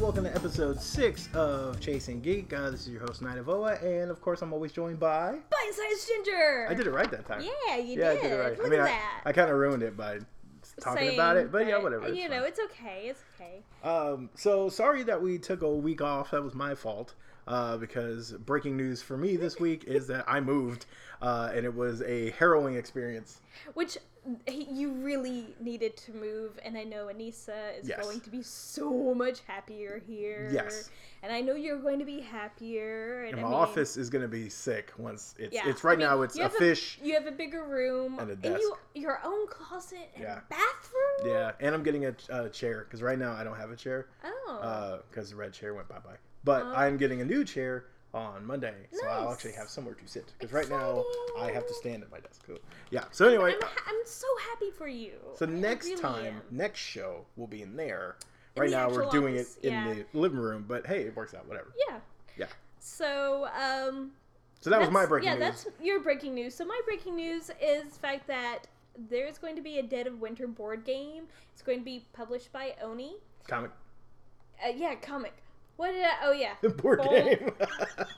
welcome 0.00 0.22
to 0.22 0.34
episode 0.34 0.80
six 0.80 1.28
of 1.34 1.80
Chasing 1.80 2.20
Geek. 2.20 2.52
Uh, 2.52 2.70
this 2.70 2.82
is 2.82 2.90
your 2.90 3.00
host, 3.00 3.20
Knight 3.20 3.36
of 3.36 3.48
Oa, 3.48 3.74
and 3.82 4.12
of 4.12 4.20
course, 4.20 4.42
I'm 4.42 4.52
always 4.52 4.70
joined 4.70 5.00
by. 5.00 5.32
Bite 5.50 5.72
sized 5.72 6.08
ginger. 6.08 6.66
I 6.70 6.74
did 6.74 6.86
it 6.86 6.92
right 6.92 7.10
that 7.10 7.26
time. 7.26 7.42
Yeah, 7.42 7.76
you 7.78 7.98
yeah, 7.98 8.12
did. 8.12 8.18
I 8.18 8.22
did 8.22 8.32
it 8.32 8.36
right. 8.36 8.58
Look 8.58 8.66
I 8.68 8.70
mean, 8.70 8.80
at 8.80 8.84
I, 8.86 8.88
that. 8.90 9.22
I 9.24 9.32
kind 9.32 9.50
of 9.50 9.56
ruined 9.56 9.82
it 9.82 9.96
by 9.96 10.20
talking 10.80 11.14
about 11.14 11.36
it, 11.36 11.50
but, 11.50 11.66
yeah, 11.66 11.82
whatever. 11.82 12.06
it's 12.06 12.16
You 12.16 12.28
fine. 12.28 12.38
know, 12.38 12.44
it's 12.44 12.60
okay. 12.60 13.06
It's 13.10 13.22
okay. 13.34 13.62
Um, 13.82 14.30
so 14.36 14.68
sorry 14.68 15.02
that 15.02 15.20
we 15.20 15.36
took 15.36 15.62
a 15.62 15.70
week 15.70 16.00
off. 16.00 16.30
That 16.30 16.44
was 16.44 16.54
my 16.54 16.74
fault. 16.76 17.14
Uh, 17.48 17.78
because 17.78 18.32
breaking 18.32 18.76
news 18.76 19.00
for 19.00 19.16
me 19.16 19.34
this 19.36 19.58
week 19.60 19.84
is 19.84 20.06
that 20.06 20.24
I 20.28 20.38
moved, 20.38 20.84
uh, 21.22 21.50
and 21.54 21.64
it 21.64 21.74
was 21.74 22.02
a 22.02 22.30
harrowing 22.32 22.76
experience. 22.76 23.40
Which 23.74 23.96
he- 24.46 24.64
you 24.70 24.90
really 24.92 25.54
needed 25.60 25.96
to 25.98 26.12
move, 26.12 26.58
and 26.64 26.76
I 26.76 26.84
know 26.84 27.06
Anissa 27.06 27.78
is 27.80 27.88
Yes. 27.88 28.02
going 28.04 28.20
to 28.20 28.30
be 28.30 28.42
so 28.42 29.14
much 29.14 29.40
happier 29.46 30.02
here. 30.06 30.48
Yes. 30.52 30.90
And 31.22 31.32
I 31.32 31.40
know 31.40 31.54
you're 31.54 31.78
going 31.80 31.98
to 31.98 32.04
be 32.04 32.20
happier. 32.20 33.24
And, 33.24 33.32
And 33.32 33.40
I 33.40 33.42
my 33.42 33.48
mean, 33.50 33.58
office 33.58 33.96
is 33.96 34.08
gonna 34.08 34.28
be 34.28 34.48
sick 34.48 34.92
once 34.98 35.34
it's. 35.38 35.52
Yeah, 35.52 35.68
It's 35.68 35.82
right 35.82 35.94
I 35.94 35.96
mean, 35.96 36.06
now. 36.06 36.22
It's 36.22 36.38
a 36.38 36.48
fish. 36.48 36.98
You 37.02 37.14
have 37.14 37.26
a 37.26 37.32
bigger 37.32 37.64
room 37.64 38.18
And 38.20 38.30
a 38.30 38.34
you 38.34 38.54
desk. 38.54 38.64
your 38.94 39.20
own 39.24 39.46
closet 39.48 40.10
and 40.14 40.22
Yeah. 40.22 40.40
bathroom. 40.48 41.26
Yeah, 41.32 41.52
and 41.60 41.74
I'm 41.74 41.82
getting 41.82 42.06
a, 42.06 42.14
a 42.30 42.48
chair 42.48 42.84
because 42.84 43.02
right 43.02 43.18
now 43.18 43.32
I 43.32 43.42
don't 43.44 43.56
have 43.56 43.70
a 43.72 43.76
chair 43.76 44.08
Oh. 44.24 44.58
Uh, 44.62 44.98
because 45.10 45.30
the 45.30 45.36
red 45.36 45.52
chair 45.52 45.74
went 45.74 45.88
bye 45.88 45.98
bye. 45.98 46.16
But 46.44 46.62
Oh. 46.62 46.72
I'm 46.76 46.96
getting 46.98 47.20
a 47.20 47.24
new 47.24 47.44
chair 47.44 47.86
on 48.14 48.44
Monday, 48.46 48.74
so 48.92 49.06
I'll 49.06 49.32
actually 49.32 49.52
have 49.52 49.68
somewhere 49.68 49.94
to 49.94 50.08
sit. 50.08 50.32
Because 50.38 50.52
right 50.52 50.68
now 50.68 51.04
I 51.38 51.50
have 51.50 51.66
to 51.66 51.74
stand 51.74 52.02
at 52.02 52.10
my 52.10 52.20
desk. 52.20 52.42
So, 52.46 52.58
yeah. 52.90 53.04
So 53.10 53.28
anyway, 53.28 53.54
I'm, 53.54 53.60
ha- 53.62 53.82
I'm 53.86 54.06
so 54.06 54.26
happy 54.50 54.70
for 54.70 54.88
you. 54.88 55.12
so 55.36 55.44
next 55.46 55.86
really 55.86 56.00
time, 56.00 56.26
am. 56.26 56.42
next 56.50 56.80
show 56.80 57.26
will 57.36 57.46
be 57.46 57.62
in 57.62 57.76
there. 57.76 58.16
In 58.56 58.62
right 58.62 58.70
the 58.70 58.76
now 58.76 58.90
we're 58.90 59.10
doing 59.10 59.34
office, 59.34 59.58
it 59.62 59.68
in 59.68 59.72
yeah. 59.72 59.94
the 59.94 60.18
living 60.18 60.38
room, 60.38 60.64
but 60.66 60.86
hey, 60.86 61.02
it 61.02 61.14
works 61.16 61.34
out. 61.34 61.46
Whatever. 61.46 61.72
Yeah. 61.88 61.98
Yeah. 62.36 62.46
So, 62.80 63.48
um, 63.60 64.12
So 64.60 64.70
that 64.70 64.80
was 64.80 64.90
my 64.90 65.04
breaking 65.06 65.28
yeah, 65.28 65.34
news. 65.34 65.64
that's 65.64 65.66
your 65.82 66.00
breaking 66.00 66.34
news. 66.34 66.54
So 66.54 66.64
my 66.64 66.80
breaking 66.86 67.14
news 67.16 67.50
is 67.62 67.92
the 67.92 67.98
fact 68.00 68.26
that 68.28 68.66
there's 69.10 69.38
going 69.38 69.54
to 69.54 69.62
be 69.62 69.78
a 69.78 69.82
Dead 69.82 70.06
of 70.06 70.20
Winter 70.20 70.48
board 70.48 70.84
game. 70.84 71.24
It's 71.52 71.62
going 71.62 71.78
to 71.78 71.84
be 71.84 72.06
published 72.12 72.52
by 72.52 72.74
Oni. 72.82 73.16
comic 73.46 73.70
Uh, 74.64 74.72
yeah, 74.74 74.94
comic. 74.96 75.34
What 75.78 75.92
did 75.92 76.02
I? 76.04 76.10
Oh 76.24 76.32
yeah, 76.32 76.54
board 76.82 76.98
Bold. 76.98 77.10
game. 77.10 77.52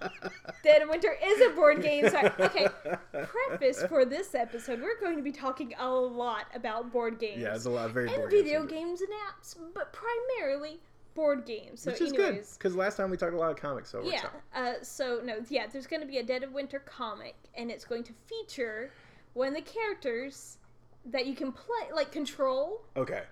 Dead 0.64 0.80
of 0.80 0.88
Winter 0.88 1.14
is 1.22 1.40
a 1.42 1.54
board 1.54 1.82
game. 1.82 2.08
Sorry. 2.08 2.30
Okay. 2.40 2.66
Preface 3.12 3.82
for 3.84 4.06
this 4.06 4.34
episode: 4.34 4.80
We're 4.80 4.98
going 4.98 5.16
to 5.16 5.22
be 5.22 5.30
talking 5.30 5.74
a 5.78 5.86
lot 5.86 6.46
about 6.54 6.90
board 6.90 7.18
games. 7.18 7.42
Yeah, 7.42 7.54
it's 7.54 7.66
a 7.66 7.70
lot 7.70 7.84
of 7.84 7.92
very 7.92 8.08
and 8.08 8.16
board 8.16 8.30
video 8.30 8.64
games. 8.64 9.00
games 9.00 9.00
and 9.02 9.10
apps, 9.10 9.56
but 9.74 9.92
primarily 9.92 10.80
board 11.14 11.44
games. 11.44 11.82
So, 11.82 11.90
Which 11.90 12.00
is 12.00 12.12
good 12.12 12.42
because 12.54 12.74
last 12.74 12.96
time 12.96 13.10
we 13.10 13.18
talked 13.18 13.34
a 13.34 13.38
lot 13.38 13.50
of 13.50 13.58
comics, 13.58 13.90
so 13.90 14.02
yeah. 14.04 14.28
Uh, 14.54 14.72
so 14.80 15.20
no, 15.22 15.36
yeah. 15.50 15.66
There's 15.66 15.86
going 15.86 16.00
to 16.00 16.08
be 16.08 16.16
a 16.16 16.22
Dead 16.22 16.42
of 16.42 16.52
Winter 16.54 16.78
comic, 16.78 17.34
and 17.54 17.70
it's 17.70 17.84
going 17.84 18.04
to 18.04 18.14
feature 18.26 18.90
one 19.34 19.48
of 19.48 19.54
the 19.54 19.60
characters 19.60 20.56
that 21.04 21.26
you 21.26 21.34
can 21.34 21.52
play, 21.52 21.92
like 21.94 22.10
control, 22.10 22.80
Okay. 22.96 23.22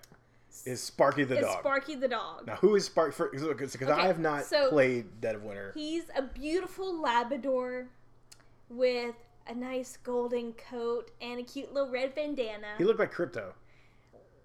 Is 0.65 0.81
Sparky 0.81 1.23
the 1.23 1.37
is 1.37 1.45
dog? 1.45 1.59
Sparky 1.59 1.95
the 1.95 2.07
dog. 2.07 2.47
Now, 2.47 2.55
who 2.55 2.75
is 2.75 2.85
Sparky? 2.85 3.15
Because 3.31 3.83
I 3.89 4.07
have 4.07 4.19
not 4.19 4.45
so- 4.45 4.69
played 4.69 5.21
Dead 5.21 5.35
of 5.35 5.43
Winter. 5.43 5.71
He's 5.75 6.03
a 6.15 6.21
beautiful 6.21 6.99
Labrador 7.01 7.87
with 8.69 9.15
a 9.47 9.53
nice 9.55 9.97
golden 9.97 10.53
coat 10.53 11.11
and 11.21 11.39
a 11.39 11.43
cute 11.43 11.73
little 11.73 11.89
red 11.89 12.13
bandana. 12.13 12.67
He 12.77 12.83
looked 12.83 12.99
like 12.99 13.11
Crypto. 13.11 13.53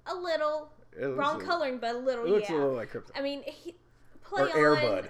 a 0.07 0.15
little 0.15 0.71
wrong 0.99 1.41
a- 1.41 1.45
coloring, 1.45 1.79
but 1.79 1.95
a 1.95 1.99
little 1.99 2.25
It 2.25 2.31
looks 2.31 2.49
yeah. 2.51 2.57
a 2.57 2.59
little 2.59 2.75
like 2.75 2.91
Crypto. 2.91 3.13
I 3.17 3.23
mean, 3.23 3.43
he 3.45 3.75
play 4.23 4.43
Or 4.55 4.77
on. 4.77 4.83
Airbud. 4.83 5.09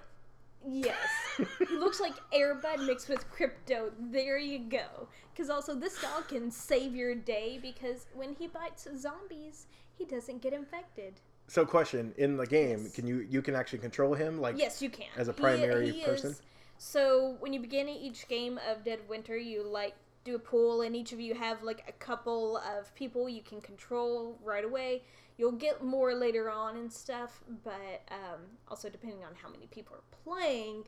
Yes. 0.66 0.96
he 1.68 1.76
looks 1.76 2.00
like 2.00 2.14
Airbud 2.32 2.86
mixed 2.86 3.08
with 3.08 3.30
Crypto. 3.30 3.92
There 4.00 4.38
you 4.38 4.58
go. 4.60 5.08
Because 5.32 5.50
also, 5.50 5.74
this 5.74 6.00
dog 6.00 6.28
can 6.28 6.50
save 6.50 6.94
your 6.94 7.14
day 7.14 7.58
because 7.60 8.06
when 8.14 8.34
he 8.34 8.46
bites 8.46 8.86
zombies, 8.96 9.66
he 9.96 10.04
doesn't 10.04 10.42
get 10.42 10.52
infected. 10.52 11.14
So, 11.46 11.64
question: 11.66 12.14
In 12.16 12.36
the 12.36 12.46
game, 12.46 12.82
Yes. 12.84 12.94
can 12.94 13.06
you 13.06 13.26
you 13.28 13.42
can 13.42 13.54
actually 13.54 13.80
control 13.80 14.14
him? 14.14 14.40
Like, 14.40 14.56
Yes, 14.58 14.80
you 14.80 14.90
can. 14.90 15.08
As 15.16 15.28
a 15.28 15.32
primary 15.32 15.90
he 15.90 16.02
person? 16.04 16.30
Is, 16.30 16.42
so 16.78 17.36
when 17.40 17.52
you 17.52 17.60
begin 17.60 17.88
each 17.88 18.26
game 18.28 18.58
of 18.68 18.84
Dead 18.84 19.00
Winter, 19.08 19.36
you 19.36 19.62
like 19.62 19.94
do 20.24 20.34
a 20.34 20.38
pool, 20.38 20.82
and 20.82 20.96
each 20.96 21.12
of 21.12 21.20
you 21.20 21.34
have 21.34 21.62
like 21.62 21.84
a 21.88 21.92
couple 21.92 22.56
of 22.56 22.94
people 22.94 23.28
you 23.28 23.42
can 23.42 23.60
control 23.60 24.38
right 24.42 24.64
away. 24.64 25.02
You'll 25.36 25.52
get 25.52 25.82
more 25.82 26.14
later 26.14 26.50
on 26.50 26.76
and 26.76 26.92
stuff, 26.92 27.42
but 27.64 28.02
um, 28.10 28.40
also 28.68 28.88
depending 28.88 29.24
on 29.24 29.32
how 29.42 29.50
many 29.50 29.66
people 29.66 29.96
are 29.96 30.18
playing. 30.24 30.84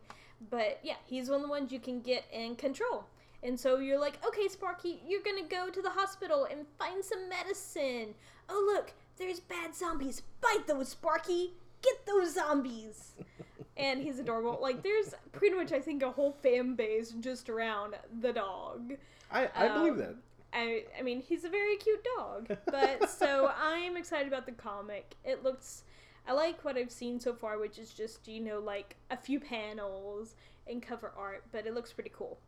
But 0.51 0.81
yeah, 0.83 0.97
he's 1.05 1.29
one 1.29 1.37
of 1.41 1.43
the 1.43 1.51
ones 1.51 1.73
you 1.73 1.81
can 1.81 2.01
get 2.01 2.25
in 2.33 2.57
control. 2.57 3.05
And 3.43 3.59
so 3.59 3.79
you're 3.79 4.01
like, 4.01 4.25
okay, 4.27 4.49
Sparky, 4.49 5.01
you're 5.07 5.23
gonna 5.23 5.47
go 5.49 5.71
to 5.71 5.83
the 5.83 5.91
hospital 5.91 6.47
and 6.51 6.67
find 6.79 7.05
some 7.05 7.29
medicine. 7.29 8.15
Oh, 8.49 8.63
look, 8.75 8.93
there's 9.19 9.41
bad 9.41 9.75
zombies. 9.75 10.23
Fight 10.41 10.67
those, 10.67 10.91
Sparky. 10.91 11.53
Get 11.83 12.07
those 12.07 12.35
zombies. 12.35 13.13
and 13.77 14.03
he's 14.03 14.19
adorable. 14.19 14.59
Like, 14.61 14.83
there's 14.83 15.15
pretty 15.33 15.55
much, 15.57 15.73
I 15.73 15.81
think, 15.81 16.03
a 16.03 16.11
whole 16.11 16.33
fan 16.33 16.75
base 16.75 17.11
just 17.21 17.49
around 17.49 17.95
the 18.21 18.33
dog. 18.33 18.95
I 19.31 19.49
I 19.55 19.69
believe 19.69 19.93
Um, 19.95 19.99
that. 19.99 20.15
I, 20.53 20.85
I 20.99 21.03
mean, 21.03 21.21
he's 21.21 21.45
a 21.45 21.49
very 21.51 21.77
cute 21.77 22.05
dog. 22.17 22.57
But 22.67 23.11
so 23.19 23.53
I'm 23.61 23.97
excited 23.97 24.29
about 24.29 24.47
the 24.47 24.53
comic. 24.53 25.15
It 25.25 25.43
looks, 25.43 25.83
I 26.27 26.33
like 26.33 26.65
what 26.65 26.77
I've 26.79 26.91
seen 26.93 27.21
so 27.21 27.35
far, 27.35 27.59
which 27.59 27.79
is 27.79 27.93
just, 27.93 28.27
you 28.29 28.41
know, 28.41 28.59
like 28.61 28.97
a 29.11 29.17
few 29.17 29.41
panels 29.41 30.35
and 30.69 30.81
cover 30.81 31.13
art, 31.17 31.45
but 31.53 31.67
it 31.67 31.75
looks 31.75 31.93
pretty 31.93 32.13
cool. 32.15 32.39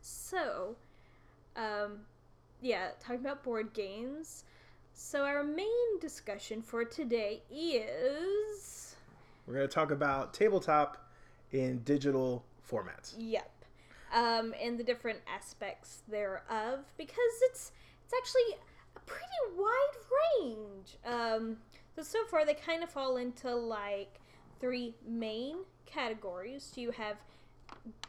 So, 0.00 0.76
um, 1.56 2.00
yeah, 2.62 2.90
talking 3.00 3.20
about 3.20 3.42
board 3.42 3.72
games. 3.74 4.44
So, 4.98 5.24
our 5.24 5.44
main 5.44 6.00
discussion 6.00 6.62
for 6.62 6.82
today 6.82 7.42
is. 7.50 8.96
We're 9.46 9.52
gonna 9.52 9.68
talk 9.68 9.90
about 9.90 10.32
tabletop 10.32 11.10
in 11.52 11.80
digital 11.80 12.42
formats. 12.68 13.14
Yep. 13.18 13.50
Um, 14.14 14.54
and 14.60 14.78
the 14.78 14.82
different 14.82 15.18
aspects 15.28 16.02
thereof 16.08 16.80
because 16.96 17.34
it's 17.42 17.72
it's 18.04 18.14
actually 18.16 18.56
a 18.96 19.00
pretty 19.00 19.26
wide 19.58 20.42
range. 20.42 20.96
Um, 21.04 21.58
so 21.94 22.02
so 22.02 22.24
far 22.30 22.46
they 22.46 22.54
kind 22.54 22.82
of 22.82 22.88
fall 22.88 23.18
into 23.18 23.54
like 23.54 24.18
three 24.60 24.94
main 25.06 25.56
categories. 25.84 26.72
So 26.74 26.80
you 26.80 26.92
have 26.92 27.18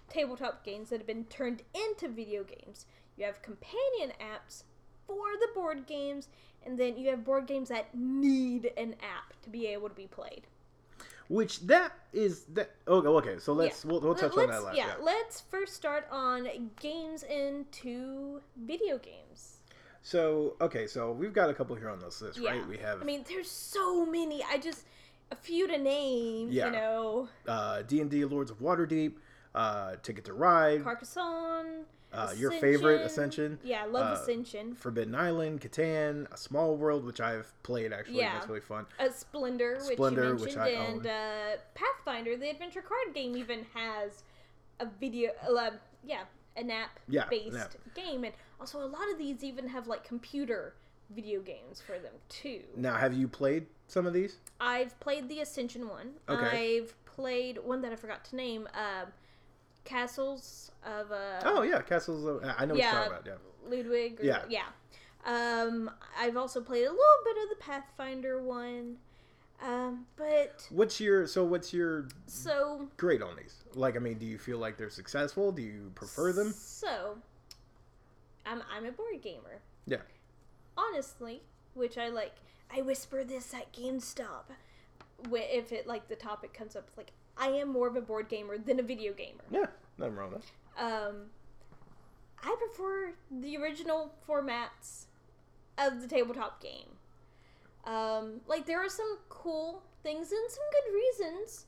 tabletop 0.09 0.63
games 0.63 0.89
that 0.91 1.01
have 1.01 1.07
been 1.07 1.25
turned 1.25 1.63
into 1.75 2.07
video 2.07 2.45
games. 2.45 2.85
You 3.17 3.25
have 3.25 3.41
companion 3.41 4.13
apps 4.21 4.63
for 5.07 5.25
the 5.39 5.47
board 5.55 5.87
games, 5.87 6.27
and 6.65 6.77
then 6.77 6.97
you 6.97 7.09
have 7.09 7.23
board 7.23 7.47
games 7.47 7.69
that 7.69 7.95
need 7.95 8.71
an 8.77 8.95
app 9.01 9.33
to 9.43 9.49
be 9.49 9.65
able 9.67 9.89
to 9.89 9.95
be 9.95 10.07
played. 10.07 10.43
Which 11.29 11.61
that 11.67 11.91
is 12.13 12.45
that. 12.53 12.71
Oh, 12.87 13.01
okay. 13.17 13.37
So 13.39 13.51
let's 13.53 13.83
we'll, 13.83 13.99
we'll 13.99 14.15
touch 14.15 14.31
on 14.31 14.37
let's, 14.37 14.51
that 14.51 14.63
last. 14.63 14.77
yeah, 14.77 14.87
Yeah. 14.87 15.03
let's 15.03 15.41
first 15.41 15.73
start 15.73 16.07
on 16.11 16.47
games 16.79 17.23
into 17.23 18.41
video 18.55 18.97
games. 18.97 19.57
So 20.03 20.55
okay, 20.61 20.87
so 20.87 21.11
we've 21.11 21.33
got 21.33 21.49
a 21.49 21.53
couple 21.53 21.75
here 21.75 21.89
on 21.89 21.99
this 21.99 22.21
list, 22.21 22.39
Yeah. 22.39 22.51
right? 22.51 22.67
We 22.67 22.77
have 22.77 23.01
I 23.01 23.03
mean, 23.03 23.25
there's 23.27 23.51
so 23.51 24.05
many. 24.05 24.41
I 24.43 24.57
just 24.57 24.85
a 25.31 25.35
few 25.35 25.67
to 25.67 25.77
name. 25.77 26.47
Yeah. 26.49 26.67
You 26.67 26.71
know, 26.71 27.29
uh, 27.45 27.81
D 27.81 27.99
and 27.99 28.09
D 28.09 28.23
Lords 28.23 28.49
of 28.49 28.59
Waterdeep, 28.59 29.13
uh, 29.53 29.95
Ticket 30.01 30.23
to 30.25 30.33
Ride, 30.33 30.83
Carcassonne. 30.85 31.83
Uh, 32.17 32.33
your 32.37 32.51
favorite 32.51 33.01
Ascension. 33.01 33.59
Yeah, 33.63 33.83
I 33.83 33.85
love 33.85 34.17
uh, 34.17 34.21
Ascension. 34.21 34.75
Forbidden 34.75 35.15
Island, 35.15 35.61
Catan, 35.61 36.31
A 36.31 36.37
Small 36.37 36.75
World, 36.75 37.05
which 37.05 37.21
I've 37.21 37.51
played 37.63 37.93
actually. 37.93 38.17
Yeah. 38.17 38.33
That's 38.33 38.47
really 38.47 38.61
fun. 38.61 38.85
A 38.99 39.11
Splendor, 39.11 39.75
which 39.85 39.93
Splendor, 39.97 40.29
you 40.29 40.35
which 40.35 40.55
mentioned, 40.55 40.61
I 40.61 40.69
and 40.69 41.07
uh, 41.07 41.61
Pathfinder, 41.75 42.35
the 42.37 42.49
adventure 42.49 42.81
card 42.81 43.13
game, 43.13 43.37
even 43.37 43.65
has 43.73 44.23
a 44.79 44.87
video. 44.99 45.31
Uh, 45.47 45.71
yeah, 46.03 46.21
an 46.55 46.71
app 46.71 46.99
Yeah, 47.07 47.23
an 47.23 47.27
based 47.29 47.55
app. 47.57 47.73
game, 47.95 48.23
and 48.23 48.33
also 48.59 48.79
a 48.83 48.87
lot 48.87 49.09
of 49.11 49.17
these 49.17 49.43
even 49.43 49.67
have 49.67 49.87
like 49.87 50.03
computer 50.03 50.73
video 51.15 51.39
games 51.39 51.81
for 51.85 51.99
them 51.99 52.13
too. 52.29 52.61
Now, 52.75 52.95
have 52.95 53.13
you 53.13 53.27
played 53.27 53.67
some 53.87 54.05
of 54.05 54.13
these? 54.13 54.37
I've 54.59 54.99
played 54.99 55.29
the 55.29 55.39
Ascension 55.41 55.87
one. 55.87 56.13
Okay. 56.27 56.79
I've 56.79 56.95
played 57.05 57.59
one 57.63 57.81
that 57.81 57.91
I 57.91 57.95
forgot 57.95 58.25
to 58.25 58.35
name. 58.35 58.67
Um, 58.73 59.07
Castles 59.87 60.71
of 60.85 61.11
uh, 61.11 61.41
oh 61.45 61.61
yeah, 61.63 61.81
Castles. 61.81 62.25
Of, 62.25 62.43
I 62.57 62.65
know 62.65 62.73
what 62.73 62.83
you're 62.83 62.91
talking 62.91 63.11
about. 63.11 63.25
Yeah. 63.25 63.33
Ludwig. 63.69 64.19
Or, 64.19 64.25
Yeah. 64.25 64.43
yeah. 64.49 64.65
Um, 65.25 65.89
I've 66.19 66.37
also 66.37 66.61
played 66.61 66.85
a 66.85 66.89
little 66.89 67.21
bit 67.25 67.37
of 67.43 67.49
the 67.49 67.55
Pathfinder 67.63 68.41
one. 68.41 68.97
Um, 69.61 70.05
but 70.15 70.67
What's 70.69 70.99
your 70.99 71.25
so? 71.25 71.43
What's 71.43 71.73
your 71.73 72.07
so 72.27 72.87
grade 72.97 73.21
on 73.21 73.35
these? 73.35 73.63
Like, 73.73 73.95
I 73.95 73.99
mean, 73.99 74.17
do 74.17 74.25
you 74.25 74.37
feel 74.37 74.59
like 74.59 74.77
they're 74.77 74.89
successful? 74.89 75.51
Do 75.51 75.61
you 75.63 75.91
prefer 75.95 76.31
them? 76.31 76.53
So, 76.53 77.17
I'm 78.45 78.61
I'm 78.71 78.85
a 78.85 78.91
board 78.91 79.21
gamer. 79.21 79.61
Yeah. 79.85 79.97
Honestly, 80.77 81.41
which 81.73 81.97
I 81.97 82.09
like. 82.09 82.35
I 82.75 82.81
whisper 82.81 83.23
this 83.23 83.53
at 83.53 83.71
GameStop. 83.71 84.43
if 85.31 85.71
it 85.71 85.87
like 85.87 86.07
the 86.09 86.15
topic 86.17 86.53
comes 86.53 86.75
up, 86.75 86.89
like 86.97 87.11
I 87.39 87.49
am 87.49 87.69
more 87.69 87.87
of 87.87 87.95
a 87.95 88.01
board 88.01 88.29
gamer 88.29 88.57
than 88.57 88.79
a 88.79 88.83
video 88.83 89.13
gamer. 89.13 89.43
Yeah, 89.51 89.67
nothing 89.97 90.15
wrong 90.15 90.31
with 90.33 90.43
that. 90.77 90.83
Um, 90.83 91.15
I 92.43 92.55
prefer 92.57 93.13
the 93.31 93.57
original 93.57 94.13
formats 94.27 95.05
of 95.77 96.01
the 96.01 96.07
tabletop 96.07 96.61
game. 96.61 96.89
Um, 97.85 98.41
like 98.47 98.65
there 98.65 98.83
are 98.83 98.89
some 98.89 99.17
cool 99.29 99.83
things 100.03 100.31
and 100.31 100.49
some 100.49 100.63
good 100.71 100.93
reasons 100.93 101.65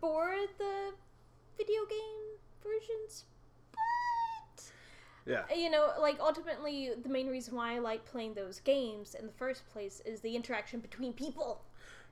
for 0.00 0.34
the 0.58 0.92
video 1.56 1.80
game 1.88 2.38
versions, 2.62 3.24
but 3.72 4.64
Yeah, 5.24 5.44
you 5.54 5.70
know, 5.70 5.92
like 6.00 6.18
ultimately, 6.20 6.90
the 7.02 7.08
main 7.08 7.28
reason 7.28 7.54
why 7.54 7.74
I 7.74 7.78
like 7.78 8.04
playing 8.04 8.34
those 8.34 8.60
games 8.60 9.14
in 9.14 9.26
the 9.26 9.32
first 9.32 9.66
place 9.70 10.02
is 10.04 10.20
the 10.20 10.36
interaction 10.36 10.80
between 10.80 11.12
people. 11.12 11.62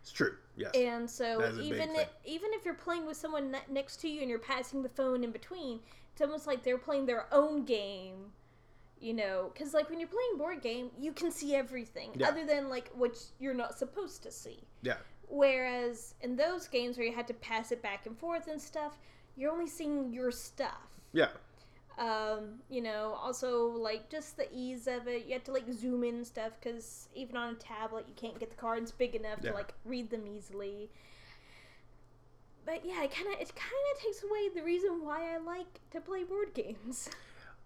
It's 0.04 0.12
true. 0.12 0.34
Yes. 0.54 0.70
And 0.74 1.08
so 1.08 1.38
That 1.38 1.52
is 1.52 1.54
a 1.56 1.62
big 1.62 1.66
even 1.72 1.88
thing. 1.88 2.00
i 2.00 2.06
even 2.26 2.50
if 2.52 2.62
you're 2.66 2.74
playing 2.74 3.06
with 3.06 3.16
someone 3.16 3.56
next 3.70 3.96
to 4.02 4.08
you 4.08 4.20
and 4.20 4.28
you're 4.28 4.38
passing 4.38 4.82
the 4.82 4.88
phone 4.90 5.24
in 5.24 5.30
between, 5.32 5.80
it's 6.12 6.20
almost 6.20 6.46
like 6.46 6.62
they're 6.62 6.76
playing 6.78 7.06
their 7.06 7.26
own 7.32 7.64
game. 7.64 8.32
You 9.00 9.14
know, 9.14 9.50
because 9.52 9.72
like 9.72 9.88
when 9.88 9.98
you're 9.98 10.08
playing 10.10 10.36
board 10.38 10.60
game, 10.62 10.90
you 10.98 11.12
can 11.12 11.30
see 11.30 11.54
everything 11.54 12.10
Yeah. 12.16 12.28
other 12.28 12.44
than 12.44 12.68
like 12.68 12.90
what 12.94 13.18
you're 13.38 13.54
not 13.54 13.78
supposed 13.78 14.22
to 14.24 14.30
see. 14.30 14.60
yeah. 14.82 14.96
Whereas 15.26 16.14
in 16.20 16.36
those 16.36 16.68
games 16.68 16.98
where 16.98 17.06
you 17.06 17.14
had 17.14 17.26
to 17.28 17.34
pass 17.34 17.72
it 17.72 17.80
back 17.82 18.04
and 18.06 18.16
forth 18.18 18.46
and 18.46 18.60
stuff, 18.60 18.98
you're 19.36 19.50
only 19.50 19.66
seeing 19.66 20.12
your 20.12 20.30
stuff. 20.30 20.86
Yeah. 21.12 21.30
Um, 21.96 22.60
you 22.68 22.80
know, 22.82 23.16
also 23.22 23.66
like 23.68 24.10
just 24.10 24.36
the 24.36 24.48
ease 24.52 24.88
of 24.88 25.06
it. 25.06 25.26
You 25.26 25.34
have 25.34 25.44
to 25.44 25.52
like 25.52 25.70
zoom 25.72 26.02
in 26.02 26.16
and 26.16 26.26
stuff 26.26 26.52
because 26.60 27.08
even 27.14 27.36
on 27.36 27.52
a 27.52 27.54
tablet, 27.54 28.06
you 28.08 28.14
can't 28.16 28.38
get 28.40 28.50
the 28.50 28.56
cards 28.56 28.90
big 28.90 29.14
enough 29.14 29.38
Yeah. 29.42 29.50
to 29.50 29.56
like 29.56 29.74
read 29.84 30.10
them 30.10 30.26
easily. 30.26 30.90
But 32.66 32.84
yeah, 32.84 33.02
it 33.04 33.12
kind 33.14 33.28
of 33.28 33.40
it 33.40 33.54
kind 33.54 33.84
of 33.94 34.02
takes 34.02 34.22
away 34.24 34.48
the 34.54 34.62
reason 34.62 35.04
why 35.04 35.34
I 35.34 35.38
like 35.38 35.80
to 35.92 36.00
play 36.00 36.24
board 36.24 36.54
games. 36.54 37.10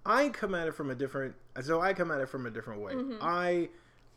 I 0.05 0.29
come 0.31 0.55
at 0.55 0.69
it 0.69 0.75
from 0.75 0.91
a 0.91 0.95
different. 0.95 1.35
So 1.63 1.81
I 1.81 1.93
come 1.95 2.11
at 2.11 2.21
it 2.21 2.29
from 2.29 2.47
a 2.47 2.51
different 2.51 2.81
way. 2.83 2.95
Mm-hmm. 2.95 3.19
I, 3.21 3.69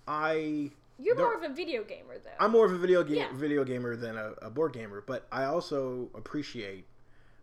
I. 0.08 0.72
You're 1.00 1.16
more 1.18 1.34
of 1.34 1.44
a 1.44 1.54
video 1.54 1.84
gamer 1.84 2.18
though. 2.24 2.30
I'm 2.40 2.52
more 2.52 2.66
of 2.66 2.72
a 2.74 2.78
video 2.78 3.04
game 3.04 3.18
Yeah. 3.18 3.28
video 3.34 3.64
gamer 3.64 3.96
than 3.96 4.18
a, 4.18 4.34
a 4.42 4.50
board 4.50 4.74
gamer, 4.74 5.04
but 5.06 5.26
I 5.32 5.46
also 5.46 6.10
appreciate 6.16 6.86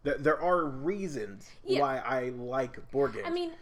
that 0.05 0.23
there 0.25 0.41
are 0.41 0.65
reasons 0.65 1.49
Yeah. 1.65 1.81
why 1.81 1.99
I 1.99 2.31
like 2.31 2.91
board 2.91 3.15
games. 3.15 3.27
I 3.27 3.31
mean, 3.31 3.53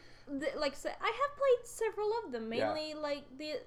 like 0.56 0.72
I 0.72 0.76
said, 0.76 0.94
I 1.00 1.06
have 1.06 1.36
played 1.36 1.66
several 1.66 2.10
of 2.24 2.32
them. 2.32 2.52
Yeah. 2.52 2.72
Mainly, 2.74 2.94
like 2.94 3.24
the. 3.38 3.60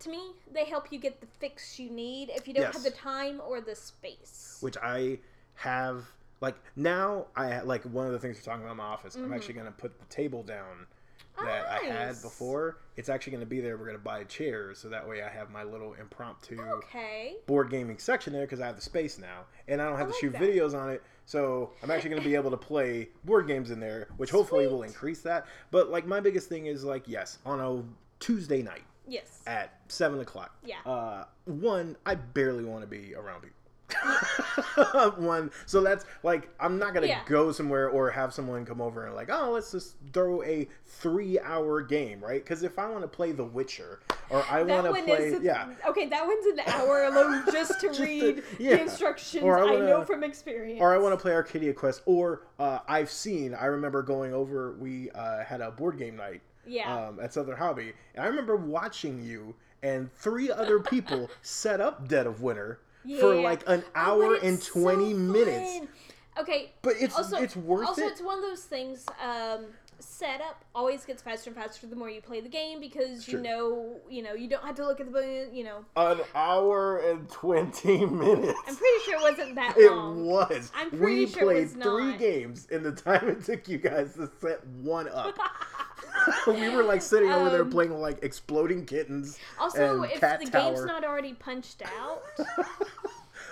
To 0.00 0.10
me, 0.10 0.30
they 0.52 0.64
help 0.64 0.92
you 0.92 0.98
get 1.00 1.20
the 1.20 1.26
fix 1.26 1.76
you 1.80 1.90
need 1.90 2.30
if 2.30 2.46
you 2.46 2.54
don't 2.54 2.62
Yes. 2.62 2.74
have 2.74 2.84
the 2.84 2.90
time 2.92 3.40
or 3.44 3.60
the 3.60 3.74
space. 3.74 4.58
which 4.60 4.76
I 4.80 5.18
have 5.54 6.04
like 6.40 6.54
now 6.76 7.26
I 7.34 7.60
like 7.62 7.82
one 7.82 8.06
of 8.06 8.12
the 8.12 8.18
things 8.20 8.36
we're 8.36 8.42
talking 8.42 8.62
about 8.62 8.70
in 8.72 8.76
my 8.76 8.84
office. 8.84 9.16
Mm-hmm. 9.16 9.24
I'm 9.24 9.32
actually 9.32 9.54
going 9.54 9.66
to 9.66 9.72
put 9.72 9.98
the 9.98 10.06
table 10.06 10.44
down 10.44 10.86
that 11.36 11.66
I 11.68 11.78
had 11.86 12.22
before. 12.22 12.78
It's 12.96 13.08
actually 13.08 13.32
going 13.32 13.40
to 13.42 13.46
be 13.46 13.58
there. 13.60 13.76
We're 13.76 13.86
going 13.86 13.98
to 13.98 14.02
buy 14.04 14.22
chairs 14.24 14.78
so 14.78 14.88
that 14.88 15.08
way 15.08 15.22
I 15.22 15.28
have 15.28 15.50
my 15.50 15.64
little 15.64 15.94
impromptu 15.94 16.60
Okay. 16.60 17.36
board 17.46 17.68
gaming 17.70 17.98
section 17.98 18.32
there 18.32 18.42
because 18.42 18.60
I 18.60 18.66
have 18.66 18.76
the 18.76 18.82
space 18.82 19.18
now 19.18 19.46
and 19.66 19.82
I 19.82 19.88
don't 19.88 19.98
have 19.98 20.06
to 20.08 20.12
like 20.12 20.20
shoot 20.20 20.32
that. 20.32 20.40
videos 20.42 20.78
on 20.80 20.90
it. 20.90 21.02
So 21.28 21.72
I'm 21.82 21.90
actually 21.90 22.08
going 22.08 22.22
to 22.22 22.26
be 22.28 22.34
able 22.36 22.50
to 22.52 22.56
play 22.56 23.10
board 23.22 23.46
games 23.46 23.70
in 23.70 23.78
there, 23.80 24.08
which 24.16 24.30
hopefully 24.30 24.66
will 24.66 24.82
increase 24.82 25.20
that. 25.20 25.46
But 25.70 25.90
like 25.90 26.06
my 26.06 26.20
biggest 26.20 26.48
thing 26.48 26.64
is 26.64 26.84
like 26.84 27.06
yes, 27.06 27.36
on 27.44 27.60
a 27.60 27.84
Tuesday 28.18 28.62
night 28.62 28.84
Yes. 29.06 29.42
at 29.46 29.74
seven 29.88 30.20
o'clock. 30.20 30.56
Yeah. 30.64 30.76
Uh, 30.90 31.24
one, 31.44 31.96
I 32.06 32.14
barely 32.14 32.64
want 32.64 32.80
to 32.80 32.86
be 32.86 33.14
around 33.14 33.42
people. 33.42 33.57
one, 35.16 35.50
so 35.66 35.80
that's 35.80 36.04
like 36.22 36.48
I'm 36.60 36.78
not 36.78 36.94
gonna 36.94 37.06
Yeah. 37.06 37.20
go 37.26 37.52
somewhere 37.52 37.88
or 37.88 38.10
have 38.10 38.32
someone 38.34 38.64
come 38.64 38.80
over 38.80 39.06
and 39.06 39.14
like, 39.14 39.28
oh, 39.30 39.50
let's 39.52 39.72
just 39.72 39.94
throw 40.12 40.42
a 40.42 40.68
three-hour 40.86 41.82
game, 41.82 42.20
right? 42.22 42.42
Because 42.42 42.62
if 42.62 42.78
I 42.78 42.88
want 42.88 43.02
to 43.02 43.08
play 43.08 43.32
The 43.32 43.44
Witcher 43.44 44.00
or 44.30 44.44
I 44.50 44.62
want 44.62 44.86
to 44.86 45.02
play, 45.02 45.36
yeah, 45.42 45.68
okay. 45.88 46.06
That 46.08 46.26
one's 46.26 46.46
an 46.46 46.60
hour 46.66 47.04
alone 47.04 47.44
just 47.52 47.80
to 47.80 47.88
Just 47.88 48.00
read 48.00 48.42
yeah. 48.58 48.76
the 48.76 48.82
instructions. 48.82 49.42
Or 49.44 49.58
I 49.58 49.62
I, 49.62 49.64
wanna- 49.72 49.86
know 49.86 50.04
from 50.04 50.22
experience. 50.24 50.80
or 50.80 50.92
I 50.94 50.98
want 50.98 51.12
to 51.18 51.22
play 51.22 51.32
Arcadia 51.32 51.72
Quest, 51.72 52.02
or 52.06 52.42
uh, 52.58 52.78
I've 52.88 53.10
seen. 53.10 53.54
I 53.54 53.66
remember 53.66 54.02
going 54.02 54.32
over. 54.32 54.72
We 54.78 55.10
uh, 55.12 55.42
had 55.44 55.60
a 55.60 55.70
board 55.70 55.98
game 55.98 56.16
night 56.16 56.40
Yeah. 56.66 56.92
um, 57.08 57.20
at 57.20 57.32
Southern 57.32 57.56
Hobby, 57.56 57.92
and 58.14 58.24
I 58.24 58.28
remember 58.28 58.56
watching 58.56 59.22
you 59.22 59.54
and 59.82 60.12
three 60.12 60.50
other 60.50 60.80
people 60.80 61.30
set 61.42 61.80
up 61.80 62.08
Dead 62.08 62.26
of 62.26 62.42
Winter 62.42 62.80
for 63.20 63.34
Yeah. 63.34 63.40
like 63.42 63.62
an 63.68 63.82
Oh, 63.86 63.90
hour 63.94 64.34
and 64.36 64.54
it's 64.58 64.66
so 64.72 64.80
twenty 64.80 65.12
minutes. 65.14 65.86
Okay. 66.38 66.72
But 66.82 66.94
it's 67.00 67.16
Also, 67.16 67.36
it's 67.38 67.56
worth 67.56 67.88
also, 67.88 68.02
it. 68.02 68.12
it's 68.12 68.20
one 68.22 68.38
of 68.38 68.42
those 68.44 68.62
things. 68.62 69.04
Um, 69.22 69.66
setup 70.00 70.64
always 70.76 71.04
gets 71.04 71.20
faster 71.20 71.50
and 71.50 71.56
faster 71.58 71.84
the 71.88 71.96
more 71.96 72.08
you 72.08 72.20
play 72.20 72.40
the 72.40 72.48
game 72.48 72.78
because 72.80 73.26
you 73.26 73.40
know, 73.40 73.96
you 74.08 74.22
know, 74.22 74.32
you 74.34 74.48
don't 74.48 74.62
have 74.64 74.76
to 74.76 74.86
look 74.86 75.00
at 75.00 75.12
the. 75.12 75.48
You 75.52 75.64
know, 75.64 75.84
An 75.96 76.20
hour 76.36 76.98
and 76.98 77.28
twenty 77.28 78.06
minutes. 78.06 78.58
I'm 78.68 78.76
pretty 78.76 78.98
sure 79.04 79.14
it 79.14 79.22
wasn't 79.22 79.54
that 79.56 79.76
It 79.76 79.90
long. 79.90 80.24
was. 80.26 80.70
I'm 80.76 80.90
we 80.92 80.98
pretty 80.98 81.26
sure 81.26 81.42
it 81.42 81.44
played 81.46 81.62
was 81.62 81.72
three 81.72 82.10
not. 82.10 82.18
games 82.20 82.66
in 82.70 82.82
the 82.84 82.92
time 82.92 83.28
it 83.28 83.44
took 83.44 83.66
you 83.66 83.78
guys 83.78 84.14
to 84.14 84.30
set 84.40 84.64
one 84.66 85.08
up. 85.08 85.36
we 86.46 86.68
were 86.68 86.82
like 86.84 87.00
sitting 87.02 87.30
over 87.32 87.48
there 87.50 87.62
Um, 87.62 87.70
playing 87.70 87.98
like 88.00 88.22
exploding 88.22 88.84
kittens. 88.86 89.38
Also, 89.58 90.02
if 90.02 90.20
the 90.20 90.26
Tower. 90.50 90.72
game's 90.74 90.84
not 90.84 91.04
already 91.04 91.32
punched 91.34 91.82
out, 91.98 92.22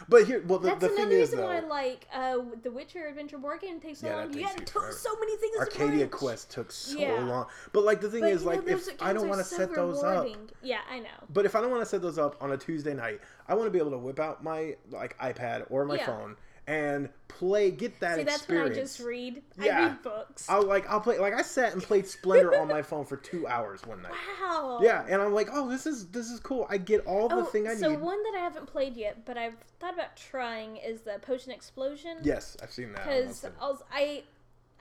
But 0.08 0.26
here, 0.26 0.43
well, 0.47 0.58
the, 0.58 0.69
that's 0.69 0.81
the 0.81 0.88
thing 0.88 0.99
another 0.99 1.14
is 1.17 1.31
reason 1.31 1.38
though, 1.41 1.47
why 1.47 1.61
like 1.61 2.06
uh, 2.14 2.38
the 2.62 2.70
Witcher 2.70 3.06
Adventure 3.08 3.38
board 3.38 3.61
game 3.61 3.81
takes 3.81 4.00
so 4.00 4.06
Yeah, 4.06 4.17
long. 4.17 4.32
You 4.32 4.47
takes 4.47 4.73
got 4.73 4.87
to 4.88 4.93
so 4.93 5.11
many 5.19 5.37
things. 5.37 5.56
Arcadia. 5.58 6.06
Quest 6.06 6.50
took 6.50 6.70
so 6.70 6.99
Yeah. 6.99 7.25
long. 7.25 7.47
But 7.73 7.85
like 7.85 8.00
the 8.00 8.11
thing 8.11 8.20
But, 8.20 8.31
is, 8.31 8.43
you 8.43 8.50
know, 8.50 8.56
like 8.56 8.69
if 8.69 9.03
I 9.03 9.12
don't 9.12 9.29
want 9.29 9.41
to 9.41 9.44
so 9.44 9.56
set 9.56 9.75
those 9.75 10.03
up. 10.03 10.29
Yeah, 10.62 10.81
I 10.91 11.00
know. 11.00 11.08
but 11.32 11.44
if 11.44 11.56
I 11.56 11.61
don't 11.61 11.70
want 11.70 11.82
to 11.82 11.87
set 11.87 12.03
those 12.03 12.19
up 12.19 12.37
on 12.41 12.53
a 12.53 12.56
Tuesday 12.56 12.94
night, 12.94 13.20
I 13.49 13.55
want 13.55 13.67
to 13.67 13.70
be 13.70 13.79
able 13.79 13.91
to 13.93 13.99
whip 13.99 14.20
out 14.20 14.44
my 14.44 14.76
like 14.91 15.19
iPad 15.19 15.67
or 15.70 15.85
my 15.85 15.97
Yeah. 15.97 16.06
phone 16.06 16.37
and 16.66 17.08
play, 17.28 17.70
get 17.70 18.00
that 18.00 18.16
See, 18.16 18.24
that's 18.24 18.48
when. 18.48 18.58
I 18.58 18.68
just 18.70 19.00
read. 19.00 19.42
I 19.60 19.68
read 19.68 20.02
books. 20.02 20.46
I'll 20.49 20.62
like 20.62 20.88
I'll 20.88 21.00
play 21.00 21.18
like 21.18 21.35
I 21.35 21.42
sat 21.42 21.73
and 21.73 21.82
played 21.82 22.06
Splendor 22.06 22.58
on 22.58 22.68
my 22.68 22.82
phone 22.82 23.04
for 23.04 23.16
two 23.16 23.46
hours 23.46 23.85
one 23.87 24.02
night. 24.02 24.12
wow. 24.42 24.80
Yeah, 24.82 25.04
and 25.08 25.20
I'm 25.23 25.32
like, 25.32 25.49
oh, 25.52 25.68
this 25.68 25.87
is 25.87 26.08
this 26.08 26.30
is 26.30 26.40
cool. 26.40 26.66
I 26.68 26.78
get 26.78 27.06
all 27.06 27.28
the 27.28 27.37
Oh, 27.37 27.44
thing 27.44 27.68
I 27.68 27.75
so 27.75 27.88
need. 27.90 27.99
So 27.99 28.04
one 28.04 28.23
that 28.25 28.35
I 28.38 28.40
haven't 28.42 28.66
played 28.66 28.96
yet, 28.96 29.25
but 29.25 29.37
I've 29.38 29.56
thought 29.78 29.94
about 29.94 30.16
trying 30.16 30.76
is 30.78 31.02
the 31.02 31.18
Potion 31.23 31.52
Explosion. 31.52 32.18
Yes, 32.23 32.56
I've 32.62 32.73
seen 32.73 32.92
that. 32.92 33.04
Because 33.04 33.40
Because 33.40 33.82
I, 33.92 34.23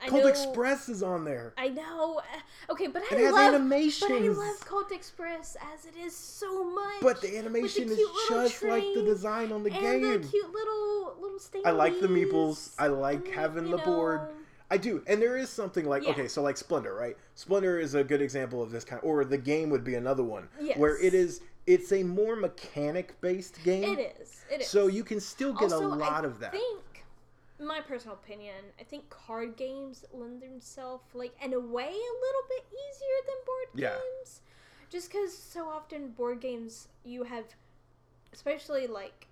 I 0.02 0.08
Colt 0.08 0.22
know. 0.24 0.28
Express 0.28 0.88
is 0.88 1.02
on 1.02 1.24
there. 1.24 1.54
I 1.56 1.68
know. 1.68 2.20
Okay, 2.68 2.86
but 2.86 3.02
I 3.10 3.14
It 3.14 3.20
has 3.24 3.32
love. 3.32 3.52
But 4.00 4.12
I 4.12 4.18
love 4.28 4.60
Colt 4.66 4.92
Express 4.92 5.56
as 5.74 5.86
it 5.86 5.96
is 5.96 6.14
so 6.14 6.64
much. 6.64 7.00
But 7.00 7.20
the 7.22 7.36
animation 7.38 7.88
is 7.88 7.98
just 8.28 8.62
like 8.62 8.84
the 8.94 9.02
design 9.02 9.52
on 9.52 9.62
the 9.62 9.70
and 9.72 9.80
game. 9.80 10.22
the 10.22 10.28
cute 10.28 10.52
little 10.52 11.14
little 11.20 11.38
stained 11.38 11.66
I 11.66 11.70
like 11.70 12.00
the 12.00 12.08
meeples. 12.08 12.74
I 12.78 12.88
like 12.88 13.24
and, 13.26 13.34
having 13.34 13.70
the 13.70 13.78
board. 13.78 14.20
I 14.68 14.76
do, 14.78 15.02
and 15.06 15.22
there 15.22 15.36
is 15.36 15.48
something 15.48 15.86
like 15.86 16.02
Yeah. 16.02 16.10
okay, 16.10 16.26
so 16.28 16.42
like 16.42 16.56
Splendor, 16.56 16.92
right? 16.94 17.16
Splendor 17.36 17.78
is 17.78 17.94
a 17.94 18.02
good 18.02 18.20
example 18.20 18.62
of 18.62 18.72
this 18.72 18.84
kind, 18.84 19.00
or 19.04 19.24
the 19.24 19.38
game 19.38 19.70
would 19.70 19.84
be 19.84 19.94
another 19.94 20.24
one 20.24 20.48
where 20.76 20.98
it 21.00 21.14
is. 21.14 21.40
It's 21.66 21.92
a 21.92 22.02
more 22.04 22.36
mechanic 22.36 23.20
based 23.20 23.62
game, 23.64 23.98
It 23.98 24.16
is. 24.20 24.44
It 24.52 24.60
is. 24.62 24.68
so 24.68 24.86
you 24.86 25.02
can 25.04 25.18
still 25.20 25.52
get 25.52 25.72
also, 25.72 25.84
a 25.84 25.88
lot 25.88 26.24
I 26.24 26.28
of 26.28 26.38
that. 26.40 26.52
think, 26.52 26.95
my 27.58 27.80
personal 27.80 28.14
opinion, 28.16 28.56
I 28.80 28.84
think 28.84 29.08
card 29.10 29.56
games 29.56 30.04
lend 30.12 30.42
themselves, 30.42 31.04
like, 31.14 31.34
in 31.42 31.52
a 31.52 31.60
way, 31.60 31.84
a 31.84 31.88
little 31.88 32.46
bit 32.48 32.64
easier 32.70 33.18
than 33.26 33.36
board 33.46 33.66
Yeah. 33.74 33.96
games. 33.96 34.40
Just 34.90 35.10
because 35.10 35.36
so 35.36 35.68
often 35.68 36.10
board 36.10 36.40
games, 36.40 36.88
you 37.04 37.24
have, 37.24 37.44
especially 38.32 38.86
like 38.86 39.26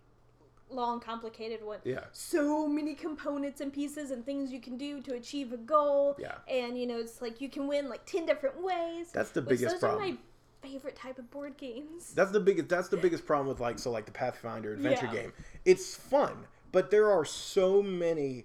long, 0.70 0.98
complicated 0.98 1.62
ones, 1.62 1.82
Yeah. 1.84 2.06
so 2.12 2.66
many 2.66 2.94
components 2.94 3.60
and 3.60 3.72
pieces 3.72 4.10
and 4.10 4.24
things 4.24 4.50
you 4.50 4.60
can 4.60 4.76
do 4.76 5.00
to 5.02 5.14
achieve 5.14 5.52
a 5.52 5.56
goal. 5.58 6.16
Yeah. 6.18 6.38
And, 6.48 6.78
you 6.78 6.86
know, 6.86 6.98
it's 6.98 7.20
like 7.22 7.40
you 7.40 7.48
can 7.48 7.68
win 7.68 7.88
like 7.88 8.04
10 8.06 8.26
different 8.26 8.60
ways. 8.62 9.12
That's 9.12 9.30
the 9.30 9.42
biggest 9.42 9.74
those 9.74 9.80
problem. 9.80 10.02
are 10.02 10.06
my 10.12 10.16
favorite 10.62 10.96
type 10.96 11.18
of 11.18 11.30
board 11.30 11.56
games. 11.58 12.12
That's 12.14 12.30
the 12.32 12.40
biggest. 12.40 12.68
That's 12.70 12.88
the 12.88 12.96
biggest 12.96 13.26
problem 13.26 13.46
with 13.48 13.60
like 13.60 13.78
so 13.78 13.90
like 13.90 14.06
the 14.06 14.12
Pathfinder 14.12 14.72
adventure 14.72 15.04
Yeah. 15.06 15.12
game. 15.22 15.32
It's 15.66 15.94
fun, 15.94 16.46
but 16.74 16.90
there 16.90 17.10
are 17.10 17.24
so 17.24 17.80
many 17.82 18.44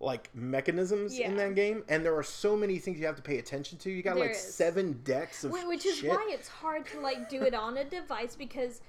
like 0.00 0.30
mechanisms 0.34 1.18
in 1.18 1.36
that 1.36 1.54
game, 1.54 1.82
and 1.88 2.04
there 2.04 2.14
are 2.16 2.22
so 2.22 2.56
many 2.56 2.78
things 2.78 3.00
you 3.00 3.06
have 3.06 3.16
to 3.16 3.22
pay 3.22 3.38
attention 3.38 3.78
to. 3.78 3.90
You 3.90 4.02
got 4.02 4.14
There 4.16 4.24
like 4.26 4.32
is. 4.32 4.38
seven 4.54 5.00
decks 5.04 5.42
of 5.44 5.50
Wh- 5.52 5.66
which 5.66 5.86
is 5.86 5.96
shit. 5.98 6.10
why 6.10 6.28
it's 6.30 6.48
hard 6.48 6.86
to 6.88 7.00
like 7.00 7.28
do 7.30 7.42
it 7.42 7.54
on 7.54 7.76
a 7.78 7.84
device 7.84 8.36
because 8.36 8.80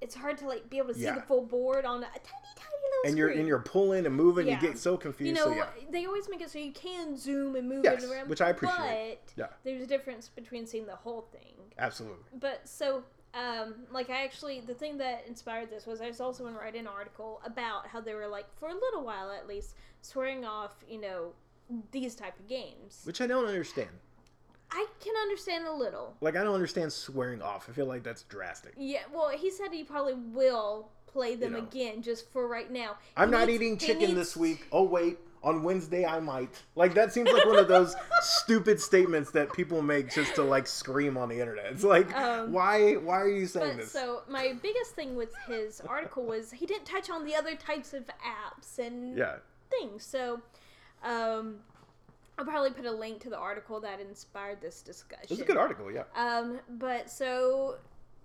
it's 0.00 0.14
hard 0.14 0.38
to 0.38 0.46
like 0.48 0.68
be 0.70 0.78
able 0.78 0.88
to 0.88 0.94
see 0.94 1.02
Yeah. 1.02 1.16
the 1.16 1.22
full 1.22 1.42
board 1.42 1.84
on 1.84 1.98
a 1.98 2.06
tiny 2.06 2.52
tiny 2.56 2.76
little 2.82 3.08
and 3.10 3.18
you're 3.18 3.28
screen. 3.28 3.38
and 3.40 3.48
you're 3.48 3.58
pulling 3.60 4.06
and 4.06 4.14
moving. 4.14 4.46
Yeah. 4.48 4.60
You 4.60 4.68
get 4.68 4.78
so 4.78 4.96
confused. 4.96 5.28
you 5.28 5.34
know 5.44 5.50
so 5.52 5.56
yeah, 5.56 5.66
they 5.90 6.06
always 6.06 6.28
make 6.28 6.40
it 6.40 6.50
so 6.50 6.58
you 6.58 6.72
can 6.72 7.16
zoom 7.16 7.54
and 7.54 7.68
move 7.68 7.84
Yes, 7.84 8.02
it 8.02 8.10
around 8.10 8.28
which 8.28 8.40
I 8.40 8.50
appreciate. 8.50 9.18
but 9.26 9.32
Yeah. 9.36 9.46
there's 9.62 9.82
a 9.82 9.86
difference 9.86 10.28
between 10.28 10.66
seeing 10.66 10.86
the 10.86 10.96
whole 10.96 11.22
thing 11.32 11.54
absolutely. 11.78 12.24
but 12.40 12.66
so 12.68 13.04
um, 13.34 13.74
like 13.92 14.10
I 14.10 14.24
actually 14.24 14.60
the 14.60 14.74
thing 14.74 14.98
that 14.98 15.24
inspired 15.28 15.70
this 15.70 15.86
was 15.86 16.00
I 16.00 16.08
was 16.08 16.20
also 16.20 16.42
going 16.42 16.54
to 16.54 16.60
write 16.60 16.74
an 16.74 16.86
article 16.86 17.40
about 17.44 17.86
how 17.86 18.00
they 18.00 18.14
were 18.14 18.26
like 18.26 18.46
for 18.58 18.68
a 18.68 18.74
little 18.74 19.04
while 19.04 19.30
at 19.30 19.46
least 19.46 19.74
swearing 20.02 20.44
off 20.44 20.72
you 20.88 21.00
know 21.00 21.32
these 21.92 22.14
type 22.16 22.38
of 22.38 22.48
games. 22.48 23.02
Which 23.04 23.20
I 23.20 23.26
don't 23.28 23.46
understand. 23.46 23.90
I 24.72 24.86
can 25.00 25.14
understand 25.22 25.66
a 25.66 25.72
little. 25.72 26.16
Like 26.20 26.36
I 26.36 26.42
don't 26.44 26.54
understand 26.54 26.92
swearing 26.92 27.42
off. 27.42 27.68
I 27.68 27.72
feel 27.72 27.86
like 27.86 28.02
that's 28.02 28.22
drastic. 28.24 28.74
Yeah, 28.76 29.00
well, 29.12 29.30
he 29.30 29.50
said 29.50 29.68
he 29.72 29.84
probably 29.84 30.14
will 30.14 30.90
play 31.06 31.34
them 31.34 31.54
You 31.54 31.58
know. 31.60 31.66
again 31.66 32.02
just 32.02 32.28
for 32.32 32.46
right 32.48 32.70
now. 32.70 32.96
I'm 33.16 33.28
He 33.28 33.32
not 33.32 33.46
needs- 33.48 33.62
eating 33.62 33.78
chicken 33.78 33.98
needs- 33.98 34.14
this 34.14 34.36
week. 34.36 34.66
Oh 34.72 34.84
wait, 34.84 35.18
on 35.42 35.62
Wednesday 35.62 36.04
I 36.04 36.20
might. 36.20 36.50
Like 36.76 36.94
that 36.94 37.12
seems 37.12 37.30
like 37.32 37.46
one 37.46 37.58
of 37.58 37.68
those 37.68 37.94
stupid 38.20 38.80
statements 38.80 39.30
that 39.32 39.52
people 39.52 39.82
make 39.82 40.10
just 40.10 40.34
to 40.34 40.42
like 40.42 40.66
scream 40.66 41.16
on 41.16 41.28
the 41.28 41.40
internet. 41.40 41.66
It's 41.72 41.84
like 41.84 42.14
Um, 42.16 42.52
why 42.52 42.94
why 42.94 43.20
are 43.20 43.28
you 43.28 43.46
saying 43.46 43.68
But 43.68 43.76
this? 43.78 43.92
so 43.92 44.22
my 44.28 44.54
biggest 44.62 44.94
thing 44.94 45.16
with 45.16 45.34
his 45.46 45.80
article 45.82 46.24
was 46.24 46.50
he 46.50 46.66
didn't 46.66 46.84
touch 46.86 47.10
on 47.10 47.24
the 47.24 47.34
other 47.34 47.54
types 47.56 47.94
of 47.94 48.04
apps 48.06 48.78
and 48.78 49.16
yeah. 49.16 49.36
things. 49.70 50.04
So, 50.04 50.40
um, 51.02 51.56
I'll 52.38 52.44
probably 52.46 52.70
put 52.70 52.86
a 52.86 52.92
link 52.92 53.20
to 53.20 53.30
the 53.30 53.36
article 53.38 53.80
that 53.80 54.00
inspired 54.00 54.60
this 54.62 54.80
discussion. 54.82 55.26
It's 55.28 55.40
a 55.40 55.44
good 55.44 55.58
article, 55.58 55.90
yeah. 55.92 56.04
Um, 56.16 56.60
but 56.68 57.10
so 57.10 57.76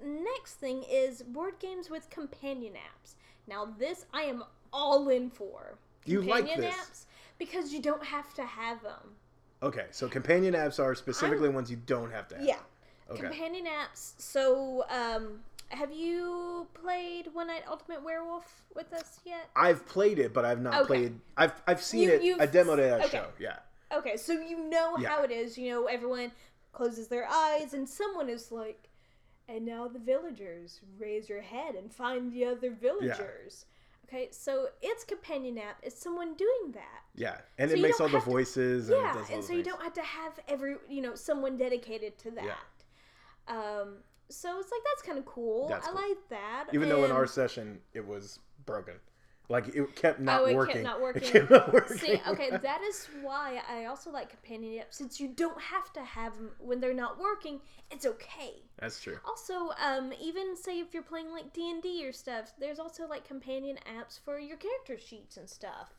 next 0.04 0.54
thing 0.56 0.84
is 0.90 1.22
board 1.22 1.60
games 1.60 1.90
with 1.90 2.10
companion 2.10 2.74
apps. 2.74 3.16
Now 3.48 3.66
this 3.78 4.06
I 4.14 4.24
am 4.24 4.44
all 4.72 5.10
in 5.10 5.30
for. 5.30 5.78
You 6.06 6.22
like 6.22 6.46
this. 6.56 6.74
apps 6.76 7.06
because 7.38 7.74
you 7.74 7.82
don't 7.82 8.04
have 8.04 8.34
to 8.36 8.46
have 8.46 8.82
them. 8.84 9.16
Okay, 9.64 9.86
so 9.92 10.08
companion 10.08 10.54
apps 10.54 10.80
are 10.80 10.94
specifically 10.96 11.50
ones 11.50 11.70
you 11.72 11.78
don't 11.86 12.12
have 12.12 12.28
to 12.30 12.36
have. 12.36 12.46
Yeah. 12.46 12.58
Okay. 13.10 13.22
Companion 13.22 13.66
apps. 13.66 14.14
So, 14.18 14.86
um, 14.90 15.40
have 15.70 15.92
you 15.92 16.68
played 16.74 17.28
One 17.34 17.48
Night 17.48 17.64
Ultimate 17.68 18.04
Werewolf 18.04 18.64
with 18.76 18.94
us 18.94 19.20
yet? 19.26 19.50
I've 19.56 19.86
played 19.88 20.20
it, 20.20 20.34
but 20.34 20.46
I've 20.46 20.62
not 20.62 20.76
Okay. 20.82 20.88
played. 20.88 21.20
I've 21.38 21.54
I've 21.68 21.82
seen 21.82 22.10
You- 22.10 22.36
it. 22.36 22.42
I 22.42 22.48
demoed 22.48 22.80
it 22.80 22.92
at 22.92 23.00
a 23.02 23.04
okay. 23.06 23.10
show. 23.18 23.28
Yeah. 23.40 23.58
Okay, 23.92 24.18
so 24.18 24.34
you 24.34 24.58
know 24.70 24.98
Yeah. 24.98 25.10
how 25.10 25.24
it 25.24 25.32
is. 25.32 25.58
You 25.58 25.72
know, 25.72 25.86
everyone 25.86 26.32
closes 26.74 27.08
their 27.08 27.28
eyes, 27.28 27.74
and 27.74 27.88
someone 27.88 28.30
is 28.30 28.52
like, 28.52 28.90
and 29.48 29.66
now 29.66 29.88
the 29.88 30.00
villagers 30.00 30.82
raise 30.98 31.30
your 31.30 31.42
head 31.42 31.76
and 31.76 31.92
find 31.94 32.32
the 32.34 32.46
other 32.46 32.72
villagers. 32.72 33.66
Okay, 34.08 34.28
so 34.32 34.68
its 34.82 35.04
companion 35.04 35.58
app 35.58 35.78
is 35.84 35.96
someone 35.96 36.36
doing 36.36 36.72
that. 36.74 37.02
Yeah, 37.16 37.38
and 37.58 37.72
So 37.72 37.76
it 37.78 37.82
makes 37.82 38.00
all 38.00 38.08
the 38.08 38.20
to- 38.20 38.26
voices. 38.26 38.90
and 38.90 38.98
it 39.00 39.02
Yeah, 39.02 39.18
and 39.18 39.20
the 39.20 39.48
so 39.48 39.54
you 39.54 39.64
things. 39.64 39.68
don't 39.68 39.82
have 39.82 39.94
to 39.94 40.02
have 40.04 40.40
every, 40.48 40.76
you 40.88 41.02
know, 41.02 41.16
someone 41.16 41.58
dedicated 41.58 42.18
to 42.20 42.32
that. 42.32 42.58
Um, 43.48 43.98
so 44.30 44.60
it's 44.60 44.72
like 44.72 44.82
that's 44.94 45.02
kind 45.06 45.18
of 45.18 45.26
cool. 45.26 45.68
That's 45.70 45.88
I 45.88 45.92
cool. 45.92 46.02
like 46.02 46.18
that. 46.30 46.66
Even 46.74 46.90
though 46.90 47.04
in 47.04 47.12
our 47.12 47.26
session 47.28 47.80
it 47.94 48.06
was 48.06 48.40
broken, 48.66 48.96
like 49.50 49.68
it 49.76 49.96
kept 49.96 50.20
not 50.20 50.42
Oh, 50.42 50.46
it 50.46 50.50
kept 50.50 50.56
working. 50.58 50.84
not 50.84 51.02
working. 51.02 51.24
It 51.26 51.32
kept 51.32 51.50
not 51.52 51.74
working. 51.74 51.98
See, 51.98 52.22
okay, 52.28 52.50
that 52.50 52.82
is 52.82 53.08
why 53.22 53.62
I 53.70 53.86
also 53.86 54.12
like 54.12 54.30
companion 54.30 54.74
apps. 54.84 54.96
Since 54.96 55.20
you 55.20 55.28
don't 55.28 55.60
have 55.62 55.92
to 55.94 56.02
have 56.04 56.36
them 56.36 56.52
when 56.60 56.80
they're 56.80 56.94
not 56.94 57.20
working, 57.20 57.62
it's 57.92 58.06
okay. 58.06 58.64
That's 58.80 59.00
true. 59.02 59.18
Also, 59.26 59.72
um, 59.84 60.14
even 60.22 60.56
say 60.56 60.80
if 60.80 60.94
you're 60.94 61.04
playing 61.04 61.32
like 61.32 61.54
D 61.54 61.70
and 61.70 61.82
D 61.82 62.08
or 62.08 62.12
stuff, 62.12 62.54
there's 62.60 62.80
also 62.80 63.08
like 63.08 63.28
companion 63.28 63.78
apps 63.98 64.20
for 64.20 64.40
your 64.40 64.58
character 64.58 64.98
sheets 64.98 65.38
and 65.38 65.50
stuff. 65.50 65.94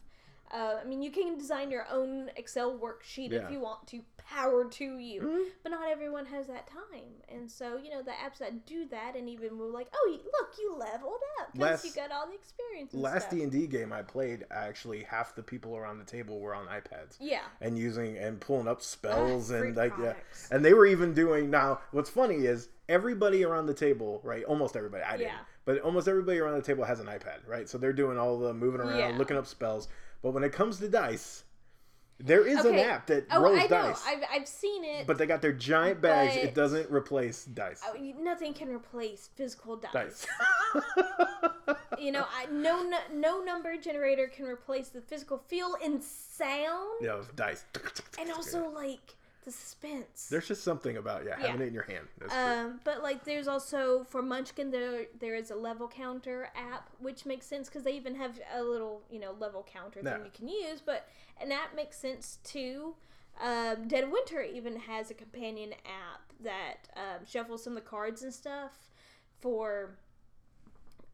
Uh, 0.53 0.77
I 0.81 0.85
mean, 0.85 1.03
you 1.03 1.11
can 1.11 1.37
design 1.39 1.71
your 1.71 1.87
own 1.91 2.31
Excel 2.37 2.79
worksheet 2.79 3.31
Yeah. 3.33 3.45
if 3.47 3.51
you 3.51 3.61
want 3.61 3.87
to, 3.89 4.03
power 4.29 4.65
to 4.69 4.99
you. 4.99 5.21
Mhm. 5.21 5.45
But 5.63 5.71
not 5.71 5.89
everyone 5.89 6.27
has 6.27 6.49
that 6.49 6.67
time, 6.67 7.23
and 7.29 7.49
so 7.49 7.77
you 7.77 7.91
know 7.91 8.03
the 8.03 8.11
apps 8.11 8.39
that 8.39 8.67
do 8.67 8.85
that, 8.89 9.15
and 9.15 9.29
even 9.29 9.55
move 9.55 9.73
like, 9.73 9.87
oh, 9.95 10.19
look, 10.25 10.51
you 10.59 10.75
leveled 10.75 11.21
up 11.41 11.53
because 11.53 11.85
you 11.85 11.93
got 11.93 12.11
all 12.11 12.27
the 12.27 12.35
experience. 12.35 12.93
Last. 12.93 13.31
D 13.31 13.43
and 13.45 13.53
D 13.53 13.67
game 13.69 13.93
I 13.93 14.03
played, 14.03 14.45
actually 14.51 15.05
half 15.05 15.35
the 15.37 15.43
people 15.45 15.77
around 15.77 15.99
the 15.99 16.05
table 16.05 16.41
were 16.41 16.55
on 16.57 16.67
iPads 16.67 17.17
yeah, 17.21 17.43
and 17.61 17.79
using 17.79 18.17
and 18.19 18.41
pulling 18.41 18.67
up 18.67 18.83
spells 18.83 19.51
and 19.51 19.77
like 19.77 19.93
yeah, 20.01 20.15
and 20.51 20.65
they 20.65 20.75
were 20.75 20.87
even 20.87 21.15
doing. 21.15 21.49
Now, 21.51 21.81
what's 21.93 22.11
funny 22.11 22.47
is 22.47 22.69
everybody 22.89 23.45
around 23.45 23.67
the 23.67 23.75
table, 23.75 24.21
right? 24.25 24.43
Almost 24.45 24.77
everybody. 24.77 25.05
I 25.05 25.13
didn't, 25.19 25.33
Yeah. 25.33 25.39
but 25.65 25.81
almost 25.83 26.09
everybody 26.09 26.39
around 26.39 26.55
the 26.57 26.63
table 26.63 26.85
has 26.85 26.99
an 27.01 27.07
iPad, 27.07 27.47
right? 27.47 27.69
So 27.69 27.79
they're 27.79 27.93
doing 27.93 28.19
all 28.19 28.39
the 28.39 28.53
moving 28.55 28.81
around, 28.81 28.99
Yeah. 28.99 29.17
looking 29.17 29.37
up 29.37 29.47
spells. 29.47 29.87
But 30.23 30.33
when 30.33 30.43
it 30.45 30.53
comes 30.53 30.79
to 30.79 30.89
dice, 30.89 31.45
there 32.19 32.47
is 32.47 32.61
Okay. 32.61 32.83
an 32.83 32.89
app 32.91 33.07
that 33.09 33.27
Oh, 33.31 33.43
rolls 33.43 33.59
I 33.59 33.63
know. 33.63 33.69
dice. 33.69 34.03
I've, 34.07 34.23
I've 34.33 34.49
seen 34.49 34.85
it. 34.85 35.07
But 35.07 35.19
they 35.19 35.27
got 35.27 35.43
their 35.43 35.53
giant 35.53 36.01
bags. 36.01 36.35
It 36.37 36.55
doesn't 36.55 36.91
replace 36.91 37.45
dice. 37.45 37.83
Oh, 37.87 37.95
nothing 38.19 38.55
can 38.55 38.69
replace 38.69 39.29
physical 39.35 39.77
dice. 39.77 39.93
Dice. 39.93 40.27
You 41.99 42.13
know, 42.13 42.27
I, 42.31 42.47
no, 42.53 42.83
no 42.83 42.99
no 43.13 43.43
number 43.43 43.77
generator 43.79 44.29
can 44.29 44.45
replace 44.45 44.91
the 44.91 45.01
physical 45.01 45.39
feel 45.39 45.77
and 45.83 46.03
sound, 46.03 46.91
yeah, 47.01 47.23
dice. 47.35 47.65
and 48.21 48.31
also 48.31 48.69
like 48.69 49.17
the 49.47 49.53
suspense. 49.53 50.29
there's 50.29 50.49
just 50.49 50.63
something 50.63 50.99
about 50.99 51.25
yeah, 51.25 51.37
Yeah. 51.41 51.47
having 51.47 51.63
it 51.63 51.69
in 51.69 51.75
your 51.75 51.85
hand. 51.85 52.07
That's 52.19 52.35
um, 52.35 52.81
but 52.85 53.03
like, 53.03 53.25
there's 53.25 53.49
also 53.49 54.05
for 54.05 54.21
Munchkin 54.21 54.71
there 54.71 55.07
there 55.19 55.35
is 55.35 55.51
a 55.51 55.55
level 55.57 55.89
counter 55.89 56.51
app, 56.55 56.91
which 56.99 57.25
makes 57.25 57.47
sense 57.47 57.69
because 57.69 57.85
they 57.85 57.93
even 57.93 58.15
have 58.17 58.39
a 58.55 58.63
little 58.63 59.03
you 59.11 59.19
know 59.21 59.33
level 59.39 59.67
counter 59.73 60.03
thing 60.03 60.13
Yeah. 60.19 60.25
you 60.25 60.31
can 60.35 60.49
use. 60.49 60.83
But 60.85 61.09
an 61.41 61.51
app 61.53 61.75
makes 61.75 61.97
sense 61.97 62.39
too. 62.45 62.97
Um, 63.41 63.87
Dead 63.89 64.11
Winter 64.11 64.43
even 64.43 64.77
has 64.81 65.11
a 65.11 65.15
companion 65.15 65.73
app 65.85 66.33
that 66.43 66.89
um, 66.97 67.25
shuffles 67.27 67.63
some 67.65 67.77
of 67.77 67.83
the 67.85 67.89
cards 67.89 68.23
and 68.23 68.33
stuff 68.35 68.73
for 69.41 69.97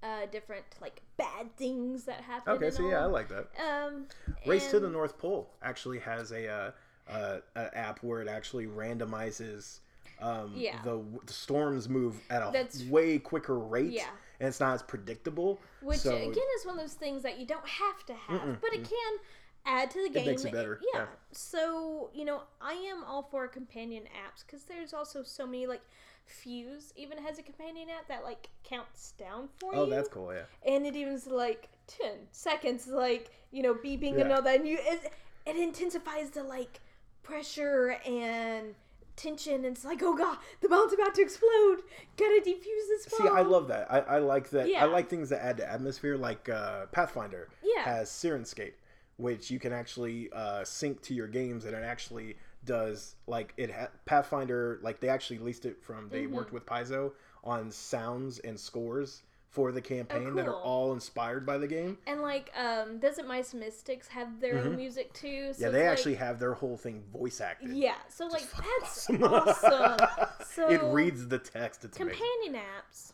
uh, 0.02 0.26
different 0.30 0.64
like 0.80 1.02
bad 1.16 1.54
things 1.56 2.04
that 2.04 2.22
happen. 2.22 2.54
Okay, 2.54 2.70
so 2.70 2.88
yeah, 2.88 3.00
I 3.02 3.06
like 3.06 3.28
that. 3.28 3.48
Um, 3.60 4.06
Race 4.46 4.68
to 4.70 4.80
the 4.80 4.88
North 4.88 5.18
Pole 5.18 5.50
actually 5.62 5.98
has 6.00 6.32
a 6.32 6.48
uh, 6.48 6.70
uh, 7.08 7.38
a 7.56 7.76
app 7.76 8.02
where 8.02 8.20
it 8.20 8.28
actually 8.28 8.66
randomizes 8.66 9.80
um, 10.20 10.52
Yeah. 10.54 10.80
the, 10.82 11.02
the 11.26 11.32
storms 11.32 11.88
move 11.88 12.16
at 12.30 12.42
a 12.42 12.50
That's- 12.52 12.84
way 12.84 13.18
quicker 13.18 13.58
rate, 13.58 13.90
Yeah. 13.90 14.08
and 14.38 14.48
it's 14.48 14.60
not 14.60 14.74
as 14.74 14.82
predictable. 14.82 15.60
Which 15.80 15.98
so, 15.98 16.14
again 16.14 16.44
is 16.56 16.64
one 16.64 16.76
of 16.76 16.80
those 16.80 16.94
things 16.94 17.22
that 17.24 17.38
you 17.38 17.46
don't 17.46 17.66
have 17.66 18.06
to 18.06 18.14
have, 18.14 18.40
Mm-mm, 18.40 18.60
but 18.60 18.72
it 18.72 18.84
can 18.84 19.18
add 19.66 19.90
to 19.90 20.02
the 20.02 20.08
game. 20.10 20.22
It 20.22 20.30
makes 20.30 20.44
it 20.44 20.52
better, 20.52 20.80
Yeah. 20.94 21.00
yeah. 21.00 21.06
So 21.32 22.10
you 22.14 22.24
know, 22.24 22.42
I 22.60 22.74
am 22.74 23.02
all 23.04 23.22
for 23.22 23.48
companion 23.48 24.04
apps 24.04 24.44
because 24.46 24.64
there's 24.64 24.92
also 24.92 25.22
so 25.24 25.46
many 25.46 25.66
like 25.66 25.82
Fuse 26.24 26.92
even 26.96 27.18
has 27.18 27.38
a 27.38 27.42
companion 27.42 27.88
app 27.90 28.06
that 28.08 28.22
like 28.22 28.48
counts 28.62 29.12
down 29.18 29.48
for 29.58 29.74
oh, 29.74 29.78
you. 29.78 29.82
Oh, 29.82 29.86
that's 29.86 30.08
cool. 30.08 30.32
Yeah, 30.32 30.42
and 30.64 30.86
it 30.86 30.94
even's 30.94 31.26
like 31.26 31.68
10 31.88 32.12
seconds 32.30 32.86
like 32.86 33.30
you 33.50 33.62
know 33.62 33.74
beeping 33.74 34.20
and 34.20 34.32
all 34.32 34.40
that 34.40 34.60
and 34.60 34.68
you 34.68 34.78
it, 34.80 35.12
it 35.46 35.56
intensifies 35.56 36.30
the 36.30 36.42
like 36.42 36.80
pressure 37.22 37.96
and 38.06 38.74
tension 39.14 39.56
and 39.56 39.66
it's 39.66 39.84
like 39.84 40.02
oh 40.02 40.16
god 40.16 40.38
the 40.62 40.68
bomb's 40.68 40.92
about 40.92 41.14
to 41.14 41.20
explode 41.20 41.78
gotta 42.16 42.40
defuse 42.44 42.88
this 42.88 43.06
bomb. 43.06 43.28
see, 43.28 43.32
I 43.32 43.42
love 43.42 43.68
that. 43.68 43.86
I, 43.92 43.98
I 44.00 44.18
like 44.18 44.48
that. 44.50 44.68
Yeah. 44.68 44.82
I 44.82 44.86
like 44.86 45.08
things 45.10 45.28
that 45.28 45.44
add 45.44 45.58
to 45.58 45.70
atmosphere, 45.70 46.16
like 46.16 46.48
uh, 46.48 46.86
Pathfinder 46.86 47.48
Yeah. 47.62 47.82
has 47.84 48.08
Syrinscape, 48.08 48.72
which 49.18 49.50
you 49.50 49.58
can 49.58 49.72
actually 49.72 50.30
uh, 50.32 50.64
sync 50.64 51.02
to 51.02 51.14
your 51.14 51.28
games, 51.28 51.66
and 51.66 51.74
it 51.76 51.84
actually 51.84 52.36
does 52.64 53.16
like 53.26 53.52
it. 53.58 53.70
Ha- 53.70 53.88
Pathfinder, 54.06 54.78
like 54.82 55.00
they 55.00 55.08
actually 55.10 55.38
leased 55.38 55.66
it 55.66 55.82
from. 55.82 56.08
They 56.08 56.22
Mm-hmm. 56.24 56.34
worked 56.34 56.52
with 56.52 56.64
Paizo 56.64 57.12
on 57.44 57.70
sounds 57.70 58.38
and 58.40 58.58
scores 58.58 59.22
for 59.52 59.70
the 59.70 59.80
campaign 59.80 60.34
that 60.34 60.46
are 60.48 60.54
Oh, 60.54 60.58
all 60.70 60.92
inspired 60.94 61.44
by 61.46 61.58
the 61.58 61.66
game. 61.68 61.98
and 62.06 62.20
like 62.22 62.50
um 62.58 62.98
doesn't 62.98 63.28
mice 63.28 63.52
mystics 63.54 64.08
have 64.08 64.40
their 64.40 64.58
own 64.58 64.76
music 64.76 65.12
too 65.12 65.52
so 65.52 65.58
Mm-hmm. 65.58 65.62
Yeah, 65.62 65.68
they 65.70 65.80
like- 65.82 65.88
actually 65.92 66.14
have 66.16 66.38
their 66.40 66.54
whole 66.54 66.76
thing 66.76 67.02
voice 67.12 67.40
acted. 67.40 67.76
yeah 67.76 67.96
so 68.08 68.26
like 68.26 68.50
that's 68.50 69.08
awesome. 69.10 69.22
awesome, 69.22 69.98
so 70.54 70.68
it 70.70 70.82
reads 70.84 71.28
the 71.28 71.38
text. 71.38 71.84
It's 71.84 71.98
amazing. 72.00 72.18
companion 72.18 72.62
apps 72.62 73.12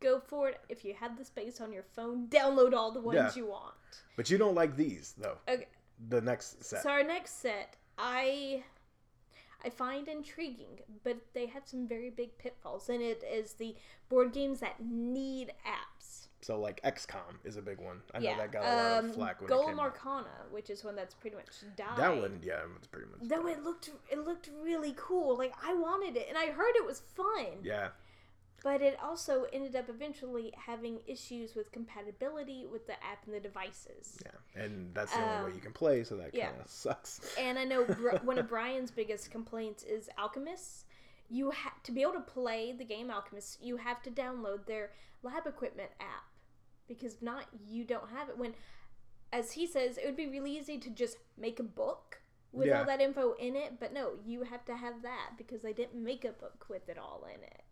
go 0.00 0.18
for 0.18 0.48
it 0.48 0.60
if 0.70 0.84
you 0.84 0.94
have 0.98 1.18
the 1.18 1.24
space 1.24 1.60
on 1.60 1.70
your 1.72 1.84
phone 1.94 2.26
download 2.28 2.72
all 2.72 2.90
the 2.90 3.00
ones 3.00 3.16
Yeah. 3.16 3.30
you 3.42 3.46
want 3.46 3.74
But 4.16 4.30
you 4.30 4.38
don't 4.38 4.54
like 4.54 4.74
these 4.76 5.14
though. 5.18 5.36
okay 5.48 5.66
The 6.08 6.20
next 6.22 6.64
set. 6.64 6.82
So 6.82 6.88
our 6.90 7.02
next 7.04 7.40
set, 7.42 7.76
I 7.98 8.62
I 9.66 9.70
find 9.70 10.06
intriguing, 10.06 10.78
but 11.02 11.16
they 11.34 11.46
have 11.46 11.64
some 11.66 11.88
very 11.88 12.08
big 12.08 12.38
pitfalls, 12.38 12.88
and 12.88 13.02
it 13.02 13.24
is 13.28 13.54
the 13.54 13.74
board 14.08 14.32
games 14.32 14.60
that 14.60 14.76
need 14.80 15.52
apps. 15.66 16.28
So 16.40 16.60
like 16.60 16.80
XCOM 16.82 17.44
is 17.44 17.56
a 17.56 17.62
big 17.62 17.80
one. 17.80 18.02
I 18.14 18.20
know 18.20 18.24
yeah, 18.24 18.36
that 18.36 18.52
got 18.52 18.62
a 18.62 18.66
lot 18.66 18.98
um, 18.98 19.10
of 19.10 19.14
flack 19.16 19.40
when 19.40 19.50
it 19.50 19.52
Golem 19.52 19.70
came 19.70 19.80
out. 19.80 20.52
Which 20.52 20.70
is 20.70 20.84
one 20.84 20.94
that's 20.94 21.14
pretty 21.14 21.34
much 21.34 21.48
died. 21.76 21.96
That 21.96 22.16
one, 22.16 22.38
yeah, 22.44 22.60
it's 22.76 22.86
pretty 22.86 23.08
much. 23.10 23.28
Though 23.28 23.48
it 23.48 23.64
looked 23.64 23.90
it 24.08 24.24
looked 24.24 24.50
really 24.62 24.94
cool. 24.96 25.36
Like 25.36 25.52
I 25.60 25.74
wanted 25.74 26.16
it, 26.16 26.26
and 26.28 26.38
I 26.38 26.52
heard 26.52 26.76
it 26.76 26.86
was 26.86 27.00
fun. 27.16 27.46
Yeah, 27.64 27.88
But 28.62 28.82
it 28.82 28.98
also 29.02 29.44
ended 29.52 29.76
up 29.76 29.88
eventually 29.88 30.52
having 30.56 30.98
issues 31.06 31.54
with 31.54 31.70
compatibility 31.72 32.66
with 32.70 32.86
the 32.86 32.94
app 32.94 33.24
and 33.26 33.34
the 33.34 33.40
devices. 33.40 34.18
yeah, 34.24 34.62
and 34.62 34.92
that's 34.94 35.12
the 35.12 35.18
only 35.22 35.44
way 35.44 35.50
Um, 35.50 35.54
you 35.54 35.60
can 35.60 35.72
play, 35.72 36.02
so 36.04 36.16
that 36.16 36.34
yeah. 36.34 36.48
kind 36.48 36.60
of 36.62 36.68
sucks. 36.70 37.20
And 37.38 37.58
I 37.58 37.64
know 37.64 37.84
Br- 38.00 38.16
one 38.24 38.38
of 38.38 38.48
Brian's 38.48 38.90
biggest 38.90 39.30
complaints 39.30 39.82
is 39.84 40.08
Alchemists. 40.18 40.84
you 41.28 41.50
have 41.50 41.82
to 41.84 41.92
be 41.92 42.02
able 42.02 42.14
to 42.14 42.20
play 42.20 42.72
the 42.72 42.84
game 42.84 43.10
Alchemist. 43.10 43.62
You 43.62 43.76
have 43.76 44.02
to 44.04 44.10
download 44.10 44.66
their 44.66 44.90
lab 45.22 45.46
equipment 45.46 45.90
app 46.00 46.24
because 46.88 47.14
if 47.14 47.22
not, 47.22 47.44
you 47.68 47.84
don't 47.84 48.10
have 48.10 48.28
it. 48.30 48.38
When, 48.38 48.54
as 49.32 49.52
he 49.52 49.66
says, 49.66 49.98
it 49.98 50.06
would 50.06 50.16
be 50.16 50.28
really 50.28 50.56
easy 50.56 50.78
to 50.78 50.90
just 50.90 51.18
make 51.36 51.60
a 51.60 51.64
book 51.64 52.20
with 52.52 52.68
Yeah. 52.68 52.78
all 52.80 52.84
that 52.86 53.00
info 53.00 53.34
in 53.34 53.54
it, 53.54 53.78
but 53.78 53.92
no, 53.92 54.12
you 54.24 54.42
have 54.44 54.64
to 54.64 54.76
have 54.76 55.02
that 55.02 55.32
because 55.36 55.62
they 55.62 55.72
didn't 55.74 56.02
make 56.02 56.24
a 56.24 56.30
book 56.32 56.64
with 56.70 56.88
it 56.88 56.96
all 56.98 57.24
in 57.32 57.42
it. 57.42 57.62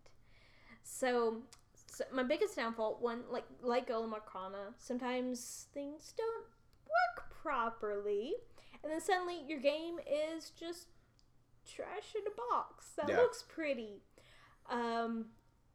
So, 0.84 1.38
so 1.86 2.04
my 2.12 2.22
biggest 2.22 2.56
downfall, 2.56 2.98
one 3.00 3.22
like 3.30 3.44
like 3.62 3.88
Golem 3.88 4.12
Arcana, 4.12 4.74
sometimes 4.78 5.66
things 5.74 6.12
don't 6.16 6.44
work 6.84 7.30
properly, 7.42 8.34
and 8.82 8.92
then 8.92 9.00
suddenly 9.00 9.40
your 9.48 9.58
game 9.60 9.96
is 10.06 10.50
just 10.50 10.88
trash 11.66 12.14
in 12.14 12.22
a 12.26 12.36
box 12.52 12.90
that 12.96 13.08
Yeah. 13.08 13.16
looks 13.16 13.42
pretty. 13.42 14.02
Um, 14.68 15.26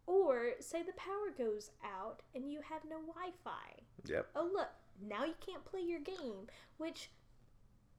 or 0.05 0.51
say 0.59 0.81
the 0.83 0.93
power 0.93 1.31
goes 1.37 1.71
out 1.83 2.21
and 2.33 2.51
you 2.51 2.61
have 2.61 2.83
no 2.85 2.97
Wi-Fi. 3.01 3.83
Yep. 4.05 4.27
Oh 4.35 4.49
look, 4.51 4.69
now 5.01 5.25
you 5.25 5.35
can't 5.45 5.65
play 5.65 5.81
your 5.81 5.99
game. 5.99 6.47
Which 6.77 7.09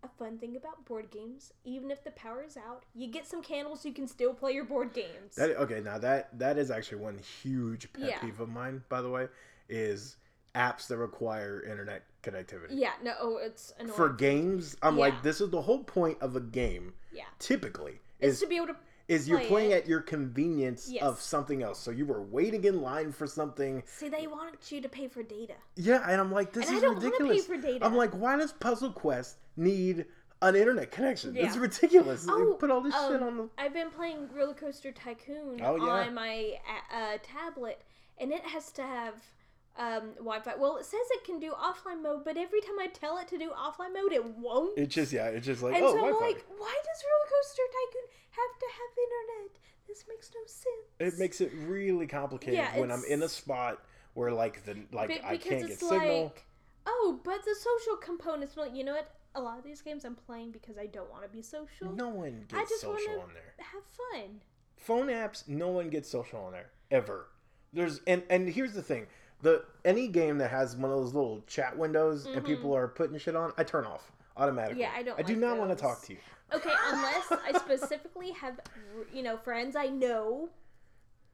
a 0.03 0.09
fun 0.09 0.39
thing 0.39 0.57
about 0.57 0.85
board 0.85 1.11
games, 1.11 1.53
even 1.65 1.91
if 1.91 2.03
the 2.05 2.11
power 2.13 2.43
is 2.43 2.57
out, 2.57 2.85
you 2.95 3.09
get 3.09 3.27
some 3.27 3.43
candles, 3.43 3.85
you 3.85 3.93
can 3.93 4.07
still 4.09 4.33
play 4.35 4.53
your 4.53 4.65
board 4.65 4.93
games. 4.93 5.37
That 5.37 5.51
okay, 5.51 5.81
now 5.81 5.99
that 5.99 6.39
that 6.39 6.59
is 6.59 6.71
actually 6.71 6.99
one 7.03 7.19
huge 7.43 7.93
pet 7.93 8.03
Yeah. 8.03 8.19
peeve 8.21 8.41
of 8.41 8.49
mine, 8.49 8.83
by 8.89 9.03
the 9.03 9.11
way, 9.11 9.29
is 9.69 10.17
apps 10.55 10.89
that 10.89 10.97
require 10.97 11.63
internet 11.63 12.03
connectivity. 12.23 12.71
yeah, 12.71 12.93
no, 13.03 13.15
oh, 13.21 13.37
it's 13.37 13.73
annoying. 13.79 13.95
For 13.97 14.09
games, 14.09 14.77
I'm 14.83 14.97
Yeah. 14.97 15.01
like, 15.07 15.23
this 15.23 15.41
is 15.41 15.51
the 15.51 15.63
whole 15.63 15.85
point 15.85 16.19
of 16.21 16.35
a 16.37 16.41
game. 16.41 16.95
yeah, 17.13 17.25
Typically, 17.39 18.01
it's 18.19 18.35
is 18.35 18.41
to 18.41 18.47
be 18.47 18.57
able 18.57 18.69
to. 18.69 18.77
Is 19.11 19.29
you're 19.29 19.39
play 19.41 19.49
playing 19.49 19.71
it. 19.73 19.83
at 19.83 19.87
your 19.89 20.01
convenience 20.01 20.89
Yes. 20.91 21.03
of 21.03 21.21
something 21.21 21.63
else. 21.63 21.79
So 21.81 21.91
you 21.91 22.07
were 22.07 22.23
waiting 22.23 22.65
in 22.65 22.81
line 22.81 23.13
for 23.13 23.27
something. 23.27 23.83
See, 23.87 24.09
they 24.09 24.27
want 24.27 24.71
you 24.71 24.81
to 24.81 24.89
pay 24.89 25.09
for 25.09 25.23
data. 25.23 25.55
Yeah, 25.77 26.09
and 26.09 26.21
I'm 26.21 26.31
like, 26.33 26.53
this 26.53 26.67
And 26.69 26.75
I 26.75 26.77
is 26.77 26.83
don't 26.83 26.95
wanna 26.97 27.11
pay 27.11 27.23
ridiculous. 27.25 27.47
for 27.47 27.57
data. 27.57 27.85
I'm 27.85 27.97
like, 27.97 28.13
why 28.13 28.37
does 28.37 28.53
Puzzle 28.53 28.93
Quest 28.93 29.37
need 29.57 30.07
an 30.43 30.55
internet 30.57 30.91
connection? 30.91 31.37
It's 31.37 31.57
Yeah. 31.57 31.61
ridiculous. 31.61 32.25
They 32.25 32.33
Oh, 32.33 32.55
put 32.59 32.71
all 32.71 32.81
this 32.81 32.95
shit 32.95 33.21
um, 33.21 33.23
on 33.25 33.37
the. 33.37 33.49
I've 33.59 33.73
been 33.75 33.91
playing 33.91 34.29
Roller 34.33 34.55
Coaster 34.55 34.93
Tycoon 34.93 35.61
Oh, 35.63 35.77
yeah. 35.77 35.83
on 36.07 36.15
my 36.15 36.59
uh, 36.93 36.97
uh, 36.97 37.19
tablet, 37.23 37.83
and 38.19 38.33
it 38.33 38.43
has 38.43 38.71
to 38.73 38.83
have 38.83 39.15
um, 39.81 40.13
Wi-Fi. 40.19 40.55
Well, 40.59 40.77
it 40.77 40.85
says 40.85 41.01
it 41.11 41.25
can 41.25 41.41
do 41.41 41.53
offline 41.53 42.03
mode, 42.03 42.25
but 42.25 42.37
every 42.37 42.61
time 42.61 42.79
I 42.79 42.87
tell 42.89 43.17
it 43.19 43.29
to 43.29 43.39
do 43.39 43.51
offline 43.51 43.95
mode, 43.95 44.13
it 44.13 44.25
won't. 44.37 44.77
It's 44.79 44.95
just 44.95 45.13
yeah, 45.13 45.27
it's 45.29 45.47
just 45.47 45.63
like 45.63 45.75
and 45.75 45.83
oh, 45.85 45.93
so 45.93 45.97
I'm 45.97 46.13
Wi-Fi. 46.13 46.27
like, 46.27 46.45
why 46.59 46.75
does 46.85 47.05
Roller 47.09 47.29
Coaster 47.33 47.63
Tycoon 47.73 48.09
have 48.31 48.59
to 48.61 48.67
have 48.77 48.91
internet? 49.05 49.59
This 49.89 50.05
makes 50.09 50.31
no 50.35 50.41
sense. 50.47 51.15
It 51.15 51.19
makes 51.19 51.41
it 51.41 51.51
really 51.67 52.07
complicated 52.07 52.59
Yeah, 52.59 52.79
when 52.79 52.93
I'm 52.93 53.03
in 53.09 53.23
a 53.23 53.29
spot 53.29 53.83
where 54.15 54.31
like 54.31 54.65
the 54.65 54.77
like 54.93 55.11
I 55.25 55.37
can't 55.39 55.63
get 55.63 55.71
it's 55.71 55.89
signal. 55.89 56.35
oh, 56.87 57.21
but 57.25 57.43
the 57.45 57.55
social 57.55 57.97
components. 57.97 58.57
Well, 58.57 58.71
you 58.73 58.85
know 58.85 58.93
what? 58.93 59.11
A 59.35 59.41
lot 59.41 59.59
of 59.59 59.65
these 59.65 59.81
games 59.81 60.05
I'm 60.05 60.17
playing 60.17 60.51
because 60.51 60.77
I 60.77 60.87
don't 60.87 61.09
want 61.11 61.23
to 61.23 61.29
be 61.29 61.41
social. 61.41 61.93
No 61.93 62.09
one 62.09 62.47
I 62.53 62.59
gets 62.59 62.71
just 62.71 62.83
social 62.83 63.21
on 63.21 63.31
there. 63.33 63.55
have 63.59 63.85
fun. 63.85 64.41
Phone 64.77 65.07
apps, 65.07 65.49
no 65.49 65.69
one 65.69 65.89
gets 65.89 66.09
social 66.09 66.41
on 66.41 66.53
there 66.53 66.71
ever. 66.91 67.29
There's 67.73 68.01
and 68.07 68.23
and 68.29 68.49
here's 68.49 68.73
the 68.75 68.83
thing: 68.83 69.07
the 69.43 69.65
any 69.85 70.09
game 70.09 70.39
that 70.39 70.51
has 70.51 70.77
one 70.77 70.91
of 70.91 70.99
those 70.99 71.15
little 71.15 71.43
chat 71.47 71.77
windows 71.77 72.27
and 72.27 72.45
people 72.45 72.75
are 72.75 72.89
putting 72.89 73.19
shit 73.19 73.37
on, 73.37 73.53
I 73.57 73.65
turn 73.65 73.85
off 73.85 74.11
automatically. 74.37 74.83
Mm-hmm. 74.83 74.95
Yeah, 74.95 74.99
I 75.01 75.03
don't 75.03 75.19
I 75.19 75.23
do 75.23 75.35
like 75.35 75.41
not 75.41 75.59
want 75.59 75.71
to 75.71 75.77
talk 75.77 76.03
to 76.03 76.13
you. 76.13 76.19
Okay, 76.53 76.73
unless 76.89 77.33
I 77.33 77.53
specifically 77.59 78.33
have, 78.33 78.61
you 79.13 79.23
know, 79.23 79.37
friends 79.37 79.77
I 79.77 79.87
know, 79.87 80.49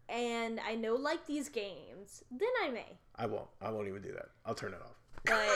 and 0.09 0.61
I 0.61 0.75
know 0.75 0.95
like 0.95 1.27
these 1.27 1.49
games, 1.49 2.23
then 2.31 2.49
I 2.62 2.71
may. 2.71 2.99
I 3.16 3.27
won't. 3.27 3.49
I 3.61 3.71
won't 3.71 3.88
even 3.88 4.03
do 4.03 4.12
that. 4.12 4.29
I'll 4.45 4.55
turn 4.55 4.73
it 4.73 4.81
off. 4.83 4.95
But 5.25 5.49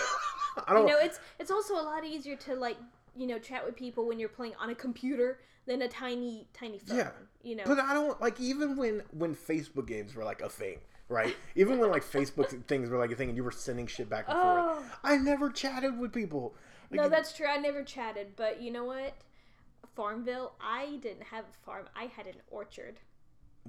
I 0.66 0.72
don't. 0.72 0.88
you 0.88 0.94
know, 0.94 1.00
it's 1.00 1.20
it's 1.38 1.50
also 1.50 1.74
a 1.74 1.82
lot 1.82 2.04
easier 2.04 2.36
to 2.36 2.54
like 2.54 2.78
you 3.16 3.26
know 3.26 3.38
chat 3.38 3.64
with 3.64 3.76
people 3.76 4.06
when 4.06 4.18
you're 4.18 4.28
playing 4.28 4.54
on 4.58 4.70
a 4.70 4.74
computer 4.74 5.40
than 5.66 5.82
a 5.82 5.88
tiny 5.88 6.46
tiny 6.52 6.78
phone. 6.78 6.96
Yeah. 6.96 7.10
You 7.42 7.56
know. 7.56 7.64
But 7.66 7.78
I 7.78 7.92
don't 7.94 8.20
like 8.20 8.40
even 8.40 8.76
when 8.76 9.02
when 9.12 9.34
Facebook 9.34 9.86
games 9.86 10.14
were 10.14 10.24
like 10.24 10.40
a 10.40 10.48
thing, 10.48 10.78
right? 11.10 11.36
Even 11.56 11.78
when 11.78 11.90
like 11.90 12.02
Facebook 12.04 12.64
things 12.66 12.88
were 12.88 12.96
like 12.96 13.10
a 13.10 13.14
thing, 13.16 13.28
and 13.28 13.36
you 13.36 13.44
were 13.44 13.50
sending 13.50 13.86
shit 13.86 14.08
back 14.08 14.24
and 14.28 14.38
Oh. 14.38 14.74
forth. 14.76 14.90
I 15.04 15.16
never 15.18 15.50
chatted 15.50 15.98
with 15.98 16.12
people. 16.14 16.54
Like, 16.90 17.00
no, 17.02 17.08
that's 17.10 17.36
true. 17.36 17.46
I 17.46 17.58
never 17.58 17.82
chatted, 17.82 18.28
but 18.36 18.62
you 18.62 18.70
know 18.72 18.84
what? 18.84 19.12
Farmville, 19.94 20.52
I 20.60 20.98
didn't 21.02 21.24
have 21.24 21.44
a 21.44 21.64
farm. 21.66 21.86
I 21.94 22.04
had 22.04 22.26
an 22.26 22.36
orchard. 22.50 23.00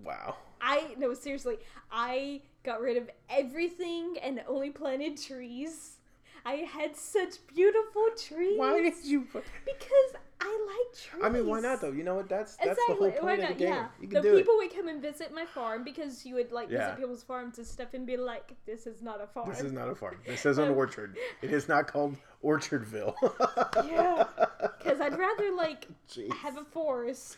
wow. 0.04 0.38
I 0.62 0.96
no 0.98 1.14
seriously, 1.14 1.58
I 1.92 2.42
got 2.64 2.80
rid 2.80 2.96
of 2.98 3.10
everything 3.30 4.16
and 4.22 4.42
only 4.48 4.70
planted 4.70 5.22
trees. 5.22 5.98
I 6.46 6.54
had 6.54 6.96
such 6.96 7.46
beautiful 7.48 8.08
trees. 8.18 8.58
Why 8.58 8.82
did 8.82 8.94
you? 9.04 9.22
put- 9.22 9.44
Because 9.66 10.22
I 10.40 10.66
like 10.66 10.98
trees. 11.00 11.24
I 11.24 11.30
mean, 11.30 11.46
why 11.48 11.60
not 11.60 11.82
though? 11.82 11.92
You 11.92 12.04
know 12.04 12.16
what? 12.16 12.28
That's 12.30 12.56
that's 12.58 12.80
the 12.88 12.96
whole 12.96 13.10
Why 13.10 13.18
point 13.20 13.42
of 13.44 13.48
the 13.50 13.54
game. 13.54 13.68
Yeah. 13.74 13.88
You 14.02 14.08
can 14.08 14.24
the 14.24 14.32
people 14.38 14.56
it. 14.56 14.58
would 14.58 14.76
come 14.76 14.88
and 14.88 15.02
visit 15.02 15.32
my 15.34 15.46
farm 15.46 15.84
because 15.84 16.26
you 16.26 16.34
would 16.36 16.52
like 16.52 16.70
Yeah. 16.72 16.80
visit 16.88 16.98
people's 17.02 17.24
farms 17.24 17.58
and 17.60 17.68
stuff 17.68 17.94
and 17.94 18.08
be 18.08 18.18
like, 18.18 18.56
"This 18.66 18.88
is 18.88 19.02
not 19.04 19.22
a 19.22 19.28
farm." 19.28 19.48
This 19.50 19.62
is 19.62 19.72
not 19.72 19.88
a 19.88 19.94
farm. 19.96 20.18
This 20.26 20.46
is 20.48 20.58
an 20.58 20.70
Um, 20.70 20.78
orchard. 20.78 21.16
It 21.44 21.52
is 21.54 21.68
not 21.68 21.86
called 21.88 22.16
Orchardville. 22.44 23.14
Yeah. 23.88 24.26
Because 24.80 25.00
I'd 25.00 25.18
rather 25.18 25.52
like 25.54 25.88
Jeez. 26.10 26.32
have 26.34 26.58
a 26.58 26.64
forest 26.66 27.38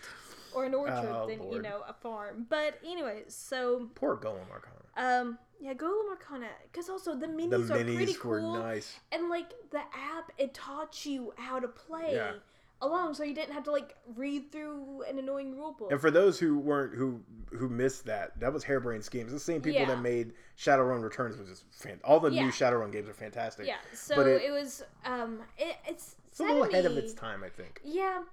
or 0.56 0.64
an 0.66 0.74
orchard 0.74 1.10
Oh, 1.12 1.28
than 1.28 1.52
you 1.52 1.62
know 1.62 1.82
a 1.88 1.94
farm. 1.94 2.46
But 2.50 2.80
anyway, 2.86 3.24
so 3.28 3.90
Poor 3.96 4.16
Golem 4.16 4.50
Arcana. 4.50 4.80
um 4.96 5.38
yeah, 5.64 5.74
Golem 5.74 6.10
Arcana. 6.12 6.48
Because 6.72 6.90
also 6.90 7.16
the 7.16 7.26
minis, 7.28 7.68
The 7.68 7.74
are 7.74 7.78
pretty 7.84 7.96
minis 7.96 8.24
were 8.24 8.40
cool, 8.42 8.54
nice. 8.60 9.00
and 9.14 9.30
like 9.30 9.52
the 9.72 9.80
app, 9.80 10.32
it 10.38 10.54
taught 10.54 11.06
you 11.06 11.34
how 11.38 11.60
to 11.60 11.68
play. 11.70 12.16
Yeah. 12.16 12.34
Alone, 12.82 13.16
so 13.16 13.24
you 13.24 13.34
didn't 13.34 13.54
have 13.54 13.64
to 13.64 13.72
like 13.72 13.96
read 14.14 14.52
through 14.52 15.04
an 15.08 15.18
annoying 15.18 15.56
rule 15.56 15.72
book. 15.72 15.90
And 15.90 16.02
for 16.02 16.12
those 16.12 16.38
who 16.38 16.60
weren't 16.60 16.94
who 16.94 17.22
who 17.58 17.70
missed 17.70 18.04
that, 18.08 18.38
that 18.42 18.52
was 18.52 18.66
Harebrained 18.66 19.06
Schemes. 19.06 19.32
The 19.32 19.40
same 19.40 19.62
people 19.62 19.80
Yeah. 19.80 19.88
that 19.88 20.02
made 20.02 20.34
Shadowrun 20.58 21.02
Returns, 21.02 21.38
which 21.38 21.48
is 21.48 21.64
fan. 21.72 22.02
All 22.04 22.20
the 22.20 22.30
Yeah. 22.30 22.44
new 22.44 22.52
Shadowrun 22.52 22.92
games 22.92 23.08
are 23.08 23.14
fantastic. 23.14 23.68
yeah, 23.68 23.78
so 23.94 24.18
But 24.18 24.28
it, 24.28 24.42
it- 24.42 24.52
was 24.52 24.84
um 25.06 25.42
it, 25.58 25.78
it's 25.88 26.18
It's 26.28 26.42
a 26.42 26.44
little 26.44 26.64
ahead 26.64 26.86
of 26.86 26.98
its 26.98 27.14
time, 27.14 27.42
I 27.42 27.48
think. 27.50 27.80
Yeah. 27.86 28.24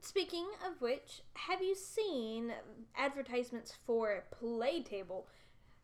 Speaking 0.00 0.46
of 0.66 0.80
which, 0.80 1.22
have 1.34 1.62
you 1.62 1.74
seen 1.74 2.52
advertisements 2.96 3.74
for 3.86 4.24
Playtable, 4.42 5.24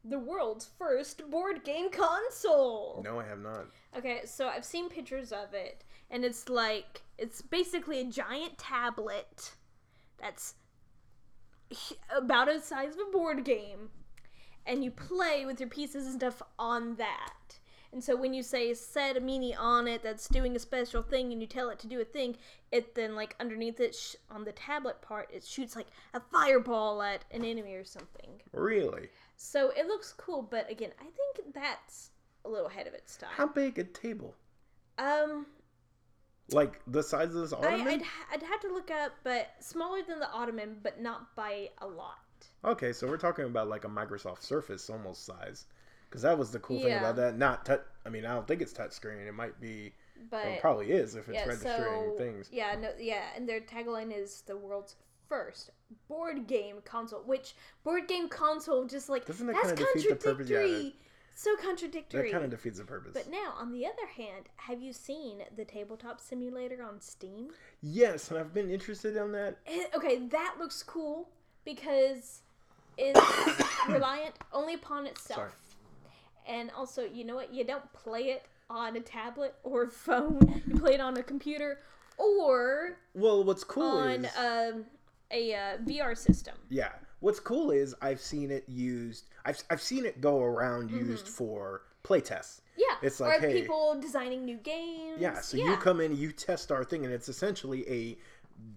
the 0.04 0.18
world's 0.18 0.68
first 0.78 1.28
board 1.30 1.64
game 1.64 1.90
console? 1.90 3.02
No, 3.04 3.18
I 3.20 3.26
have 3.26 3.40
not. 3.40 3.66
Okay, 3.96 4.20
so 4.24 4.48
I've 4.48 4.64
seen 4.64 4.88
pictures 4.88 5.32
of 5.32 5.54
it, 5.54 5.84
and 6.10 6.24
it's 6.24 6.48
like 6.48 7.02
it's 7.18 7.40
basically 7.42 8.00
a 8.00 8.04
giant 8.04 8.58
tablet 8.58 9.52
that's 10.20 10.54
about 12.14 12.48
the 12.48 12.60
size 12.60 12.94
of 12.94 13.08
a 13.08 13.10
board 13.10 13.44
game, 13.44 13.90
and 14.66 14.84
you 14.84 14.90
play 14.90 15.46
with 15.46 15.60
your 15.60 15.68
pieces 15.68 16.06
and 16.06 16.14
stuff 16.14 16.42
on 16.58 16.96
that. 16.96 17.58
And 17.92 18.02
so 18.02 18.16
when 18.16 18.34
you 18.34 18.42
say 18.42 18.74
set 18.74 19.16
a 19.16 19.20
mini 19.20 19.54
on 19.54 19.86
it 19.86 20.02
that's 20.02 20.28
doing 20.28 20.56
a 20.56 20.58
special 20.58 21.00
thing, 21.00 21.30
and 21.30 21.40
you 21.40 21.46
tell 21.46 21.70
it 21.70 21.78
to 21.78 21.86
do 21.86 22.00
a 22.00 22.04
thing, 22.04 22.36
it 22.72 22.96
then 22.96 23.14
like 23.14 23.36
underneath 23.38 23.78
it 23.78 23.94
sh- 23.94 24.16
on 24.28 24.44
the 24.44 24.50
tablet 24.50 25.00
part, 25.00 25.30
it 25.32 25.44
shoots 25.44 25.76
like 25.76 25.86
a 26.12 26.20
fireball 26.20 27.02
at 27.02 27.24
an 27.30 27.44
enemy 27.44 27.74
or 27.74 27.84
something. 27.84 28.42
Really? 28.52 29.10
So 29.36 29.70
it 29.70 29.86
looks 29.86 30.12
cool, 30.12 30.42
but 30.42 30.70
again, 30.70 30.90
I 31.00 31.04
think 31.04 31.54
that's 31.54 32.10
a 32.44 32.48
little 32.48 32.66
ahead 32.68 32.86
of 32.86 32.94
its 32.94 33.16
time. 33.16 33.30
How 33.32 33.46
big 33.46 33.78
a 33.78 33.84
table? 33.84 34.34
Um, 34.98 35.46
Like 36.50 36.80
the 36.86 37.02
size 37.02 37.28
of 37.34 37.40
this 37.42 37.52
I, 37.52 37.56
ottoman? 37.58 37.88
I'd 37.88 38.02
I'd 38.32 38.42
have 38.42 38.60
to 38.60 38.68
look 38.68 38.90
up, 38.90 39.12
but 39.24 39.48
smaller 39.60 40.02
than 40.06 40.18
the 40.20 40.30
Ottoman, 40.30 40.78
but 40.82 41.00
not 41.00 41.34
by 41.34 41.70
a 41.78 41.86
lot. 41.86 42.18
Okay, 42.64 42.92
so 42.92 43.06
we're 43.06 43.16
talking 43.16 43.44
about 43.46 43.68
like 43.68 43.84
a 43.84 43.88
Microsoft 43.88 44.42
Surface 44.42 44.88
almost 44.90 45.24
size, 45.24 45.66
because 46.08 46.22
that 46.22 46.36
was 46.38 46.50
the 46.52 46.60
cool 46.60 46.80
thing 46.80 46.96
about 46.96 47.16
that. 47.16 47.36
Not 47.36 47.64
touch. 47.64 47.82
I 48.06 48.10
mean, 48.10 48.24
I 48.26 48.34
don't 48.34 48.46
think 48.46 48.62
it's 48.62 48.72
touchscreen. 48.72 49.26
It 49.26 49.32
might 49.32 49.60
be. 49.60 49.94
But 50.30 50.44
well, 50.44 50.52
it 50.54 50.58
probably 50.60 50.90
is 50.92 51.16
if 51.16 51.28
it's 51.28 51.44
yeah, 51.44 51.44
registering 51.44 52.12
so 52.12 52.14
things. 52.16 52.48
yeah, 52.52 52.76
no, 52.76 52.90
yeah, 52.98 53.24
and 53.36 53.48
their 53.48 53.60
tagline 53.60 54.16
is 54.16 54.42
the 54.42 54.56
world's 54.56 54.96
first 55.28 55.70
board 56.08 56.46
game 56.46 56.76
console. 56.84 57.20
Which 57.20 57.54
board 57.82 58.08
game 58.08 58.28
console 58.28 58.86
just 58.86 59.08
like 59.08 59.26
Doesn't 59.26 59.46
that 59.46 59.56
that's 59.62 59.72
the? 59.72 60.00
Yeah, 60.00 60.14
contradictory. 60.16 60.94
so 61.34 61.56
contradictory. 61.56 62.22
That 62.30 62.32
kind 62.32 62.44
of 62.44 62.50
defeats 62.50 62.78
the 62.78 62.84
purpose. 62.84 63.12
But 63.14 63.30
now, 63.30 63.54
on 63.58 63.72
the 63.72 63.86
other 63.86 64.06
hand, 64.16 64.46
have 64.56 64.80
you 64.80 64.92
seen 64.92 65.38
the 65.56 65.64
tabletop 65.64 66.20
simulator 66.20 66.82
on 66.82 67.00
Steam? 67.00 67.48
yes, 67.80 68.30
and 68.30 68.38
I've 68.38 68.54
been 68.54 68.70
interested 68.70 69.16
in 69.16 69.32
that. 69.32 69.58
Eh, 69.66 69.84
okay, 69.96 70.26
that 70.28 70.56
looks 70.58 70.82
cool 70.82 71.28
because 71.64 72.42
it's 72.96 73.20
reliant 73.88 74.34
only 74.52 74.74
upon 74.74 75.06
itself. 75.06 75.38
Sorry. 75.38 75.50
And 76.46 76.70
also, 76.76 77.04
you 77.04 77.24
know 77.24 77.36
what? 77.36 77.52
You 77.54 77.64
don't 77.64 77.90
play 77.92 78.24
it 78.24 78.44
on 78.68 78.96
a 78.96 79.00
tablet 79.00 79.54
or 79.62 79.86
phone. 79.90 80.62
You 80.66 80.76
play 80.78 80.94
it 80.94 81.00
on 81.00 81.16
a 81.16 81.22
computer 81.22 81.78
or 82.18 82.96
Well, 83.14 83.42
what's 83.44 83.64
cool 83.64 83.82
on 83.98 84.24
is 84.26 84.36
um, 84.38 84.84
a 85.34 85.54
uh, 85.54 85.76
VR 85.78 86.16
system. 86.16 86.54
Yeah. 86.70 86.92
What's 87.20 87.40
cool 87.40 87.70
is 87.70 87.94
I've 88.00 88.20
seen 88.20 88.50
it 88.50 88.64
used. 88.68 89.28
I've 89.44 89.62
I've 89.70 89.82
seen 89.82 90.04
it 90.06 90.20
go 90.20 90.42
around 90.42 90.90
used 90.90 91.26
for 91.28 91.82
playtests. 92.04 92.60
Yeah, 92.76 92.96
It's 93.02 93.20
like, 93.20 93.40
hey- 93.40 93.62
people 93.62 93.98
designing 94.00 94.44
new 94.44 94.56
games. 94.56 95.18
Yeah. 95.18 95.40
So 95.40 95.56
yeah. 95.56 95.70
you 95.70 95.76
come 95.76 96.00
in, 96.00 96.16
you 96.16 96.32
test 96.32 96.70
our 96.72 96.84
thing, 96.84 97.04
and 97.04 97.14
it's 97.14 97.28
essentially 97.28 97.88
a 97.88 98.18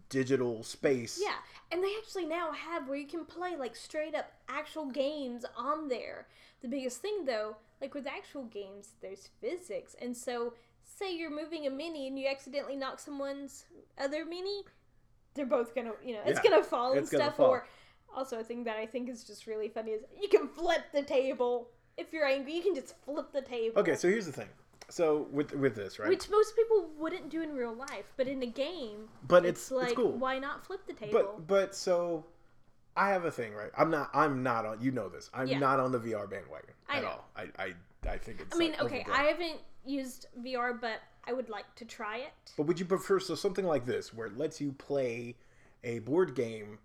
digital 0.10 0.64
space. 0.64 1.20
Yeah, 1.22 1.36
and 1.72 1.84
they 1.84 1.94
actually 1.98 2.26
now 2.26 2.52
have 2.52 2.88
where 2.88 2.98
you 2.98 3.08
can 3.08 3.26
play 3.26 3.56
like 3.58 3.76
straight 3.76 4.16
up 4.16 4.32
actual 4.48 4.86
games 4.86 5.46
on 5.56 5.88
there. 5.88 6.28
The 6.62 6.68
biggest 6.68 7.02
thing 7.02 7.26
though, 7.26 7.58
like 7.82 7.94
with 7.94 8.08
actual 8.08 8.46
games, 8.46 8.90
there's 9.02 9.30
physics, 9.42 9.96
and 10.02 10.16
so 10.16 10.54
say 10.84 11.16
you're 11.16 11.30
moving 11.30 11.68
a 11.68 11.70
mini 11.70 12.08
and 12.08 12.18
you 12.18 12.28
accidentally 12.28 12.76
knock 12.76 13.00
someone's 13.00 13.66
other 13.98 14.26
mini, 14.26 14.64
they're 15.38 15.46
both 15.46 15.74
gonna, 15.76 15.94
you 16.04 16.14
know, 16.14 16.22
it's 16.26 16.40
Yeah, 16.44 16.50
gonna 16.52 16.64
fall 16.64 16.92
and 16.92 17.02
it's 17.02 17.12
gonna 17.12 17.26
stuff. 17.26 17.38
fall. 17.38 17.52
Or 17.52 17.68
also 18.16 18.40
a 18.40 18.44
thing 18.44 18.64
that 18.66 18.78
I 18.78 18.86
think 18.86 19.10
is 19.10 19.24
just 19.24 19.48
really 19.48 19.70
funny 19.70 19.92
is 19.92 20.04
you 20.22 20.28
can 20.30 20.48
flip 20.48 20.82
the 20.94 21.04
table. 21.04 21.70
If 21.98 22.14
you're 22.14 22.26
angry, 22.26 22.54
you 22.56 22.62
can 22.64 22.76
just 22.76 22.96
flip 23.06 23.32
the 23.34 23.42
table. 23.42 23.80
Okay. 23.82 23.96
So 23.96 24.08
here's 24.10 24.26
the 24.26 24.32
thing. 24.32 24.50
So 24.90 25.28
with 25.32 25.54
with 25.54 25.76
this, 25.76 26.00
right? 26.00 26.10
Which 26.10 26.30
most 26.30 26.56
people 26.56 26.90
wouldn't 26.98 27.30
do 27.30 27.42
in 27.42 27.54
real 27.54 27.74
life, 27.74 28.14
but 28.18 28.28
in 28.28 28.42
a 28.44 28.48
game, 28.48 29.10
but 29.28 29.46
it's, 29.46 29.62
it's 29.64 29.72
like, 29.72 29.88
it's 29.90 29.96
cool. 29.98 30.12
why 30.14 30.40
not 30.40 30.66
flip 30.66 30.86
the 30.88 30.94
table? 30.94 31.12
But 31.14 31.48
but 31.48 31.76
so 31.76 32.26
I 32.96 33.10
have 33.10 33.26
a 33.26 33.32
thing, 33.32 33.54
right? 33.54 33.72
I'm 33.78 33.92
not 33.92 34.10
I'm 34.14 34.44
not 34.44 34.66
on 34.66 34.82
you 34.82 34.92
know 34.92 35.10
this. 35.10 35.30
I'm 35.34 35.48
Yeah. 35.48 35.60
not 35.60 35.80
on 35.80 35.92
the 35.92 36.00
VR 36.00 36.28
bandwagon 36.28 36.74
I 36.90 36.98
at 36.98 37.04
know. 37.04 37.10
all. 37.10 37.30
I 37.36 37.44
I, 37.60 37.74
I 38.10 38.18
think 38.18 38.40
it's 38.42 38.56
I 38.56 38.60
mean, 38.60 38.72
like, 38.72 38.82
okay. 38.84 39.06
I 39.12 39.24
haven't 39.24 39.60
used 39.86 40.28
VR, 40.42 40.80
but 40.80 41.00
I 41.28 41.34
would 41.34 41.50
like 41.50 41.74
to 41.76 41.86
try 41.86 42.18
it. 42.18 42.34
But 42.56 42.64
would 42.68 42.80
you 42.80 42.86
prefer 42.86 43.20
so 43.20 43.36
something 43.36 43.66
like 43.66 43.86
this 43.86 44.14
where 44.14 44.28
it 44.28 44.38
lets 44.38 44.62
you 44.62 44.72
play 44.72 45.36
a 45.84 46.00
board 46.00 46.36
game 46.36 46.80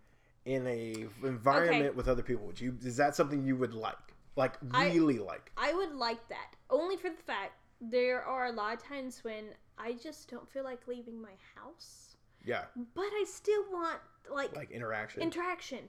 in 0.44 0.66
a 0.66 1.06
environment 1.24 1.84
Okay. 1.86 1.90
with 1.90 2.08
other 2.08 2.22
people? 2.22 2.46
Would 2.46 2.60
you 2.60 2.76
is 2.82 2.96
that 2.96 3.14
something 3.14 3.44
you 3.44 3.56
would 3.56 3.74
like? 3.74 3.96
Like 4.36 4.54
I- 4.72 4.86
really 4.92 5.18
like? 5.18 5.52
I 5.56 5.72
would 5.72 5.92
like 5.94 6.28
that 6.28 6.54
only 6.70 6.96
for 6.96 7.10
the 7.10 7.16
fact 7.16 7.52
there 7.80 8.22
are 8.22 8.46
a 8.46 8.52
lot 8.52 8.74
of 8.74 8.82
times 8.82 9.22
when 9.24 9.44
I 9.78 9.92
just 9.94 10.28
don't 10.30 10.48
feel 10.48 10.64
like 10.64 10.86
leaving 10.86 11.20
my 11.20 11.32
house, 11.56 12.16
Yeah. 12.44 12.64
but 12.94 13.02
I 13.02 13.24
still 13.26 13.64
want 13.70 13.98
like, 14.30 14.54
Like 14.56 14.70
interaction. 14.70 15.22
interaction. 15.22 15.88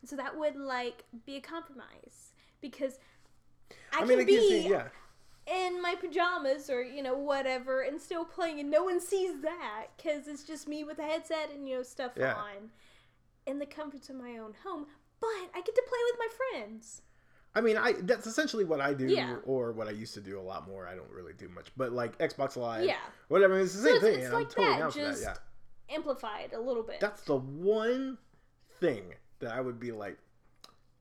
And 0.00 0.08
so 0.10 0.16
that 0.16 0.36
would 0.36 0.56
like 0.56 1.04
be 1.26 1.36
a 1.36 1.40
compromise 1.40 2.32
because 2.60 2.98
I, 3.92 3.96
I 3.96 3.98
can 4.00 4.08
mean 4.08 4.20
it 4.20 4.26
be 4.26 4.32
you 4.32 4.70
yeah. 4.70 4.88
In 5.50 5.80
my 5.80 5.94
pajamas 5.94 6.68
or 6.68 6.82
you 6.82 7.02
know 7.02 7.16
whatever 7.16 7.80
and 7.82 8.00
still 8.00 8.24
playing 8.24 8.60
and 8.60 8.70
no 8.70 8.84
one 8.84 9.00
sees 9.00 9.40
that 9.40 9.86
because 9.96 10.28
it's 10.28 10.44
just 10.44 10.68
me 10.68 10.84
with 10.84 10.98
a 10.98 11.02
headset 11.02 11.50
and 11.54 11.66
you 11.68 11.76
know 11.76 11.82
stuff 11.82 12.12
Yeah. 12.16 12.34
on 12.34 12.70
in 13.46 13.58
the 13.58 13.66
comforts 13.66 14.10
of 14.10 14.16
my 14.16 14.36
own 14.38 14.54
home 14.62 14.86
but 15.20 15.28
i 15.54 15.62
get 15.64 15.74
to 15.74 15.82
play 15.88 15.98
with 16.10 16.18
my 16.18 16.28
friends 16.36 17.02
I 17.54 17.60
mean, 17.62 17.76
I 17.78 17.92
that's 18.02 18.26
essentially 18.26 18.64
what 18.64 18.80
I 18.80 18.92
do, 18.92 19.06
Yeah. 19.06 19.36
or 19.44 19.72
what 19.72 19.88
I 19.88 19.90
used 19.90 20.12
to 20.14 20.20
do 20.20 20.38
a 20.38 20.40
lot 20.42 20.68
more. 20.68 20.86
I 20.86 20.94
don't 20.94 21.10
really 21.10 21.32
do 21.32 21.48
much, 21.48 21.72
but 21.76 21.92
like 21.92 22.16
Xbox 22.18 22.56
Live, 22.56 22.84
Yeah. 22.84 22.98
whatever. 23.28 23.58
It's 23.58 23.72
the 23.72 23.78
so 23.80 23.84
same 23.86 23.94
it's, 23.96 24.04
thing, 24.04 24.18
it's 24.20 24.32
like 24.32 24.44
I'm 24.44 24.50
totally 24.50 24.66
that 24.68 24.78
down 24.78 24.90
for 24.92 24.98
that. 24.98 25.04
just 25.10 25.22
Yeah, 25.22 25.94
amplified 25.96 26.52
a 26.52 26.60
little 26.60 26.82
bit 26.82 27.00
that's 27.00 27.22
the 27.22 27.36
one 27.36 28.18
thing 28.80 29.14
that 29.40 29.50
I 29.52 29.60
would 29.60 29.80
be 29.80 29.90
like. 29.92 30.18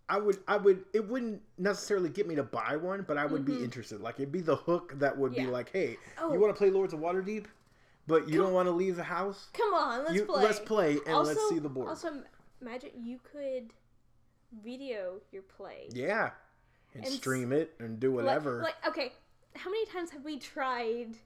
I 0.10 0.18
would, 0.18 0.38
I 0.48 0.56
would. 0.58 0.86
It 0.94 1.08
wouldn't 1.08 1.42
necessarily 1.58 2.10
get 2.10 2.28
me 2.28 2.36
to 2.36 2.44
buy 2.44 2.78
one, 2.78 3.04
but 3.08 3.18
I 3.18 3.26
would 3.26 3.44
be 3.46 3.62
interested. 3.64 4.00
Like 4.02 4.16
it'd 4.16 4.32
be 4.32 4.40
the 4.42 4.56
hook 4.56 4.94
that 5.00 5.18
would 5.18 5.34
be 5.36 5.42
Mm-hmm. 5.42 5.52
Like, 5.52 5.72
"Hey, 5.72 5.98
Oh. 6.22 6.32
you 6.34 6.40
want 6.40 6.54
to 6.56 6.58
play 6.58 6.70
Lords 6.70 6.94
of 6.94 7.00
Waterdeep, 7.02 7.46
but 8.08 8.28
you 8.30 8.36
Come- 8.38 8.46
don't 8.46 8.54
want 8.54 8.68
to 8.68 8.72
leave 8.72 8.96
the 8.96 9.04
house? 9.04 9.50
come 9.54 9.74
on 9.74 10.00
let's 10.06 10.14
you, 10.16 10.26
play 10.26 10.44
Let's 10.44 10.60
play 10.60 10.92
and 11.06 11.16
also, 11.16 11.32
let's 11.34 11.50
see 11.50 11.60
the 11.60 11.68
board." 11.70 11.90
also 11.90 12.24
imagine 12.62 12.92
you 13.04 13.20
could 13.24 13.74
video 14.64 15.20
your 15.34 15.42
play 15.42 15.90
yeah, 15.92 16.30
and, 16.94 17.04
And 17.04 17.14
stream 17.14 17.52
it 17.52 17.74
and 17.80 18.00
do 18.00 18.16
Like- 18.16 18.26
whatever. 18.26 18.62
Like, 18.62 18.76
okay, 18.88 19.12
how 19.58 19.70
many 19.70 19.86
times 19.88 20.12
have 20.12 20.24
we 20.24 20.40
tried 20.40 21.18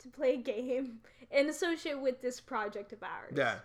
to 0.00 0.08
play 0.08 0.34
a 0.34 0.36
game 0.36 1.00
and 1.30 1.48
associate 1.48 1.98
with 1.98 2.20
this 2.20 2.40
project 2.40 2.92
of 2.92 3.02
ours? 3.02 3.32
yeah, 3.34 3.60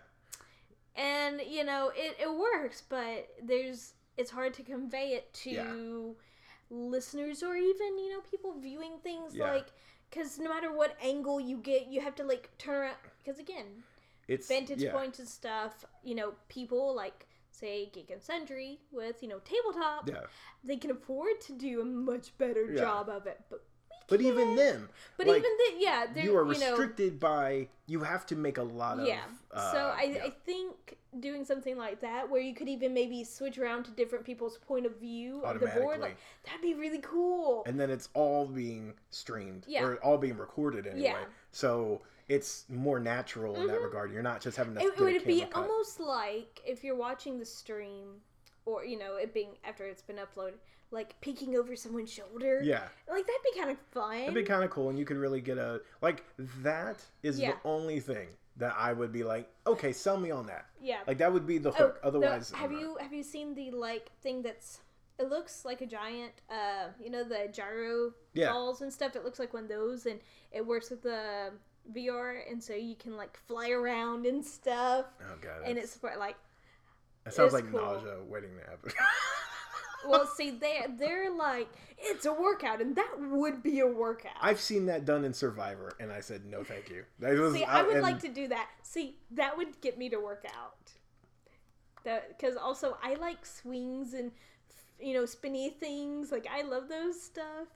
And 0.95 1.41
you 1.45 1.65
know, 1.65 1.91
it, 1.95 2.15
it 2.19 2.33
works, 2.33 2.81
but 2.87 3.27
there's 3.43 3.93
it's 4.17 4.31
hard 4.31 4.53
to 4.55 4.63
convey 4.63 5.13
it 5.13 5.33
to 5.33 5.49
Yeah. 5.51 6.13
listeners 6.69 7.43
or 7.43 7.55
even, 7.55 7.97
you 7.97 8.09
know, 8.09 8.21
people 8.21 8.53
viewing 8.59 8.99
things 8.99 9.35
Yeah. 9.35 9.53
like 9.53 9.67
cuz 10.11 10.39
no 10.39 10.49
matter 10.49 10.71
what 10.71 10.97
angle 11.01 11.39
you 11.39 11.57
get, 11.57 11.87
you 11.87 12.01
have 12.01 12.15
to 12.15 12.23
like 12.23 12.55
turn 12.57 12.75
around 12.75 12.97
cuz 13.25 13.39
again, 13.39 13.83
it's 14.27 14.47
vantage 14.47 14.81
yeah. 14.81 14.91
points 14.91 15.19
and 15.19 15.27
stuff, 15.27 15.85
you 16.03 16.15
know, 16.15 16.33
people 16.49 16.93
like 16.93 17.27
say 17.51 17.89
Geek 17.93 18.11
and 18.11 18.21
Sundry 18.21 18.79
with, 18.91 19.21
you 19.23 19.29
know, 19.29 19.39
tabletop, 19.39 20.07
Yeah, 20.07 20.25
they 20.63 20.77
can 20.77 20.91
afford 20.91 21.41
to 21.41 21.53
do 21.53 21.81
a 21.81 21.85
much 21.85 22.37
better 22.37 22.75
job 22.75 23.09
of 23.09 23.25
it. 23.25 23.41
But 23.49 23.63
but 24.07 24.21
even 24.21 24.55
then, 24.55 24.87
but 25.17 25.27
like, 25.27 25.37
even 25.39 25.51
then, 25.65 25.81
yeah, 25.81 26.05
you 26.23 26.35
are 26.37 26.51
you 26.51 26.59
know, 26.59 26.69
restricted 26.71 27.19
by 27.19 27.67
you 27.87 28.01
have 28.01 28.25
to 28.27 28.35
make 28.35 28.57
a 28.57 28.63
lot 28.63 28.99
of 28.99 29.07
yeah. 29.07 29.21
uh, 29.51 29.71
so 29.71 29.77
I, 29.95 30.03
yeah. 30.03 30.23
I 30.25 30.29
think 30.45 30.97
doing 31.19 31.43
something 31.45 31.77
like 31.77 32.01
that, 32.01 32.29
where 32.29 32.41
you 32.41 32.53
could 32.53 32.69
even 32.69 32.93
maybe 32.93 33.23
switch 33.23 33.57
around 33.57 33.83
to 33.85 33.91
different 33.91 34.25
people's 34.25 34.57
point 34.57 34.85
of 34.85 34.97
view 34.99 35.41
of 35.43 35.59
the 35.59 35.67
board, 35.67 35.99
like 35.99 36.17
that'd 36.45 36.61
be 36.61 36.73
really 36.73 36.99
cool. 36.99 37.63
and 37.65 37.79
then 37.79 37.89
it's 37.89 38.09
all 38.13 38.45
being 38.45 38.93
streamed 39.09 39.65
Yeah. 39.67 39.83
or 39.83 39.95
all 39.97 40.17
being 40.17 40.37
recorded 40.37 40.85
anyway 40.87 41.03
Yeah. 41.03 41.23
so 41.51 42.01
it's 42.27 42.65
more 42.69 42.99
natural 42.99 43.55
in 43.55 43.67
that 43.67 43.79
Mhm. 43.79 43.83
regard 43.85 44.11
you're 44.11 44.21
not 44.21 44.41
just 44.41 44.57
having 44.57 44.75
to 44.75 44.81
it 44.81 44.99
would 44.99 45.23
be 45.25 45.41
cut. 45.41 45.55
almost 45.55 45.99
like 45.99 46.61
if 46.65 46.83
you're 46.83 46.95
watching 46.95 47.39
the 47.39 47.45
stream, 47.45 48.21
or 48.65 48.83
you 48.83 48.99
know, 48.99 49.15
it 49.15 49.33
being 49.33 49.57
after 49.63 49.85
it's 49.85 50.01
been 50.01 50.17
uploaded, 50.17 50.55
like 50.91 51.19
peeking 51.21 51.55
over 51.55 51.75
someone's 51.75 52.11
shoulder. 52.11 52.61
yeah 52.63 52.83
like 53.09 53.25
that'd 53.27 53.41
be 53.53 53.59
kind 53.59 53.69
of 53.71 53.77
fun. 53.91 54.19
that'd 54.19 54.33
be 54.33 54.43
kind 54.43 54.63
of 54.63 54.69
cool 54.69 54.89
and 54.89 54.97
you 54.97 55.05
could 55.05 55.17
really 55.17 55.41
get 55.41 55.57
a 55.57 55.81
like 56.01 56.23
that 56.63 57.03
is 57.23 57.39
Yeah. 57.39 57.51
the 57.51 57.57
only 57.69 57.99
thing 57.99 58.27
that 58.55 58.73
i 58.77 58.91
would 58.93 59.11
be 59.11 59.23
like 59.23 59.49
okay 59.67 59.91
sell 59.91 60.17
me 60.17 60.31
on 60.31 60.45
that 60.47 60.65
yeah. 60.81 60.99
like 61.05 61.17
that 61.19 61.31
would 61.31 61.45
be 61.45 61.57
the 61.57 61.69
Oh, 61.69 61.73
hook 61.73 62.01
the- 62.01 62.07
otherwise 62.07 62.51
I'm 62.53 62.59
have 62.61 62.71
not. 62.71 62.79
you 62.81 62.97
have 62.99 63.13
you 63.13 63.21
seen 63.23 63.53
the 63.53 63.71
like 63.71 64.11
thing 64.21 64.41
that's 64.41 64.79
it 65.19 65.29
looks 65.29 65.65
like 65.65 65.81
a 65.81 65.85
giant 65.85 66.31
uh 66.49 66.87
you 67.03 67.09
know 67.09 67.23
the 67.23 67.49
gyro 67.51 68.13
Yeah. 68.33 68.51
balls 68.51 68.81
and 68.81 68.91
stuff 68.91 69.15
it 69.15 69.23
looks 69.25 69.39
like 69.39 69.53
one 69.53 69.63
of 69.63 69.69
those 69.69 70.05
and 70.05 70.19
it 70.51 70.65
works 70.65 70.89
with 70.89 71.01
the 71.03 71.51
VR 71.93 72.39
and 72.51 72.61
so 72.63 72.73
you 72.73 72.95
can 72.95 73.15
like 73.15 73.37
fly 73.47 73.69
around 73.69 74.25
and 74.25 74.43
stuff 74.43 75.05
oh 75.21 75.35
god 75.41 75.61
and 75.65 75.77
it's 75.77 75.95
for 75.97 76.11
like 76.17 76.35
that 77.25 77.33
sounds 77.33 77.53
like 77.53 77.69
cool. 77.71 77.79
nausea 77.81 78.17
waiting 78.27 78.51
to 78.57 78.69
happen 78.69 78.91
well 80.07 80.25
see 80.25 80.49
they 80.51 80.85
they're 80.97 81.31
like 81.31 81.67
it's 81.97 82.25
a 82.25 82.33
workout 82.33 82.81
and 82.81 82.95
that 82.95 83.15
would 83.19 83.63
be 83.63 83.79
a 83.79 83.87
workout. 83.87 84.33
I've 84.41 84.59
seen 84.59 84.85
that 84.85 85.05
done 85.05 85.25
in 85.25 85.33
survivor 85.33 85.95
and 85.99 86.11
i 86.11 86.19
said 86.19 86.45
no 86.45 86.63
thank 86.63 86.89
you. 86.89 87.03
Was, 87.19 87.53
see 87.53 87.63
I 87.63 87.81
would 87.81 87.93
and- 87.95 88.03
like 88.03 88.19
to 88.19 88.29
do 88.29 88.47
that. 88.49 88.69
See 88.83 89.17
that 89.31 89.57
would 89.57 89.81
get 89.81 89.97
me 89.97 90.09
to 90.09 90.17
work 90.17 90.45
out. 90.55 90.91
That 92.03 92.37
because 92.37 92.55
also 92.55 92.97
I 93.03 93.15
like 93.15 93.45
swings 93.45 94.13
and 94.13 94.31
you 94.99 95.13
know 95.13 95.25
spinny 95.25 95.69
things. 95.69 96.31
Like 96.31 96.47
I 96.51 96.61
love 96.61 96.87
those 96.87 97.21
stuff. 97.21 97.67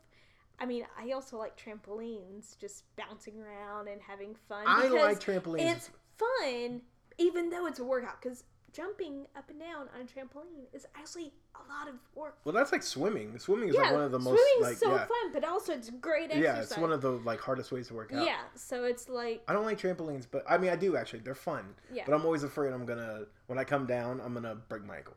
I 0.59 0.65
mean 0.65 0.85
I 0.99 1.11
also 1.11 1.37
like 1.37 1.57
trampolines 1.57 2.57
just 2.59 2.83
bouncing 2.95 3.41
around 3.41 3.87
and 3.87 3.99
having 4.01 4.35
fun 4.47 4.63
i 4.67 4.87
like 4.87 5.19
trampolines. 5.19 5.71
it's 5.71 5.89
fun 6.17 6.81
even 7.17 7.49
though 7.49 7.65
it's 7.65 7.79
a 7.79 7.83
workout 7.83 8.21
because 8.21 8.43
jumping 8.73 9.25
up 9.35 9.49
and 9.49 9.59
down 9.59 9.87
on 9.95 10.01
a 10.01 10.03
trampoline 10.03 10.65
is 10.73 10.85
actually 10.95 11.31
a 11.55 11.59
lot 11.71 11.87
of 11.89 11.95
work 12.15 12.37
well 12.45 12.53
that's 12.53 12.71
like 12.71 12.81
swimming 12.83 13.37
swimming 13.37 13.69
is 13.69 13.75
yeah 13.75 13.81
like 13.81 13.91
one 13.93 14.01
of 14.03 14.11
the 14.11 14.19
most 14.19 14.41
like 14.61 14.77
so 14.77 14.89
yeah 14.91 15.05
fun 15.05 15.31
but 15.33 15.43
also 15.43 15.73
it's 15.73 15.89
great 15.89 16.25
exercise 16.31 16.43
Yeah, 16.43 16.61
it's 16.61 16.77
one 16.77 16.91
of 16.91 17.01
the 17.01 17.11
like 17.11 17.39
hardest 17.41 17.71
ways 17.71 17.87
to 17.89 17.93
work 17.93 18.13
out. 18.13 18.25
yeah 18.25 18.39
so 18.55 18.83
it's 18.85 19.09
like 19.09 19.43
I 19.47 19.53
don't 19.53 19.65
like 19.65 19.79
trampolines, 19.79 20.25
but 20.29 20.43
I 20.49 20.57
mean 20.57 20.69
I 20.71 20.75
do 20.75 20.95
actually. 20.95 21.19
They're 21.19 21.35
fun. 21.35 21.65
Yeah. 21.93 22.03
But 22.05 22.13
I'm 22.15 22.23
always 22.25 22.43
afraid 22.43 22.71
I'm 22.73 22.85
gonna 22.85 23.25
when 23.47 23.57
I 23.59 23.63
come 23.63 23.85
down, 23.85 24.21
I'm 24.23 24.33
gonna 24.33 24.55
break 24.55 24.85
my 24.85 24.97
ankle. 24.97 25.15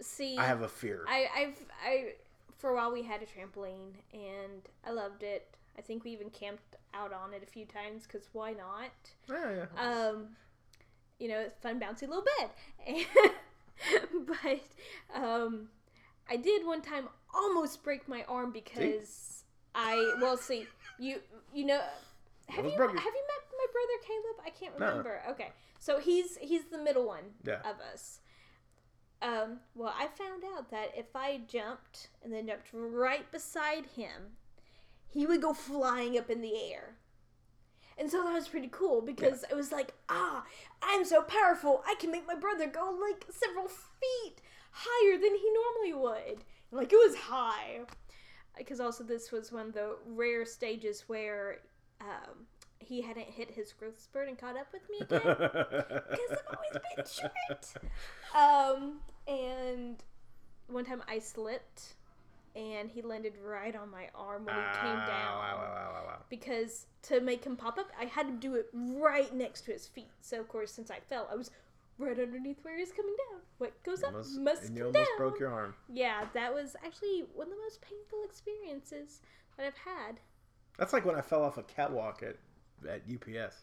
see 0.00 0.36
I 0.38 0.44
have 0.46 0.62
a 0.62 0.68
fear. 0.68 1.04
I, 1.08 1.26
I've 1.36 1.58
I 1.84 2.12
for 2.58 2.70
a 2.70 2.74
while 2.74 2.92
we 2.92 3.02
had 3.02 3.20
a 3.22 3.26
trampoline 3.26 3.92
and 4.12 4.62
I 4.86 4.90
loved 4.92 5.22
it. 5.22 5.54
I 5.78 5.82
think 5.82 6.04
we 6.04 6.10
even 6.12 6.30
camped 6.30 6.76
out 6.94 7.12
on 7.12 7.32
it 7.32 7.42
a 7.42 7.46
few 7.46 7.64
times 7.64 8.04
because 8.06 8.28
why 8.32 8.52
not? 8.52 8.90
yeah, 9.28 9.64
yeah. 9.76 9.90
Um, 10.08 10.28
you 11.20 11.28
know, 11.28 11.38
it's 11.38 11.58
fun 11.58 11.78
bouncy 11.78 12.08
little 12.08 12.24
bed. 12.38 12.50
but 14.26 14.60
um, 15.22 15.68
I 16.28 16.36
did 16.36 16.66
one 16.66 16.82
time 16.82 17.08
almost 17.34 17.82
break 17.84 18.08
my 18.08 18.24
arm 18.28 18.50
because 18.52 19.44
I 19.74 20.14
well 20.20 20.36
see 20.36 20.66
you 20.98 21.20
you 21.54 21.64
know 21.64 21.80
have 22.48 22.64
you 22.64 22.72
broke 22.76 22.90
have 22.90 23.04
you 23.04 23.24
met 23.28 23.44
my 23.56 23.66
brother 23.72 23.98
Caleb? 24.06 24.36
I 24.44 24.50
can't 24.50 24.78
No. 24.78 24.86
remember. 24.88 25.22
Okay, 25.30 25.52
so 25.78 26.00
he's 26.00 26.36
he's 26.38 26.64
the 26.72 26.78
middle 26.78 27.06
one 27.06 27.24
Yeah. 27.44 27.60
of 27.60 27.76
us. 27.92 28.20
Um, 29.22 29.60
well, 29.74 29.94
I 29.96 30.06
found 30.06 30.42
out 30.56 30.70
that 30.70 30.92
if 30.96 31.14
I 31.14 31.42
jumped 31.46 32.08
and 32.24 32.32
then 32.32 32.46
jumped 32.46 32.68
right 32.72 33.30
beside 33.30 33.84
him, 33.94 34.38
he 35.08 35.26
would 35.26 35.42
go 35.42 35.52
flying 35.52 36.16
up 36.18 36.30
in 36.30 36.40
the 36.40 36.54
air. 36.72 36.94
And 38.00 38.10
so 38.10 38.24
that 38.24 38.32
was 38.32 38.48
pretty 38.48 38.70
cool 38.72 39.02
because 39.02 39.44
it 39.50 39.54
was 39.54 39.70
like, 39.70 39.92
ah, 40.08 40.42
I'm 40.82 41.04
so 41.04 41.20
powerful. 41.20 41.84
I 41.86 41.94
can 41.96 42.10
make 42.10 42.26
my 42.26 42.34
brother 42.34 42.66
go 42.66 42.98
like 42.98 43.26
several 43.28 43.68
feet 43.68 44.40
higher 44.72 45.18
than 45.18 45.34
he 45.34 45.52
normally 45.52 46.02
would. 46.02 46.38
And, 46.70 46.80
like 46.80 46.94
it 46.94 46.96
was 46.96 47.14
high. 47.14 47.80
Because 48.56 48.80
also 48.80 49.04
this 49.04 49.30
was 49.30 49.52
one 49.52 49.66
of 49.66 49.74
the 49.74 49.96
rare 50.06 50.46
stages 50.46 51.04
where 51.08 51.58
um, 52.00 52.46
he 52.78 53.02
hadn't 53.02 53.26
hit 53.26 53.50
his 53.50 53.74
growth 53.74 54.00
spurt 54.00 54.28
and 54.28 54.38
caught 54.38 54.56
up 54.56 54.68
with 54.72 54.88
me 54.88 55.00
again. 55.00 55.20
Because 56.10 56.38
I've 56.38 56.56
always 56.56 56.84
been 56.96 57.04
short. 57.04 57.74
Um, 58.34 59.00
and 59.28 60.02
one 60.68 60.86
time 60.86 61.02
I 61.06 61.18
slipped 61.18 61.96
and 62.56 62.90
he 62.90 63.02
landed 63.02 63.34
right 63.42 63.74
on 63.76 63.90
my 63.90 64.08
arm 64.14 64.44
when 64.44 64.54
he 64.54 64.60
came 64.60 64.96
Ah, 64.98 65.06
down 65.06 65.38
Wow, 65.38 65.56
wow, 65.56 65.72
wow, 65.74 65.90
wow, 65.92 66.04
wow. 66.06 66.18
because 66.28 66.86
to 67.02 67.20
make 67.20 67.44
him 67.44 67.56
pop 67.56 67.78
up, 67.78 67.86
I 67.98 68.04
had 68.06 68.26
to 68.26 68.32
do 68.32 68.54
it 68.56 68.68
right 68.72 69.32
next 69.34 69.62
to 69.66 69.72
his 69.72 69.86
feet. 69.86 70.10
So 70.20 70.40
of 70.40 70.48
course, 70.48 70.72
since 70.72 70.90
I 70.90 70.98
fell, 71.08 71.28
I 71.30 71.36
was 71.36 71.50
right 71.98 72.18
underneath 72.18 72.58
where 72.62 72.74
he 72.76 72.80
was 72.82 72.92
coming 72.92 73.14
down. 73.30 73.40
What 73.58 73.80
goes 73.84 74.02
up 74.02 74.12
Almost- 74.12 74.38
must 74.40 74.62
and 74.64 74.76
you 74.76 74.84
come 74.84 74.86
almost 74.94 75.10
down. 75.10 75.16
broke 75.18 75.38
your 75.38 75.52
arm. 75.52 75.74
Yeah, 75.88 76.26
that 76.34 76.52
was 76.54 76.74
actually 76.84 77.24
one 77.34 77.46
of 77.48 77.52
the 77.52 77.58
most 77.62 77.80
painful 77.82 78.24
experiences 78.24 79.20
that 79.56 79.66
I've 79.66 79.76
had. 79.76 80.18
That's 80.78 80.92
like 80.92 81.04
when 81.04 81.14
I 81.16 81.20
fell 81.20 81.42
off 81.44 81.58
a 81.58 81.62
catwalk 81.62 82.22
at 82.22 82.36
at 82.88 83.02
UPS. 83.12 83.56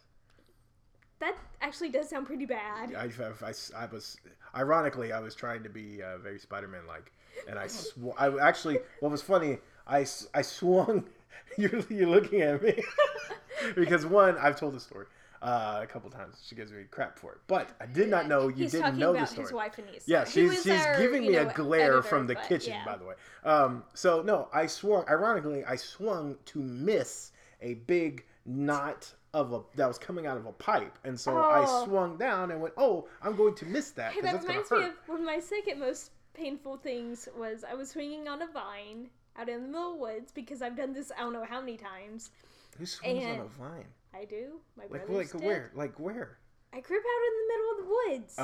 That 1.20 1.36
actually 1.62 1.90
does 1.90 2.10
sound 2.10 2.28
pretty 2.28 2.46
bad. 2.46 2.94
I, 2.94 3.06
I, 3.20 3.48
I, 3.50 3.54
I 3.76 3.86
was 3.88 4.18
ironically 4.54 5.12
I 5.12 5.20
was 5.20 5.34
trying 5.34 5.64
to 5.64 5.70
be 5.70 6.04
uh, 6.04 6.20
very 6.20 6.38
Spider-Man 6.38 6.86
like, 6.88 7.12
and 7.50 7.58
I 7.60 7.68
sw- 7.68 7.98
I 8.18 8.28
actually 8.40 8.80
what 9.00 9.12
was 9.12 9.22
funny 9.22 9.58
I, 9.88 10.06
I 10.34 10.42
swung. 10.42 11.06
You're 11.58 11.80
you're 11.90 12.10
looking 12.10 12.42
at 12.42 12.62
me 12.62 12.84
because 13.76 14.06
one 14.06 14.38
I've 14.38 14.60
told 14.60 14.74
the 14.76 14.80
story 14.80 15.06
uh, 15.42 15.80
a 15.82 15.88
couple 15.88 16.10
times. 16.10 16.44
She 16.46 16.56
gives 16.56 16.72
me 16.72 16.84
crap 16.92 17.18
for 17.18 17.32
it, 17.34 17.40
but 17.48 17.70
I 17.80 17.86
did 17.86 18.10
not 18.10 18.28
know 18.28 18.48
you 18.50 18.56
He's 18.64 18.72
didn't 18.74 18.84
talking 18.86 19.00
know 19.00 19.14
the 19.14 19.26
story. 19.26 19.44
his 19.44 19.54
wife 19.54 19.78
and 19.78 19.88
niece. 19.88 20.04
Yeah, 20.08 20.26
He 20.26 20.32
she's 20.50 20.64
she's 20.64 20.82
our, 20.86 21.00
giving 21.00 21.24
you 21.24 21.32
me 21.32 21.36
know, 21.38 21.50
a 21.50 21.54
glare 21.54 21.94
editor, 21.94 22.02
from 22.04 22.28
the 22.28 22.34
but 22.36 22.48
kitchen, 22.48 22.74
yeah. 22.74 22.86
by 22.86 22.98
the 22.98 23.06
way. 23.06 23.14
Um, 23.44 23.84
so 23.94 24.22
no, 24.22 24.50
I 24.54 24.68
swung. 24.68 25.06
Ironically, 25.10 25.64
I 25.66 25.76
swung 25.78 26.36
to 26.46 26.60
miss 26.60 27.32
a 27.62 27.76
big 27.76 28.26
knot 28.46 29.12
of 29.34 29.54
a 29.54 29.62
that 29.76 29.88
was 29.88 29.98
coming 29.98 30.28
out 30.28 30.38
of 30.38 30.46
a 30.46 30.52
pipe, 30.54 30.98
and 31.06 31.20
so 31.20 31.38
I 31.38 31.64
Oh. 31.68 31.86
swung 31.86 32.18
down 32.18 32.52
and 32.52 32.62
went, 32.62 32.74
"Oh, 32.78 33.08
I'm 33.22 33.36
going 33.36 33.56
to 33.56 33.66
miss 33.66 33.92
that 33.92 34.12
Hey, 34.12 34.22
because 34.22 34.42
that 34.42 34.46
that's 34.46 34.46
gonna 34.46 34.60
reminds 34.60 34.70
hurt." 34.70 34.80
me 34.80 34.86
of 34.86 35.10
one 35.10 35.20
of 35.20 35.26
my 35.26 35.40
second 35.40 35.80
most 35.80 36.12
painful 36.38 36.78
things 36.78 37.28
was 37.38 37.64
I 37.70 37.74
was 37.74 37.90
swinging 37.92 38.28
on 38.28 38.42
a 38.42 38.48
vine 38.48 39.10
out 39.38 39.50
in 39.50 39.62
the 39.64 39.68
middle 39.68 39.92
of 39.94 39.98
the 39.98 40.02
woods 40.04 40.32
because 40.32 40.62
I've 40.62 40.78
done 40.78 40.94
this 40.94 41.12
I 41.18 41.22
don't 41.22 41.34
know 41.34 41.44
how 41.44 41.60
many 41.60 41.78
times. 41.78 42.30
Who 42.78 42.86
swings 42.86 43.24
and- 43.26 43.42
on 43.42 43.46
a 43.48 43.50
vine? 43.64 43.86
I 44.14 44.26
do. 44.26 44.60
My 44.78 44.86
Like 44.90 45.10
like 45.10 45.32
did. 45.32 45.42
where? 45.42 45.72
Like 45.76 46.00
where? 46.00 46.38
I 46.74 46.80
grew 46.82 46.98
up 46.98 47.04
out 47.04 47.24
in 47.28 47.34
the 47.40 47.48
middle 47.54 47.72
of 47.72 47.78
the 47.78 47.94
woods. 48.20 48.36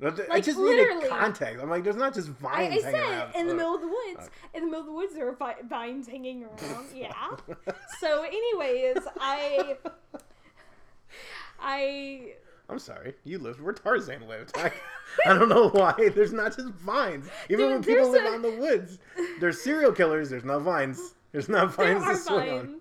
Okay, 0.00 0.16
th- 0.16 0.28
I 0.30 0.40
just 0.40 0.58
literally. 0.58 0.94
needed 0.96 1.10
context. 1.10 1.62
I'm 1.62 1.68
like, 1.70 1.84
there's 1.84 1.94
not 1.96 2.14
just 2.14 2.28
vines 2.28 2.56
I 2.56 2.62
hanging 2.62 2.80
said 2.82 2.94
around. 2.94 3.34
in 3.34 3.46
the 3.46 3.52
Uh, 3.52 3.56
middle 3.56 3.74
of 3.74 3.80
the 3.82 3.86
woods. 3.88 4.30
In 4.54 4.60
the 4.62 4.66
middle 4.66 4.80
of 4.80 4.86
the 4.86 4.92
woods, 4.92 5.14
there 5.14 5.28
are 5.28 5.34
vi- 5.36 5.56
vines 5.68 6.06
hanging 6.08 6.44
around. 6.44 6.86
Yeah. 6.94 7.12
so, 8.00 8.22
anyways, 8.22 8.96
I, 9.20 9.76
I, 11.60 12.34
I'm 12.68 12.78
sorry, 12.78 13.14
you 13.24 13.38
lived 13.38 13.60
where 13.60 13.72
Tarzan 13.74 14.26
lived. 14.28 14.56
I, 14.56 14.72
I 15.26 15.34
don't 15.34 15.48
know 15.48 15.68
why. 15.70 15.94
There's 16.14 16.32
not 16.32 16.54
just 16.56 16.68
vines. 16.74 17.28
Even 17.48 17.66
There- 17.66 17.74
when 17.76 17.84
people 17.84 18.10
live 18.10 18.24
a- 18.24 18.34
in 18.34 18.42
the 18.42 18.50
woods, 18.56 18.98
there's 19.40 19.60
serial 19.60 19.92
killers. 19.92 20.30
There's 20.30 20.44
not 20.44 20.60
vines. 20.62 21.14
There's 21.32 21.48
not 21.48 21.72
vines 21.76 22.02
are 22.04 22.12
to 22.12 22.18
swing 22.18 22.50
on. 22.50 22.80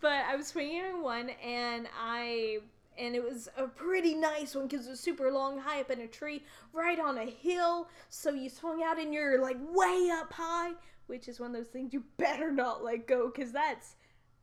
but 0.00 0.12
I 0.28 0.36
was 0.36 0.48
swinging 0.48 0.82
on 0.82 1.02
one, 1.02 1.30
and 1.44 1.88
I, 2.00 2.58
and 2.98 3.14
it 3.14 3.22
was 3.22 3.48
a 3.56 3.66
pretty 3.66 4.14
nice 4.14 4.54
one 4.54 4.66
because 4.68 4.86
it 4.86 4.90
was 4.90 5.00
super 5.00 5.30
long, 5.32 5.58
high 5.58 5.80
up 5.80 5.90
in 5.90 6.00
a 6.00 6.06
tree, 6.06 6.42
right 6.72 6.98
on 6.98 7.18
a 7.18 7.24
hill. 7.26 7.88
So 8.08 8.30
you 8.30 8.48
swung 8.48 8.82
out, 8.82 8.98
and 8.98 9.12
you're 9.14 9.40
like 9.40 9.56
way 9.72 10.08
up 10.12 10.32
high, 10.32 10.72
which 11.06 11.28
is 11.28 11.40
one 11.40 11.50
of 11.50 11.56
those 11.56 11.68
things 11.68 11.92
you 11.92 12.04
better 12.16 12.50
not 12.52 12.84
let 12.84 13.06
go 13.06 13.30
because 13.34 13.52
that's, 13.52 13.96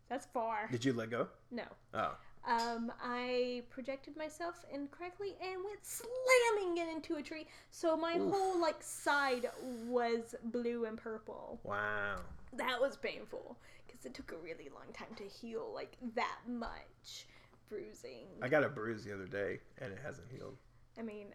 that's 0.09 0.25
far. 0.33 0.67
Did 0.71 0.83
you 0.85 0.93
let 0.93 1.09
go? 1.09 1.27
No. 1.51 1.63
Oh, 1.93 2.15
um, 2.47 2.91
I 3.03 3.63
projected 3.69 4.15
myself 4.15 4.65
incorrectly 4.73 5.35
and 5.41 5.63
went 5.63 5.79
slamming 5.83 6.77
it 6.77 6.89
into 6.89 7.15
a 7.15 7.21
tree. 7.21 7.45
So 7.71 7.97
my 7.97 8.15
Oof. 8.17 8.33
whole 8.33 8.59
like 8.61 8.81
side 8.81 9.49
was 9.87 10.33
blue 10.45 10.85
and 10.85 10.97
purple. 10.97 11.59
wow. 11.63 12.15
That 12.53 12.79
was 12.79 12.95
painful 12.95 13.57
because 13.85 14.05
it 14.05 14.13
took 14.13 14.31
a 14.31 14.37
really 14.37 14.69
long 14.73 14.91
time 14.93 15.13
to 15.17 15.23
heal 15.23 15.69
like 15.75 15.97
that 16.15 16.39
much 16.47 17.27
bruising. 17.69 18.27
I 18.41 18.47
got 18.47 18.63
a 18.63 18.69
bruise 18.69 19.03
the 19.03 19.13
other 19.13 19.27
day, 19.27 19.59
and 19.79 19.91
it 19.91 19.99
hasn't 20.03 20.27
healed. 20.31 20.55
I 20.97 21.01
mean, 21.01 21.27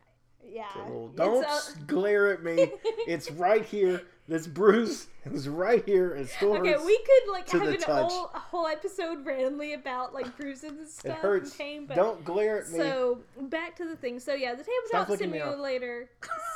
yeah. 0.50 0.66
Little- 0.84 1.08
don't 1.08 1.44
a- 1.44 1.82
glare 1.86 2.32
at 2.32 2.42
me. 2.42 2.70
It's 3.06 3.30
right 3.30 3.64
here. 3.64 4.02
This 4.28 4.46
bruise 4.46 5.08
is 5.24 5.48
right 5.48 5.84
here. 5.84 6.14
It 6.14 6.28
still 6.28 6.56
Okay, 6.56 6.76
we 6.76 6.96
could 6.98 7.32
like 7.32 7.48
have 7.50 7.62
an 7.62 7.76
touch. 7.78 8.10
whole, 8.12 8.30
a 8.32 8.38
whole 8.38 8.66
episode 8.68 9.26
randomly 9.26 9.72
about 9.74 10.14
like 10.14 10.36
bruises 10.36 10.70
and 10.70 10.88
stuff. 10.88 11.16
it 11.18 11.20
hurts. 11.20 11.50
and 11.50 11.58
pain, 11.58 11.86
but 11.86 11.96
Don't 11.96 12.24
glare 12.24 12.60
at 12.62 12.70
me. 12.70 12.78
So 12.78 13.18
back 13.40 13.74
to 13.76 13.84
the 13.84 13.96
thing. 13.96 14.20
So 14.20 14.34
yeah, 14.34 14.54
the 14.54 14.64
tabletop 14.64 15.18
simulator. 15.18 16.08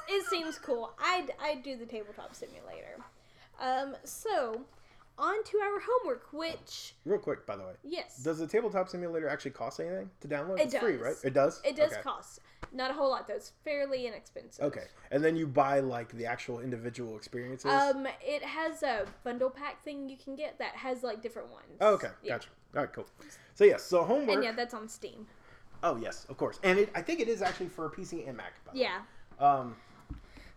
it 0.09 0.27
seems 0.27 0.59
cool. 0.59 0.92
I'd 1.01 1.33
I'd 1.42 1.62
do 1.64 1.77
the 1.77 1.87
tabletop 1.87 2.35
simulator. 2.35 2.99
Um. 3.61 3.96
So 4.05 4.61
on 5.18 5.42
to 5.44 5.59
our 5.59 5.81
homework, 5.81 6.29
which 6.33 6.94
Real 7.05 7.18
quick, 7.18 7.46
by 7.46 7.57
the 7.57 7.62
way, 7.64 7.72
yes, 7.83 8.18
does 8.22 8.38
the 8.38 8.46
tabletop 8.46 8.88
simulator 8.88 9.29
actually 9.29 9.51
cost 9.51 9.81
anything 9.81 10.09
to 10.20 10.29
download? 10.29 10.61
It 10.61 10.66
it's 10.66 10.77
free, 10.79 10.96
right? 10.96 11.16
It 11.25 11.35
does. 11.35 11.61
it 11.64 11.75
does 11.77 11.92
Okay. 11.92 12.03
cost 12.03 12.40
not 12.76 12.90
a 12.90 12.94
whole 12.94 13.10
lot 13.10 13.26
though. 13.26 13.34
It's 13.34 13.52
fairly 13.64 14.06
inexpensive. 14.06 14.64
Okay, 14.64 14.84
and 15.10 15.24
then 15.24 15.34
you 15.36 15.46
buy 15.46 15.80
like 15.80 16.10
the 16.12 16.26
actual 16.26 16.60
individual 16.60 17.16
experiences. 17.16 17.70
Um, 17.72 18.06
it 18.20 18.42
has 18.42 18.82
a 18.82 19.06
bundle 19.24 19.50
pack 19.50 19.82
thing 19.82 20.08
you 20.08 20.16
can 20.16 20.36
get 20.36 20.58
that 20.58 20.76
has 20.76 21.02
like 21.02 21.22
different 21.22 21.50
ones. 21.50 21.64
oh, 21.80 21.94
okay, 21.94 22.10
Yeah. 22.22 22.34
gotcha. 22.34 22.48
All 22.74 22.82
right, 22.82 22.92
cool. 22.92 23.06
So 23.54 23.64
yes, 23.64 23.82
so 23.82 24.04
homework. 24.04 24.36
And 24.36 24.44
yeah, 24.44 24.52
that's 24.52 24.74
on 24.74 24.88
Steam. 24.88 25.26
oh 25.82 25.96
yes, 25.96 26.26
of 26.28 26.36
course, 26.36 26.60
and 26.62 26.78
it, 26.78 26.90
I 26.94 27.02
think 27.02 27.20
it 27.20 27.28
is 27.28 27.42
actually 27.42 27.68
for 27.68 27.88
PC 27.90 28.28
and 28.28 28.36
Mac. 28.36 28.52
By 28.66 28.72
the 28.72 28.78
way. 28.78 28.84
Yeah. 28.84 29.00
Um. 29.40 29.76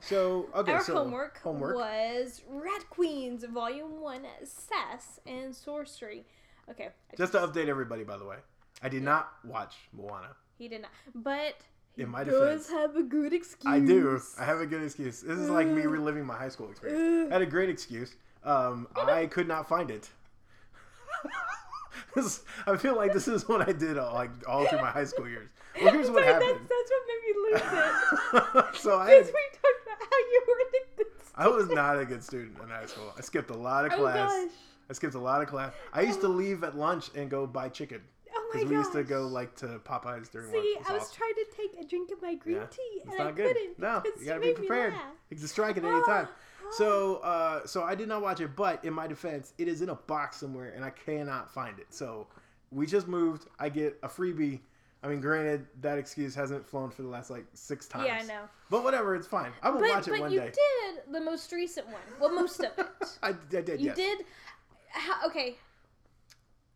So 0.02 0.48
okay, 0.56 0.74
Our 0.74 0.84
so 0.84 0.94
homework, 0.96 1.40
homework. 1.42 1.76
was 1.76 2.42
Rat 2.48 2.90
Queens 2.90 3.44
Volume 3.44 4.00
One, 4.02 4.26
Sass 4.44 5.20
and 5.26 5.54
Sorcery. 5.54 6.26
Okay, 6.72 6.90
I 7.12 7.16
Just 7.18 7.34
to 7.34 7.40
update 7.40 7.68
everybody, 7.68 8.04
by 8.04 8.18
the 8.18 8.26
way, 8.26 8.38
I 8.82 8.88
did 8.90 9.04
not 9.04 9.34
watch 9.44 9.76
Moana. 9.92 10.36
He 10.58 10.68
did 10.70 10.84
not. 10.84 10.92
But 11.16 11.56
In 12.00 12.10
my 12.10 12.24
does 12.24 12.34
defense, 12.34 12.70
have 12.70 12.96
a 12.96 13.04
good 13.04 13.34
excuse. 13.34 13.74
I 13.74 13.80
do. 13.80 14.22
I 14.40 14.46
have 14.46 14.62
a 14.62 14.66
good 14.66 14.84
excuse. 14.84 15.22
This 15.22 15.38
is 15.38 15.50
like 15.50 15.68
me 15.68 15.82
reliving 15.84 16.26
my 16.26 16.36
high 16.36 16.50
school 16.50 16.70
experience. 16.70 17.30
I 17.30 17.34
had 17.34 17.42
a 17.42 17.46
great 17.46 17.70
excuse. 17.70 18.16
Um, 18.44 18.88
I 18.96 19.26
could 19.26 19.48
not 19.48 19.68
find 19.68 19.92
it. 19.92 20.10
I 22.68 22.78
feel 22.78 22.96
like 22.96 23.14
this 23.14 23.28
is 23.28 23.48
what 23.48 23.68
I 23.68 23.72
did 23.72 23.98
all, 23.98 24.14
like 24.14 24.30
all 24.48 24.66
through 24.68 24.82
my 24.82 24.90
high 24.90 25.04
school 25.04 25.28
years. 25.28 25.50
Well, 25.82 25.92
here's 25.94 26.10
what 26.12 26.24
Sorry, 26.24 26.34
happened. 26.34 26.60
That's, 26.70 26.70
that's 26.70 26.92
what 26.92 27.04
made 27.08 27.22
me 27.28 27.34
lose 27.44 28.66
it. 28.72 28.76
so 28.82 28.98
I, 29.00 29.06
Because 29.08 29.28
we 29.28 29.42
talked 29.52 29.84
about 29.86 30.00
how 30.10 30.18
you 30.18 30.44
were 30.48 30.56
addicted. 30.70 31.06
I 31.36 31.48
was 31.48 31.70
not 31.70 32.00
a 32.00 32.06
good 32.06 32.24
student 32.24 32.58
in 32.62 32.70
high 32.70 32.86
school. 32.86 33.14
I 33.18 33.22
skipped 33.22 33.50
a 33.52 33.58
lot 33.58 33.86
of 33.86 33.94
Oh 33.94 33.98
class. 33.98 34.32
gosh. 34.32 34.52
I 34.90 34.94
skipped 34.94 35.14
a 35.16 35.20
lot 35.20 35.42
of 35.42 35.48
class. 35.48 35.74
I 35.94 36.02
used 36.02 36.22
to 36.22 36.28
leave 36.28 36.64
at 36.64 36.76
lunch 36.78 37.10
and 37.16 37.30
go 37.30 37.46
buy 37.46 37.70
chicken 37.70 38.02
Oh 38.50 38.54
because 38.54 38.70
we 38.70 38.76
used 38.76 38.92
to 38.94 39.04
go 39.04 39.28
like 39.28 39.56
to 39.58 39.80
Popeyes 39.86 40.32
during 40.32 40.52
lunch. 40.52 40.64
See, 40.64 40.78
I 40.90 40.94
was 40.94 41.12
trying 41.12 41.34
to 41.36 41.46
take 41.56 41.84
a 41.84 41.88
drink 41.88 42.12
of 42.12 42.22
my 42.22 42.36
green 42.36 42.58
Yeah. 42.58 42.66
tea, 42.66 43.02
and 43.04 43.12
It's 43.14 43.20
I 43.22 43.24
not 43.26 43.36
good. 43.36 43.56
couldn't. 43.56 43.80
No, 43.80 44.04
you 44.20 44.26
gotta 44.26 44.40
be 44.42 44.54
prepared. 44.54 44.94
You 45.30 45.38
can 45.38 45.48
strike 45.48 45.78
at 45.78 45.86
any 45.86 46.04
time. 46.06 46.28
So, 46.72 47.16
uh, 47.24 47.66
so 47.66 47.82
I 47.82 47.96
did 47.96 48.08
not 48.08 48.22
watch 48.22 48.42
it, 48.42 48.56
but 48.56 48.86
in 48.86 48.94
my 48.94 49.08
defense, 49.08 49.54
it 49.58 49.68
is 49.68 49.82
in 49.82 49.90
a 49.90 49.96
box 49.96 50.38
somewhere, 50.38 50.70
and 50.76 50.86
I 50.86 50.92
cannot 50.92 51.52
find 51.52 51.80
it. 51.80 51.88
So, 51.92 52.28
we 52.70 52.86
just 52.86 53.08
moved. 53.08 53.48
I 53.58 53.70
get 53.70 53.98
a 54.04 54.08
freebie. 54.08 54.60
I 55.02 55.08
mean, 55.08 55.20
granted, 55.20 55.66
that 55.82 55.98
excuse 55.98 56.36
hasn't 56.36 56.64
flown 56.64 56.92
for 56.92 57.02
the 57.02 57.08
last 57.08 57.32
like 57.32 57.46
six 57.56 57.88
times. 57.88 58.06
Yeah, 58.06 58.20
I 58.22 58.26
know. 58.28 58.42
But 58.70 58.84
whatever, 58.84 59.16
it's 59.16 59.26
fine. 59.26 59.52
I 59.64 59.72
will 59.72 59.80
But, 59.80 59.90
watch 59.90 60.08
it 60.10 60.20
one 60.20 60.30
day. 60.30 60.38
but 60.38 60.46
you 60.46 60.52
did 60.52 61.12
the 61.12 61.22
most 61.22 61.52
recent 61.52 61.88
one. 61.88 62.02
Well, 62.20 62.30
most 62.36 62.60
of 62.60 62.72
it. 62.78 62.86
I, 63.24 63.30
I 63.30 63.62
did. 63.62 63.68
You 63.82 63.88
yes. 63.88 63.96
did. 63.96 64.26
How, 64.90 65.26
okay. 65.28 65.56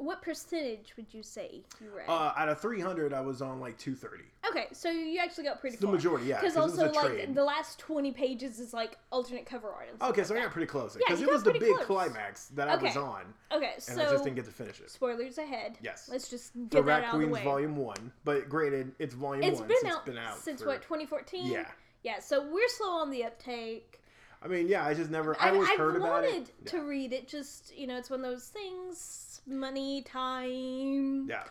What 0.03 0.21
percentage 0.21 0.93
would 0.97 1.05
you 1.13 1.23
say 1.23 1.61
you 1.79 1.87
read? 1.95 2.09
Uh, 2.09 2.33
out 2.35 2.49
of 2.49 2.59
300, 2.59 3.13
I 3.13 3.21
was 3.21 3.41
on 3.41 3.59
like 3.61 3.77
230. 3.77 4.23
okay, 4.49 4.67
so 4.73 4.89
you 4.89 5.17
actually 5.19 5.45
got 5.45 5.61
pretty 5.61 5.77
The 5.77 5.87
majority, 5.87 6.25
yeah. 6.27 6.41
Because 6.41 6.55
'cause 6.55 6.63
it 6.77 6.83
was 6.83 6.93
also, 6.93 6.99
like, 7.01 7.13
trade. 7.15 7.35
the 7.35 7.43
last 7.43 7.79
20 7.79 8.11
pages 8.11 8.59
is, 8.59 8.73
like, 8.73 8.97
alternate 9.11 9.45
cover 9.45 9.69
art 9.69 9.87
and 9.89 9.97
stuff 9.97 10.09
Okay, 10.09 10.21
like 10.21 10.27
so 10.27 10.35
I 10.35 10.39
got 10.41 10.51
pretty 10.51 10.67
close. 10.67 10.95
Yeah, 10.95 10.99
Because 11.07 11.21
you 11.21 11.29
it 11.29 11.33
was 11.33 11.43
the 11.43 11.53
big 11.53 11.61
close. 11.75 11.85
climax 11.85 12.47
that 12.47 12.67
I 12.67 12.75
was 12.75 12.97
on, 12.97 13.33
Okay, 13.51 13.71
and 13.75 13.81
so... 13.83 14.01
I 14.01 14.11
just 14.11 14.23
didn't 14.25 14.35
get 14.35 14.45
to 14.45 14.51
finish 14.51 14.81
it. 14.81 14.89
Spoilers 14.91 15.37
ahead. 15.37 15.77
Yes. 15.81 16.09
Let's 16.11 16.29
just 16.29 16.53
get 16.53 16.69
The 16.71 16.77
that 16.77 16.83
Rat 16.83 17.03
out 17.05 17.13
of 17.15 17.19
the 17.21 17.25
Queens 17.27 17.33
way. 17.37 17.43
Volume 17.45 17.77
1. 17.77 18.11
But 18.25 18.49
granted, 18.49 18.91
it's 18.99 19.13
Volume 19.13 19.43
It's 19.43 19.59
1 19.59 19.67
been 19.69 19.77
since 19.81 19.93
out, 19.93 19.99
it's 19.99 20.05
been 20.05 20.17
out. 20.17 20.37
since 20.37 20.61
for- 20.61 20.67
what 20.67 20.81
2014. 20.81 21.45
Yeah. 21.49 21.65
Yeah. 22.03 22.19
So 22.19 22.45
we're 22.51 22.67
slow 22.67 22.91
on 22.91 23.09
the 23.09 23.23
uptake. 23.23 24.01
I 24.43 24.47
mean, 24.47 24.67
yeah, 24.67 24.85
I 24.85 24.93
just 24.93 25.09
never. 25.09 25.39
I 25.39 25.47
I, 25.47 25.51
always 25.51 25.69
I've 25.69 25.77
heard 25.77 25.95
about 25.95 26.23
it. 26.25 26.29
I 26.29 26.33
wanted 26.33 26.65
to 26.65 26.81
read 26.81 27.13
it. 27.13 27.27
Just 27.27 27.75
you 27.77 27.87
know, 27.87 27.97
it's 27.97 28.09
one 28.09 28.23
of 28.23 28.29
those 28.29 28.47
things. 28.47 29.41
Money, 29.47 30.01
time. 30.01 31.27
Yeah. 31.29 31.43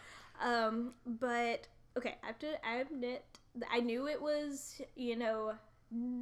Um, 0.43 0.95
but 1.07 1.69
okay, 1.97 2.17
I 2.23 2.27
have 2.27 2.39
to 2.41 2.67
I 2.67 2.77
admit 2.77 3.25
I 3.71 3.81
knew 3.81 4.09
it 4.09 4.21
was 4.21 4.81
you 4.97 5.17
know 5.17 5.53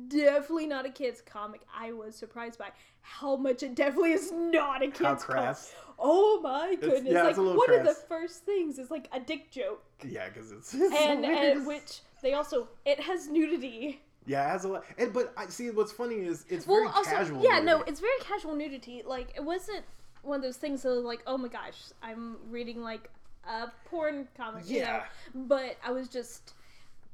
definitely 0.09 0.66
not 0.66 0.87
a 0.87 0.90
kids 0.90 1.20
comic. 1.20 1.62
I 1.74 1.92
was 1.92 2.16
surprised 2.16 2.59
by 2.59 2.68
how 3.02 3.37
much 3.37 3.62
it 3.62 3.74
definitely 3.74 4.12
is 4.12 4.33
not 4.33 4.83
a 4.83 4.87
kids 4.87 5.24
How 5.24 5.33
comic. 5.35 5.56
Oh 5.98 6.40
my 6.42 6.76
goodness! 6.80 7.12
yeah, 7.12 7.22
like 7.22 7.30
it's 7.30 7.38
a 7.38 7.42
little 7.42 7.59
one 7.59 7.72
of 7.74 7.85
the 7.85 7.94
first 8.09 8.44
things 8.44 8.78
is 8.78 8.90
like 8.90 9.09
a 9.12 9.20
dick 9.20 9.50
joke, 9.50 9.85
Yeah, 10.06 10.28
because 10.28 10.50
it's, 10.52 10.74
and 10.74 11.24
hilarious. 11.24 11.59
and 11.59 11.66
which 11.66 12.00
they 12.22 12.35
also 12.35 12.68
it 12.85 13.00
has 13.00 13.28
nudity. 13.28 14.00
Yeah, 14.26 14.46
it 14.46 14.50
has 14.50 14.64
a 14.64 14.68
lot. 14.68 14.85
And 14.98 15.12
but 15.12 15.33
I 15.37 15.46
see 15.46 15.70
what's 15.70 15.92
funny 15.92 16.16
is 16.16 16.44
it's 16.48 16.66
Well, 16.66 16.80
very 16.80 16.88
also 16.88 17.11
casual. 17.11 17.42
yeah, 17.42 17.61
no, 17.61 17.83
it's 17.83 18.00
very 18.00 18.18
casual 18.20 18.54
nudity. 18.54 19.02
Like 19.04 19.33
it 19.37 19.44
wasn't 19.44 19.85
one 20.22 20.37
of 20.37 20.42
those 20.42 20.56
things 20.56 20.83
that 20.83 20.90
was 20.90 21.04
like, 21.04 21.22
oh 21.26 21.38
my 21.38 21.48
gosh, 21.48 21.78
I'm 22.02 22.37
reading 22.50 22.83
like 22.83 23.11
a 23.48 23.68
porn 23.87 24.28
comic. 24.37 24.68
You 24.68 24.80
know? 24.80 24.87
Yeah. 24.87 25.04
But 25.35 25.76
I 25.85 25.92
was 25.92 26.09
just 26.09 26.52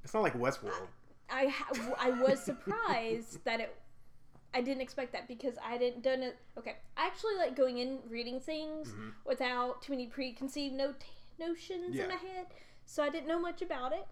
it's 0.05 0.14
not 0.14 0.23
like 0.23 0.35
Westworld. 0.38 0.87
I 1.31 1.47
ha- 1.47 1.95
I 1.99 2.11
was 2.11 2.40
surprised 2.40 3.38
that 3.45 3.61
it. 3.61 3.75
I 4.55 4.62
didn't 4.62 4.81
expect 4.81 5.12
that 5.12 5.29
because 5.29 5.55
I 5.62 5.77
didn't 5.77 6.03
done 6.03 6.23
it. 6.23 6.37
Okay, 6.57 6.77
I 6.97 7.07
actually 7.07 7.37
like 7.37 7.55
going 7.57 7.79
in 7.79 7.99
reading 8.09 8.40
things 8.40 8.88
Mm-hmm. 8.88 9.09
without 9.27 9.83
too 9.83 9.92
many 9.92 10.07
preconceived 10.07 10.75
not- 10.75 11.03
notions 11.38 11.95
Yeah. 11.95 12.05
in 12.05 12.09
my 12.09 12.14
head, 12.16 12.47
so 12.87 13.03
I 13.03 13.11
didn't 13.11 13.27
know 13.29 13.38
much 13.40 13.61
about 13.62 13.92
it. 13.92 14.07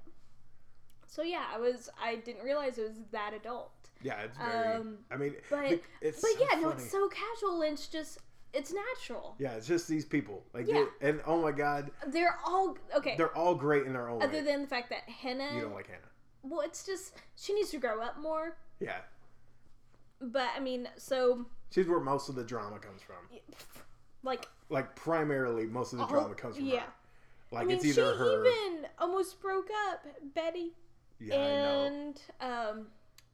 So 1.14 1.22
yeah, 1.22 1.44
I 1.54 1.58
was 1.60 1.88
I 2.02 2.16
didn't 2.16 2.42
realize 2.42 2.76
it 2.76 2.88
was 2.88 2.96
that 3.12 3.32
adult. 3.34 3.70
Yeah, 4.02 4.16
it's 4.22 4.36
very. 4.36 4.74
Um, 4.78 4.98
I 5.12 5.16
mean, 5.16 5.34
But 5.48 5.80
it's 6.00 6.20
but 6.20 6.30
so 6.32 6.38
yeah, 6.40 6.58
no, 6.60 6.70
it's 6.70 6.90
so 6.90 7.08
casual 7.08 7.62
and 7.62 7.74
it's 7.74 7.86
just 7.86 8.18
it's 8.52 8.72
natural. 8.72 9.36
Yeah, 9.38 9.52
it's 9.52 9.68
just 9.68 9.86
these 9.86 10.04
people. 10.04 10.42
Like, 10.52 10.66
Yeah. 10.66 10.86
they- 11.00 11.08
and 11.10 11.20
oh 11.24 11.40
my 11.40 11.52
god, 11.52 11.92
They're 12.08 12.36
all 12.44 12.76
okay. 12.96 13.14
they're 13.16 13.36
all 13.36 13.54
great 13.54 13.86
in 13.86 13.92
their 13.92 14.08
own 14.08 14.22
other 14.22 14.32
way. 14.38 14.40
than 14.42 14.62
the 14.62 14.66
fact 14.66 14.90
that 14.90 15.02
Hannah, 15.08 15.54
you 15.54 15.60
don't 15.60 15.72
like 15.74 15.86
Hannah. 15.86 16.00
well, 16.42 16.62
it's 16.62 16.84
just 16.84 17.14
she 17.36 17.54
needs 17.54 17.70
to 17.70 17.78
grow 17.78 18.00
up 18.02 18.18
more. 18.18 18.56
Yeah, 18.80 18.98
But 20.20 20.48
I 20.56 20.58
mean, 20.58 20.88
so 20.96 21.46
she's 21.70 21.86
where 21.86 22.00
most 22.00 22.28
of 22.28 22.34
the 22.34 22.42
drama 22.44 22.80
comes 22.80 23.02
from. 23.02 23.16
like 24.24 24.48
Like 24.68 24.96
primarily, 24.96 25.66
most 25.66 25.92
of 25.92 25.98
the 26.00 26.06
all- 26.06 26.10
drama 26.10 26.34
comes 26.34 26.56
from 26.56 26.66
yeah. 26.66 26.80
her. 26.80 26.86
Like 27.52 27.62
I 27.62 27.64
mean, 27.66 27.76
it's 27.76 27.84
she 27.84 27.90
either 27.92 28.16
her. 28.16 28.44
even 28.44 28.86
almost 28.98 29.40
broke 29.40 29.68
up 29.88 30.04
Betty 30.34 30.72
yeah, 31.20 31.34
I 31.34 31.38
know. 31.38 31.86
and 31.86 32.20
um, 32.40 32.86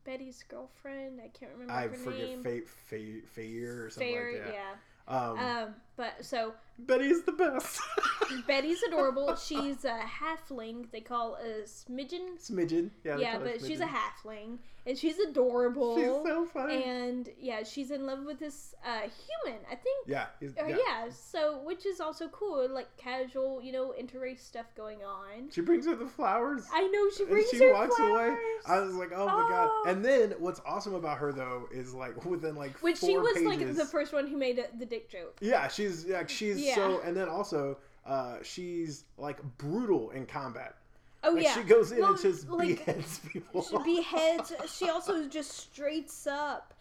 Betty's 0.05 0.45
girlfriend. 0.49 1.21
I 1.21 1.29
can't 1.29 1.53
remember 1.53 1.73
I 1.73 1.83
her 1.89 1.93
forget 1.95 2.21
name. 2.29 2.43
Fate, 2.43 2.69
Fair 2.69 3.85
or 3.85 3.91
something 3.91 4.13
Fair, 4.13 4.33
like 4.33 4.45
that. 4.45 4.55
yeah. 4.55 4.73
Um, 5.09 5.39
Um, 5.39 5.75
but 5.97 6.25
so 6.25 6.55
Betty's 6.87 7.23
the 7.23 7.33
best. 7.33 7.81
Betty's 8.47 8.83
adorable. 8.83 9.37
She's 9.37 9.85
a 9.85 9.99
halfling. 10.01 10.91
They 10.93 11.01
call 11.01 11.37
a 11.37 11.63
smidgen. 11.65 12.39
Smidgen. 12.41 12.91
Yeah, 13.05 13.17
Yeah, 13.19 13.39
but 13.39 13.65
she's 13.65 13.81
a 13.81 13.87
halfling, 13.87 14.59
and 14.87 14.97
she's 14.97 15.19
adorable. 15.19 15.97
She's 15.97 16.07
so 16.07 16.47
funny. 16.47 16.85
and 16.85 17.29
yeah, 17.41 17.63
she's 17.65 17.91
in 17.91 18.07
love 18.07 18.25
with 18.25 18.39
this 18.39 18.75
uh, 18.87 19.01
human. 19.01 19.61
I 19.71 19.75
think. 19.75 20.07
yeah, 20.07 20.27
Or, 20.59 20.69
yeah. 20.69 20.77
yeah. 20.87 21.09
so 21.11 21.61
which 21.65 21.87
is 21.87 22.01
also 22.01 22.29
cool, 22.29 22.69
like 22.71 22.89
casual, 22.97 23.61
you 23.63 23.73
know, 23.73 23.93
interrace 24.01 24.39
stuff 24.41 24.67
going 24.77 24.99
on. 25.03 25.51
She 25.51 25.61
brings 25.61 25.87
her 25.87 25.97
the 25.97 26.07
flowers. 26.07 26.67
I 26.73 26.87
know 26.87 27.11
she 27.17 27.23
and 27.25 27.31
brings 27.33 27.51
she 27.51 27.59
her 27.65 27.73
walks 27.73 27.99
away. 27.99 28.09
flowers. 28.09 28.39
I 28.67 28.81
was 28.81 28.95
like, 28.95 29.11
oh 29.15 29.27
my 29.27 29.33
Oh. 29.33 29.49
god! 29.85 29.91
And 29.93 30.05
then 30.05 30.35
what's 30.39 30.61
awesome 30.65 30.95
about 30.95 31.19
her 31.19 31.33
though 31.33 31.69
is 31.73 31.95
like 31.95 32.25
within 32.25 32.55
like 32.55 32.77
Which 32.83 32.99
four 32.99 33.09
she 33.09 33.19
was 33.19 33.33
pages, 33.35 33.47
like 33.49 33.75
the 33.77 33.85
first 33.87 34.13
one 34.13 34.29
who 34.29 34.37
made 34.37 34.63
the 34.79 34.87
dick 34.87 35.11
joke. 35.11 35.37
Yeah, 35.41 35.67
she's 35.69 36.05
yeah, 36.05 36.25
she's 36.27 36.61
Yeah. 36.61 36.70
So, 36.75 37.01
and 37.05 37.17
then 37.17 37.29
also 37.29 37.79
uh, 38.07 38.37
she's 38.43 39.05
like 39.19 39.39
brutal 39.59 40.11
in 40.11 40.27
combat. 40.27 40.77
Oh 41.23 41.33
Like 41.33 41.45
yeah, 41.45 41.55
she 41.55 41.63
goes 41.63 41.93
in 41.93 42.01
Well, 42.01 42.13
and 42.13 42.21
just 42.23 42.49
like, 42.49 42.85
beheads 42.85 43.19
people. 43.29 43.63
She 43.63 43.77
beheads. 43.79 44.53
she 44.75 44.89
also 44.89 45.29
just 45.29 45.51
straights 45.53 46.27
up, 46.27 46.73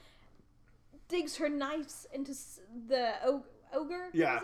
digs 1.09 1.35
her 1.37 1.49
knives 1.49 2.07
into 2.13 2.33
the 2.87 3.13
o- 3.25 3.43
ogre. 3.73 4.07
Yeah. 4.13 4.39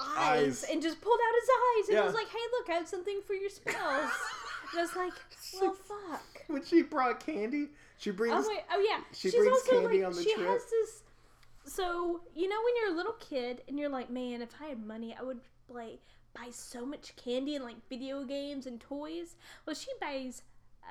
Eyes, 0.00 0.62
Eyes. 0.62 0.64
and 0.70 0.80
just 0.80 1.00
pulled 1.00 1.18
out 1.18 1.34
his 1.40 1.48
eyes 1.50 1.88
and 1.88 1.98
Yeah. 1.98 2.04
was 2.04 2.14
like, 2.14 2.28
"Hey, 2.28 2.38
look, 2.52 2.70
I 2.70 2.74
have 2.74 2.88
something 2.88 3.20
for 3.26 3.34
your 3.34 3.50
spells." 3.50 3.76
and 4.70 4.78
I 4.78 4.82
was 4.82 4.94
like, 4.96 5.12
"Well, 5.60 5.72
fuck." 5.74 6.22
when 6.46 6.64
she 6.64 6.82
brought 6.82 7.18
candy, 7.24 7.68
she 7.98 8.12
brings. 8.12 8.34
Oh 8.46 8.48
wait, 8.48 8.60
oh 8.72 8.78
yeah. 8.88 9.00
She 9.12 9.28
She's 9.30 9.34
brings 9.40 9.58
also 9.58 9.80
candy 9.82 9.98
like 9.98 10.06
on 10.06 10.12
the 10.14 10.22
she 10.22 10.34
trip. 10.34 10.46
has 10.46 10.62
this. 10.70 11.02
So 11.68 12.20
you 12.34 12.48
know 12.48 12.56
when 12.64 12.74
you're 12.80 12.94
a 12.94 12.96
little 12.96 13.16
kid 13.20 13.62
and 13.68 13.78
you're 13.78 13.88
like, 13.88 14.10
man, 14.10 14.42
if 14.42 14.50
I 14.62 14.68
had 14.68 14.84
money, 14.84 15.14
I 15.18 15.22
would 15.22 15.40
like 15.68 16.00
buy 16.34 16.48
so 16.50 16.84
much 16.84 17.14
candy 17.16 17.56
and 17.56 17.64
like 17.64 17.76
video 17.88 18.24
games 18.24 18.66
and 18.66 18.80
toys. 18.80 19.36
Well, 19.66 19.76
she 19.76 19.90
buys 20.00 20.42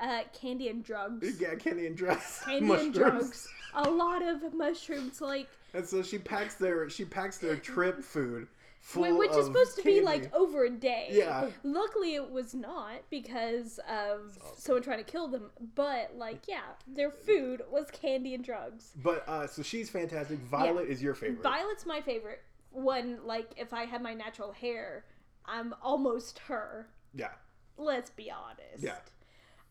uh, 0.02 0.22
candy 0.40 0.70
and 0.70 0.84
drugs. 0.84 1.40
Yeah, 1.42 1.56
candy 1.56 1.88
and 1.88 1.96
drugs. 1.98 2.42
Candy 2.46 2.74
and 2.74 2.94
drugs. 2.94 3.48
A 3.74 3.90
lot 3.90 4.22
of 4.22 4.54
mushrooms, 4.54 5.22
like 5.22 5.48
And 5.74 5.86
so 5.88 6.02
she 6.02 6.18
packs 6.18 6.56
their 6.56 6.90
she 6.90 7.06
packs 7.06 7.38
their 7.38 7.56
trip 7.56 8.04
food 8.04 8.48
which 8.96 9.32
is 9.36 9.46
supposed 9.46 9.76
to 9.76 9.84
be 9.84 10.02
like 10.02 10.34
over 10.34 10.66
a 10.66 10.70
day. 10.70 11.10
Yeah. 11.12 11.50
Luckily, 11.64 12.16
it 12.16 12.32
was 12.32 12.54
not 12.54 13.02
because 13.10 13.80
of 13.90 14.38
someone 14.58 14.84
trying 14.84 15.04
to 15.04 15.12
kill 15.12 15.28
them. 15.28 15.50
But 15.76 16.14
like, 16.16 16.48
yeah, 16.48 16.62
their 16.88 17.12
food 17.12 17.62
was 17.70 17.88
candy 17.92 18.34
and 18.34 18.44
drugs. 18.44 18.92
But 18.96 19.28
uh, 19.28 19.48
so 19.48 19.62
she's 19.62 19.90
fantastic. 19.90 20.40
Violet 20.40 20.88
is 20.88 21.02
your 21.02 21.16
favorite. 21.16 21.44
Violet's 21.44 21.86
my 21.86 22.02
favorite 22.02 22.42
one. 22.72 23.20
Like, 23.26 23.52
if 23.58 23.74
I 23.74 23.86
had 23.86 24.02
my 24.02 24.14
natural 24.14 24.52
hair, 24.54 25.06
I'm 25.46 25.74
almost 25.82 26.40
her. 26.48 26.88
yeah, 27.14 27.32
Let's 27.78 28.10
be 28.10 28.32
honest. 28.32 28.84
yeah. 28.84 28.98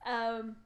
Um, 0.07 0.57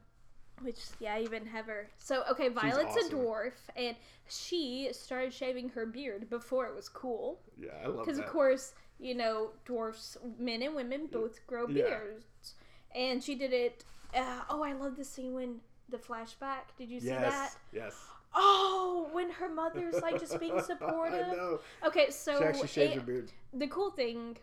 which 0.63 0.79
yeah, 0.99 1.15
I 1.15 1.21
even 1.21 1.45
have 1.45 1.65
her. 1.65 1.87
So 1.97 2.23
okay, 2.31 2.49
Violet's 2.49 2.95
awesome. 2.97 3.19
a 3.19 3.21
dwarf, 3.21 3.53
and 3.75 3.95
she 4.29 4.89
started 4.91 5.33
shaving 5.33 5.69
her 5.69 5.85
beard 5.85 6.29
before 6.29 6.65
it 6.67 6.75
was 6.75 6.89
cool. 6.89 7.39
Yeah, 7.57 7.69
I 7.83 7.87
love 7.87 8.05
Because 8.05 8.19
of 8.19 8.25
course, 8.27 8.73
you 8.99 9.15
know, 9.15 9.49
dwarfs, 9.65 10.17
men 10.39 10.61
and 10.61 10.75
women 10.75 11.07
both 11.11 11.45
grow 11.47 11.67
Yeah. 11.67 11.83
beards, 11.85 12.55
and 12.95 13.23
she 13.23 13.35
did 13.35 13.53
it. 13.53 13.83
Uh, 14.15 14.41
oh, 14.49 14.63
I 14.63 14.73
love 14.73 14.97
the 14.97 15.05
scene 15.05 15.33
when 15.33 15.59
the 15.89 15.97
flashback. 15.97 16.75
Did 16.77 16.89
you 16.89 16.99
see 16.99 17.07
yes, 17.07 17.21
that? 17.31 17.55
yes. 17.73 17.95
Oh, 18.33 19.09
when 19.11 19.29
her 19.29 19.49
mother's 19.49 20.01
like 20.01 20.19
just 20.19 20.39
being 20.39 20.61
supportive. 20.65 21.59
Okay, 21.85 22.09
so 22.09 22.37
She 22.39 22.43
actually 22.45 22.67
shaves 22.67 22.93
it- 22.93 22.99
her 22.99 23.05
beard. 23.05 23.31
the 23.53 23.67
cool 23.67 23.91
thing 23.91 24.37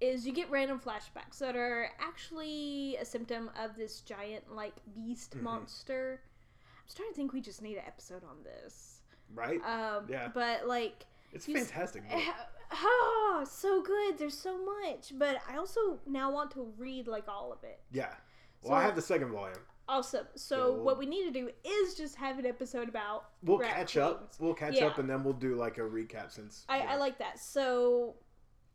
is 0.00 0.26
you 0.26 0.32
get 0.32 0.50
random 0.50 0.78
flashbacks 0.80 1.38
that 1.38 1.56
are 1.56 1.90
actually 1.98 2.96
a 3.00 3.04
symptom 3.04 3.50
of 3.58 3.76
this 3.76 4.00
giant 4.00 4.54
like 4.54 4.74
beast 4.94 5.36
Mhm. 5.36 5.42
monster. 5.42 6.20
I'm 6.60 6.88
starting 6.88 7.12
to 7.12 7.16
think 7.16 7.32
we 7.32 7.40
just 7.40 7.62
need 7.62 7.76
an 7.76 7.84
episode 7.86 8.22
on 8.24 8.42
this. 8.44 9.00
Right? 9.34 9.60
Um, 9.64 10.06
Yeah. 10.08 10.28
But 10.32 10.66
like, 10.66 11.04
it's 11.32 11.48
you 11.48 11.56
s- 11.56 11.70
fantastic. 11.70 12.08
book. 12.10 12.22
ah, 12.70 13.44
so 13.44 13.82
good. 13.82 14.18
There's 14.18 14.38
so 14.38 14.56
much. 14.64 15.12
But 15.18 15.38
I 15.48 15.56
also 15.56 15.98
now 16.06 16.30
want 16.30 16.50
to 16.52 16.72
read 16.78 17.08
like 17.08 17.28
all 17.28 17.52
of 17.52 17.62
it. 17.64 17.80
Yeah. 17.90 18.14
Well, 18.62 18.74
I 18.74 18.82
have 18.82 18.96
the 18.96 19.02
second 19.02 19.30
volume. 19.30 19.58
Awesome. 19.88 20.26
So, 20.34 20.56
So- 20.56 20.72
what 20.82 20.98
we 20.98 21.06
need 21.06 21.24
to 21.24 21.30
do 21.30 21.50
is 21.64 21.94
just 21.94 22.16
have 22.16 22.38
an 22.38 22.46
episode 22.46 22.88
about. 22.88 23.30
We'll 23.42 23.58
catch 23.58 23.96
up. 23.96 24.34
We'll 24.38 24.54
catch 24.54 24.76
Yeah. 24.76 24.86
up, 24.86 24.98
and 24.98 25.08
then 25.08 25.24
we'll 25.24 25.32
do 25.34 25.54
like 25.54 25.78
a 25.78 25.82
recap 25.82 26.30
since. 26.30 26.64
I, 26.68 26.78
yeah. 26.78 26.92
I 26.92 26.96
like 26.96 27.18
that. 27.18 27.38
So, 27.38 28.16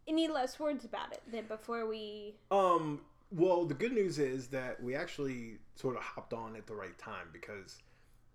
any 0.08 0.28
less 0.28 0.60
words 0.60 0.86
about 0.86 1.12
it 1.14 1.22
than 1.32 1.46
before 1.48 1.86
we 1.86 2.36
Um. 2.52 3.02
Well, 3.32 3.66
the 3.66 3.74
good 3.74 3.94
news 3.94 4.20
is 4.20 4.48
that 4.50 4.82
we 4.84 4.94
actually 4.96 5.58
sort 5.76 5.96
of 5.98 6.04
hopped 6.04 6.34
on 6.34 6.56
at 6.56 6.68
the 6.68 6.76
right 6.76 6.96
time 7.00 7.30
because, 7.34 7.80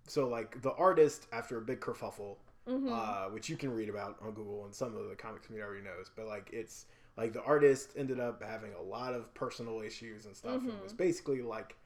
so 0.09 0.27
like 0.29 0.61
the 0.61 0.73
artist 0.73 1.29
after 1.33 1.57
a 1.59 1.61
big 1.61 1.79
kerfuffle, 1.81 2.39
Mhm. 2.67 2.91
uh, 2.91 3.31
which 3.31 3.49
you 3.49 3.57
can 3.57 3.73
read 3.73 3.89
about 3.89 4.17
on 4.21 4.33
Google 4.33 4.65
and 4.65 4.75
some 4.75 4.97
of 4.97 5.09
the 5.09 5.15
comics 5.15 5.47
community 5.47 5.65
already 5.69 5.85
knows, 5.85 6.11
but 6.17 6.27
like 6.27 6.51
it's 6.53 6.87
like 7.17 7.33
the 7.33 7.43
artist 7.45 7.93
ended 7.97 8.19
up 8.19 8.43
having 8.43 8.73
a 8.75 8.83
lot 8.83 9.15
of 9.15 9.33
personal 9.35 9.81
issues 9.83 10.27
and 10.27 10.37
stuff 10.37 10.63
and 10.63 10.73
Mhm. 10.73 10.83
was 10.83 10.93
basically 10.93 11.43
like 11.43 11.77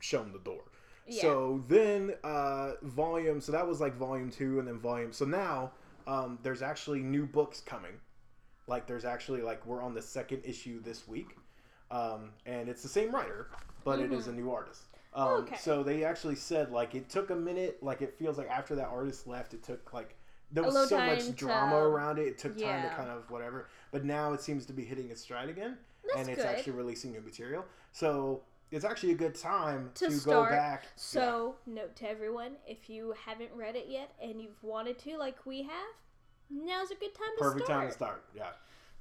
shown 0.00 0.32
the 0.32 0.38
door. 0.40 0.64
Yeah. 1.06 1.22
So 1.22 1.64
then 1.68 2.16
uh 2.24 2.72
volume 2.82 3.40
so 3.40 3.52
that 3.52 3.66
was 3.66 3.80
like 3.80 3.94
volume 3.94 4.30
2 4.30 4.58
and 4.58 4.66
then 4.66 4.78
volume 4.78 5.12
so 5.12 5.24
now 5.24 5.72
um 6.08 6.38
there's 6.42 6.62
actually 6.62 7.00
new 7.00 7.26
books 7.26 7.60
coming. 7.60 8.00
Like 8.68 8.86
there's 8.86 9.04
actually 9.04 9.42
like 9.42 9.64
we're 9.66 9.82
on 9.82 9.94
the 9.94 10.02
second 10.02 10.42
issue 10.44 10.80
this 10.82 11.08
week. 11.08 11.36
Um 11.90 12.30
and 12.46 12.68
it's 12.68 12.82
the 12.82 12.88
same 12.88 13.12
writer, 13.14 13.48
but 13.84 13.98
it 13.98 14.12
is 14.12 14.26
a 14.28 14.32
new 14.32 14.50
artist. 14.50 14.82
Um 15.14 15.28
Mm-hmm. 15.28 15.42
Okay. 15.44 15.56
so 15.56 15.82
they 15.82 16.04
actually 16.04 16.34
said 16.36 16.70
like 16.70 16.94
it 16.94 17.08
took 17.08 17.30
a 17.30 17.34
minute 17.36 17.82
like 17.82 18.02
it 18.02 18.14
feels 18.18 18.36
like 18.38 18.48
after 18.50 18.74
that 18.76 18.88
artist 18.88 19.26
left 19.26 19.54
it 19.54 19.62
took 19.62 19.92
like 19.92 20.14
there 20.52 20.62
was 20.62 20.88
so 20.88 20.98
much 20.98 21.24
to- 21.26 21.32
drama 21.32 21.76
around 21.76 22.18
it. 22.18 22.26
It 22.26 22.38
took 22.38 22.56
time 22.58 22.82
to 22.82 22.88
kind 22.94 23.10
of 23.10 23.30
whatever. 23.30 23.68
But 23.90 24.04
now 24.04 24.32
it 24.32 24.40
seems 24.40 24.64
to 24.66 24.72
be 24.72 24.84
hitting 24.84 25.10
its 25.10 25.20
stride 25.22 25.48
again 25.50 25.76
That's 26.04 26.20
and 26.20 26.28
it's 26.28 26.42
good. 26.42 26.46
actually 26.46 26.72
releasing 26.72 27.12
new 27.12 27.20
material. 27.20 27.64
So 27.92 28.42
it's 28.70 28.84
actually 28.84 29.12
a 29.12 29.16
good 29.16 29.34
time 29.34 29.90
To 29.94 30.08
to, 30.10 30.24
go 30.26 30.44
back. 30.44 30.84
So, 30.96 31.54
note 31.66 31.96
to 31.96 32.08
everyone 32.08 32.52
if 32.66 32.90
you 32.90 33.14
haven't 33.26 33.50
read 33.54 33.76
it 33.76 33.86
yet 33.88 34.12
and 34.22 34.40
you've 34.42 34.62
wanted 34.62 34.98
to, 35.00 35.16
like 35.16 35.44
we 35.46 35.62
have, 35.62 35.94
now's 36.50 36.90
a 36.90 36.94
good 36.94 37.14
time 37.14 37.28
to 37.36 37.42
Perfect 37.42 37.64
start. 37.66 37.80
time 37.80 37.88
to 37.88 37.94
start. 37.94 38.24
Yeah. 38.36 38.50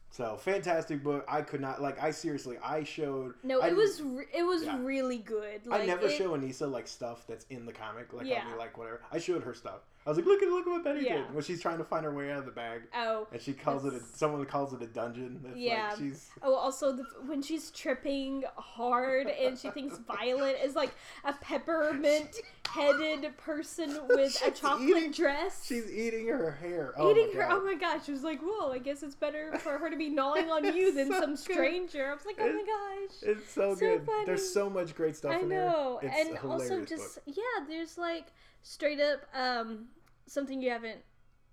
So 0.10 0.38
fantastic 0.38 1.04
book. 1.04 1.26
I 1.28 1.42
could 1.42 1.60
not 1.62 1.82
like. 1.82 2.02
I 2.02 2.12
seriously. 2.12 2.58
I 2.64 2.84
showed. 2.84 3.34
No, 3.44 3.60
I, 3.62 3.68
it 3.68 3.76
was 3.76 4.02
re- 4.02 4.26
it 4.34 4.44
was 4.44 4.64
Yeah. 4.64 4.78
really 4.82 5.18
good. 5.18 5.66
Like, 5.68 5.82
I 5.82 5.86
never 5.86 6.08
it- 6.08 6.18
show 6.18 6.36
Anissa 6.38 6.72
like 6.72 6.88
stuff 6.88 7.26
that's 7.28 7.46
in 7.50 7.66
the 7.66 7.74
comic. 7.74 8.14
Like 8.14 8.26
Yeah. 8.26 8.44
I'll 8.46 8.54
be 8.54 8.58
like 8.58 8.78
whatever. 8.78 9.02
I 9.12 9.20
showed 9.20 9.44
her 9.44 9.54
stuff. 9.54 9.82
I 10.08 10.12
was 10.12 10.18
like, 10.20 10.26
look 10.26 10.42
at 10.42 10.48
look 10.48 10.66
at 10.66 10.70
what 10.72 10.84
Betty 10.86 11.02
Yeah. 11.06 11.18
did 11.18 11.34
when 11.34 11.44
she's 11.44 11.62
trying 11.62 11.80
to 11.80 11.84
find 11.84 12.06
her 12.06 12.14
way 12.14 12.32
out 12.32 12.40
of 12.40 12.46
the 12.46 12.52
bag, 12.52 12.84
Oh, 12.96 13.28
and 13.34 13.42
she 13.42 13.52
calls 13.52 13.84
it 13.84 13.94
a 13.94 14.00
someone 14.00 14.46
calls 14.46 14.72
it 14.74 14.82
a 14.82 14.88
dungeon. 14.88 15.42
It's 15.50 15.58
Yeah. 15.58 15.90
like 15.90 15.98
she's 16.00 16.30
oh. 16.42 16.56
Also, 16.56 16.94
the, 16.94 17.04
when 17.26 17.42
she's 17.42 17.72
tripping 17.72 18.46
hard 18.56 19.28
and 19.28 19.58
she 19.60 19.70
thinks 19.70 19.98
Violet 20.08 20.58
is 20.64 20.76
like 20.76 20.92
a 21.26 21.34
peppermint-headed 21.34 23.38
person 23.38 24.00
with 24.08 24.42
a 24.46 24.52
chocolate 24.52 24.90
eating- 24.90 25.12
dress. 25.12 25.66
she's 25.66 25.92
eating 25.92 26.28
her 26.28 26.52
hair. 26.52 26.94
Oh 26.98 27.12
eating 27.12 27.34
her. 27.36 27.48
Oh 27.50 27.64
my 27.64 27.76
gosh! 27.76 28.06
She 28.06 28.12
was 28.12 28.24
like, 28.24 28.40
"Whoa! 28.42 28.72
I 28.72 28.80
guess 28.80 29.04
it's 29.04 29.16
better 29.16 29.58
for 29.60 29.78
her 29.78 29.90
to 29.90 29.98
be 29.98 30.10
gnawing 30.10 30.50
on 30.50 30.64
you 30.76 30.94
than 30.94 31.12
So 31.12 31.20
some 31.20 31.30
good. 31.32 31.40
stranger." 31.40 32.10
I 32.12 32.14
was 32.14 32.26
like, 32.26 32.38
"Oh 32.40 32.54
my 32.54 32.64
gosh!" 32.64 33.18
It's 33.24 33.52
so, 33.52 33.74
So 33.76 33.80
good. 33.80 34.06
funny. 34.06 34.26
There's 34.26 34.54
so 34.54 34.70
much 34.70 34.96
great 34.96 35.16
stuff 35.16 35.34
I 35.34 35.40
in 35.40 35.50
know, 35.50 36.00
and 36.04 36.38
also 36.40 36.84
just 36.86 37.26
book. 37.26 37.36
yeah, 37.38 37.66
there's 37.68 37.98
like 37.98 38.28
straight 38.62 39.00
up 39.00 39.22
um 39.34 39.86
something 40.28 40.62
you 40.62 40.70
haven't 40.70 41.00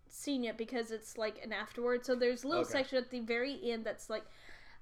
seen 0.09 0.45
yet 0.45 0.57
because 0.59 0.91
it's 0.91 1.17
like 1.19 1.41
an 1.45 1.53
afterward. 1.53 2.05
So 2.05 2.15
there's 2.15 2.45
a 2.45 2.49
little 2.49 2.63
Okay. 2.63 2.73
section 2.73 2.99
at 2.99 3.11
the 3.11 3.21
very 3.21 3.59
end 3.71 3.85
that's 3.85 4.11
like 4.11 4.25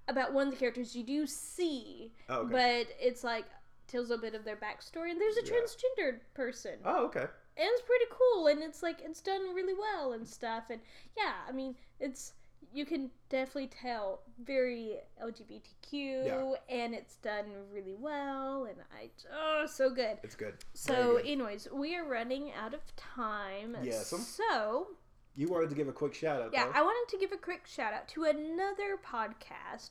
about 0.09 0.33
one 0.33 0.49
of 0.49 0.53
the 0.53 0.59
characters 0.59 0.97
you 0.97 1.05
do 1.05 1.27
see, 1.27 2.13
Oh, 2.29 2.39
okay. 2.41 2.53
but 2.53 2.87
it's 3.01 3.23
like 3.25 3.45
tells 3.87 4.11
a 4.11 4.19
bit 4.19 4.35
of 4.35 4.45
their 4.45 4.57
backstory. 4.57 5.11
And 5.11 5.21
there's 5.21 5.37
a 5.37 5.45
Yeah. 5.45 5.53
transgendered 5.53 6.21
person, 6.35 6.79
Oh, 6.85 7.05
okay. 7.07 7.21
and 7.21 7.29
it's 7.71 7.83
pretty 7.83 8.07
cool. 8.11 8.47
And 8.49 8.63
it's 8.63 8.83
like 8.83 9.01
it's 9.03 9.21
done 9.21 9.55
really 9.55 9.75
well 9.75 10.13
and 10.13 10.27
stuff. 10.27 10.65
And 10.71 10.81
yeah, 11.17 11.35
I 11.49 11.53
mean 11.53 11.77
it's 12.01 12.33
you 12.73 12.85
can 12.87 13.11
definitely 13.29 13.69
tell 13.69 14.21
very 14.45 14.99
LGBTQ, 15.23 16.27
Yeah. 16.27 16.53
and 16.69 16.95
it's 16.95 17.17
done 17.17 17.47
really 17.73 17.95
well. 17.95 18.65
And 18.65 18.79
I 18.97 19.11
oh 19.33 19.67
so 19.67 19.91
good. 19.91 20.19
It's 20.23 20.35
good. 20.35 20.55
So, 20.75 21.17
good. 21.19 21.27
anyways, 21.27 21.69
we 21.73 21.97
are 21.97 22.05
running 22.05 22.53
out 22.53 22.75
of 22.75 22.81
time. 22.97 23.77
Yes. 23.83 24.09
So, 24.09 24.89
you 25.35 25.49
wanted 25.49 25.71
to 25.71 25.77
give 25.77 25.89
a 25.89 25.93
quick 25.93 26.15
shout 26.15 26.43
out. 26.43 26.51
yeah, 26.53 26.65
though. 26.67 26.73
I 26.75 26.83
wanted 26.83 27.11
to 27.13 27.19
give 27.19 27.33
a 27.33 27.37
quick 27.41 27.67
shout 27.67 27.93
out 27.95 28.09
to 28.09 28.25
another 28.25 28.99
podcast 29.05 29.91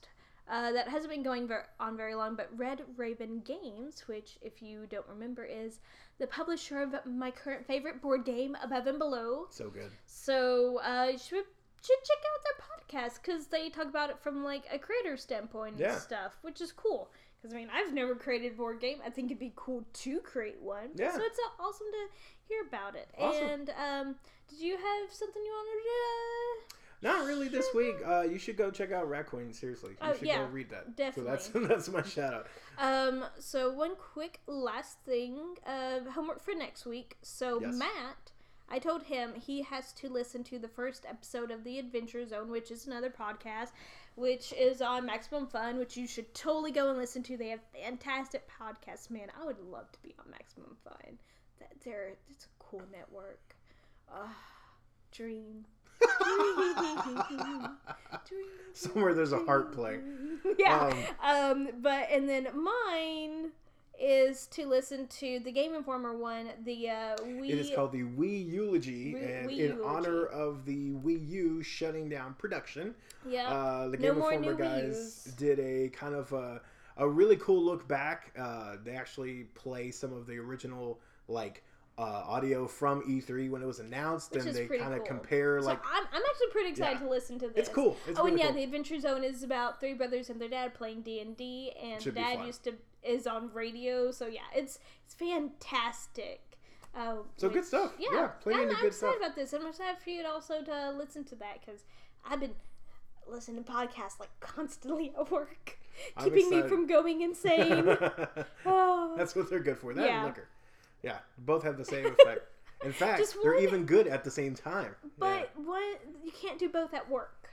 uh, 0.49 0.71
that 0.71 0.87
hasn't 0.87 1.11
been 1.11 1.23
going 1.23 1.47
ver- 1.47 1.67
on 1.79 1.95
very 1.97 2.13
long, 2.15 2.35
but 2.35 2.49
Red 2.55 2.81
Raven 2.97 3.41
Games, 3.45 4.03
which, 4.07 4.37
if 4.41 4.61
you 4.61 4.85
don't 4.89 5.07
remember, 5.07 5.43
is 5.45 5.79
the 6.19 6.27
publisher 6.27 6.81
of 6.81 6.93
my 7.05 7.31
current 7.31 7.65
favorite 7.65 8.01
board 8.01 8.25
game, 8.25 8.55
Above 8.63 8.85
and 8.87 8.99
Below. 8.99 9.47
so 9.49 9.69
good. 9.69 9.91
So, 10.05 10.79
uh, 10.81 11.09
you 11.13 11.17
should 11.17 11.45
should 11.81 11.97
check 12.05 12.17
out 12.19 12.43
their 12.43 13.07
podcast 13.09 13.19
because 13.23 13.47
they 13.47 13.69
talk 13.69 13.87
about 13.87 14.09
it 14.09 14.19
from 14.19 14.43
like 14.43 14.63
a 14.71 14.77
creator 14.77 15.17
standpoint 15.17 15.75
Yeah. 15.77 15.93
and 15.93 16.01
stuff, 16.01 16.37
which 16.41 16.61
is 16.61 16.71
cool. 16.71 17.09
Because 17.41 17.55
I 17.55 17.57
mean, 17.57 17.69
I've 17.73 17.93
never 17.93 18.13
created 18.15 18.51
a 18.53 18.55
board 18.55 18.79
game. 18.79 18.97
I 19.05 19.09
think 19.09 19.31
it'd 19.31 19.39
be 19.39 19.53
cool 19.55 19.83
to 19.91 20.19
create 20.19 20.61
one. 20.61 20.89
Yeah. 20.95 21.11
So 21.13 21.21
it's 21.23 21.39
uh, 21.39 21.63
awesome 21.63 21.87
to 21.91 22.07
hear 22.47 22.61
about 22.67 22.95
it. 22.95 23.09
Awesome. 23.17 23.43
And 23.43 23.69
um, 23.71 24.15
did 24.47 24.59
you 24.59 24.73
have 24.77 25.11
something 25.11 25.41
you 25.43 25.51
wanted 25.51 25.83
to? 25.83 26.75
Not 27.03 27.25
really 27.25 27.47
this 27.47 27.65
week. 27.73 27.95
Uh, 28.05 28.21
you 28.21 28.37
should 28.37 28.57
go 28.57 28.69
check 28.69 28.91
out 28.91 29.09
Rat 29.09 29.25
Queen. 29.25 29.51
Seriously, 29.53 29.93
you 29.93 29.97
Oh, 30.03 30.13
should 30.13 30.27
yeah, 30.27 30.37
go 30.37 30.51
read 30.51 30.69
that. 30.69 30.95
definitely. 30.95 31.39
So 31.39 31.59
that's 31.61 31.67
that's 31.87 31.89
my 31.89 32.03
shout 32.03 32.33
out. 32.35 32.47
Um. 32.77 33.25
So 33.39 33.71
one 33.73 33.95
quick 33.95 34.39
last 34.45 34.99
thing. 35.03 35.55
Uh, 35.65 36.01
homework 36.11 36.43
for 36.43 36.53
next 36.53 36.85
week. 36.85 37.17
So 37.23 37.59
Yes. 37.59 37.73
Matt. 37.75 38.31
I 38.71 38.79
told 38.79 39.03
him 39.03 39.33
he 39.35 39.61
has 39.63 39.91
to 39.93 40.07
listen 40.07 40.45
to 40.45 40.57
the 40.57 40.67
first 40.69 41.05
episode 41.07 41.51
of 41.51 41.65
The 41.65 41.77
Adventure 41.77 42.25
Zone, 42.25 42.49
which 42.49 42.71
is 42.71 42.87
another 42.87 43.09
podcast, 43.09 43.71
which 44.15 44.53
is 44.53 44.81
on 44.81 45.05
Maximum 45.05 45.45
Fun, 45.45 45.77
which 45.77 45.97
you 45.97 46.07
should 46.07 46.33
totally 46.33 46.71
go 46.71 46.87
and 46.89 46.97
listen 46.97 47.21
to. 47.23 47.35
They 47.35 47.49
have 47.49 47.59
fantastic 47.73 48.49
podcasts, 48.49 49.11
man. 49.11 49.27
I 49.39 49.45
would 49.45 49.59
love 49.59 49.91
to 49.91 50.01
be 50.01 50.15
on 50.17 50.31
Maximum 50.31 50.77
Fun. 50.85 51.19
That 51.59 51.73
they're 51.83 52.13
it's 52.29 52.45
a 52.45 52.63
cool 52.63 52.83
network. 52.93 53.55
Ah, 54.09 54.37
dream. 55.11 55.65
Dream. 55.99 56.75
Dream. 58.27 58.45
Somewhere 58.73 59.13
there's 59.13 59.33
a 59.33 59.39
heart 59.39 59.73
playing. 59.73 60.39
yeah. 60.57 60.93
Um, 61.21 61.69
but 61.81 62.09
and 62.09 62.27
then 62.27 62.47
mine 62.55 63.51
is 64.01 64.47
to 64.47 64.65
listen 64.67 65.07
to 65.07 65.39
the 65.43 65.51
Game 65.51 65.73
Informer 65.75 66.17
one. 66.17 66.49
The 66.65 66.89
uh, 66.89 67.15
we 67.39 67.51
It 67.51 67.59
is 67.59 67.71
called 67.75 67.91
the 67.91 68.03
Wii 68.03 68.51
Eulogy, 68.51 69.13
Wii- 69.13 69.39
and 69.39 69.49
Wii 69.49 69.53
in 69.53 69.59
Eulogy. 69.77 69.83
honor 69.83 70.25
of 70.25 70.65
the 70.65 70.91
Wii 70.91 71.29
U 71.29 71.63
shutting 71.63 72.09
down 72.09 72.33
production, 72.35 72.95
yeah. 73.27 73.47
uh, 73.49 73.87
the 73.89 73.97
Game 73.97 74.17
more 74.17 74.33
Informer 74.33 74.55
Wii 74.55 74.57
guys 74.57 75.33
did 75.37 75.59
a 75.59 75.89
kind 75.89 76.15
of 76.15 76.31
a, 76.33 76.61
a 76.97 77.07
really 77.07 77.37
cool 77.37 77.63
look 77.63 77.87
back. 77.87 78.31
Uh, 78.37 78.77
they 78.83 78.91
actually 78.91 79.43
play 79.55 79.91
some 79.91 80.11
of 80.13 80.25
the 80.27 80.37
original 80.37 80.99
like 81.27 81.63
uh, 81.97 82.01
audio 82.25 82.67
from 82.67 83.03
E3 83.03 83.49
when 83.49 83.61
it 83.61 83.65
was 83.65 83.79
announced, 83.79 84.31
Which 84.31 84.45
and 84.45 84.55
they 84.55 84.65
kind 84.65 84.93
of 84.93 84.99
cool. 84.99 85.07
compare 85.07 85.61
So 85.61 85.67
like 85.67 85.79
I'm, 85.85 86.03
I'm 86.11 86.21
actually 86.29 86.47
pretty 86.51 86.69
excited 86.71 86.99
Yeah. 86.99 87.05
to 87.05 87.09
listen 87.09 87.37
to 87.39 87.47
this. 87.49 87.57
it's 87.67 87.69
cool. 87.69 87.97
It's 88.07 88.17
oh, 88.17 88.23
really 88.23 88.31
and 88.31 88.39
yeah, 88.39 88.45
cool. 88.47 88.55
the 88.55 88.63
Adventure 88.63 88.99
Zone 88.99 89.23
is 89.23 89.43
about 89.43 89.79
three 89.79 89.93
brothers 89.93 90.29
and 90.29 90.41
their 90.41 90.49
dad 90.49 90.73
playing 90.73 91.01
D 91.01 91.19
and 91.19 91.37
D, 91.37 91.71
and 91.81 92.15
dad 92.15 92.45
used 92.45 92.63
to 92.63 92.73
is 93.03 93.27
on 93.27 93.51
radio. 93.53 94.11
So 94.11 94.27
yeah, 94.27 94.41
it's 94.55 94.79
it's 95.05 95.13
fantastic. 95.13 96.41
Uh, 96.95 97.17
So 97.37 97.49
good 97.49 97.65
stuff. 97.65 97.93
Yeah, 97.99 98.09
Yeah, 98.13 98.27
plenty 98.27 98.63
I'm, 98.63 98.69
of 98.69 98.75
I'm 98.79 98.85
excited 98.87 98.93
stuff. 98.93 99.15
about 99.17 99.35
this. 99.35 99.53
I'm 99.53 99.65
excited 99.65 100.01
for 100.03 100.09
you 100.09 100.23
to 100.23 100.29
also 100.29 100.61
to 100.61 100.91
listen 100.97 101.23
to 101.25 101.35
that 101.35 101.59
because 101.65 101.83
I've 102.25 102.39
been 102.41 102.55
listening 103.27 103.63
to 103.63 103.71
podcasts 103.71 104.19
like 104.19 104.29
constantly 104.41 105.13
at 105.17 105.31
work, 105.31 105.77
I'm 106.17 106.25
keeping 106.31 106.49
me 106.49 106.61
from 106.63 106.87
going 106.87 107.21
insane. 107.21 107.85
oh, 108.65 109.13
That's 109.17 109.35
what 109.35 109.49
they're 109.49 109.59
good 109.59 109.77
for. 109.77 109.93
That 109.93 110.05
Yeah. 110.05 110.17
and 110.17 110.27
liquor. 110.27 110.47
Yeah, 111.01 111.19
both 111.39 111.63
have 111.63 111.77
the 111.77 111.85
same 111.85 112.05
effect. 112.07 112.41
In 112.83 112.91
fact, 113.03 113.35
they're 113.41 113.59
even 113.59 113.85
good 113.85 114.07
at 114.07 114.23
the 114.23 114.31
same 114.31 114.53
time. 114.53 114.95
but 115.17 115.51
Yeah, 115.55 115.63
what 115.63 116.01
you 116.23 116.31
can't 116.31 116.59
do 116.59 116.67
both 116.69 116.93
at 116.93 117.09
work 117.09 117.49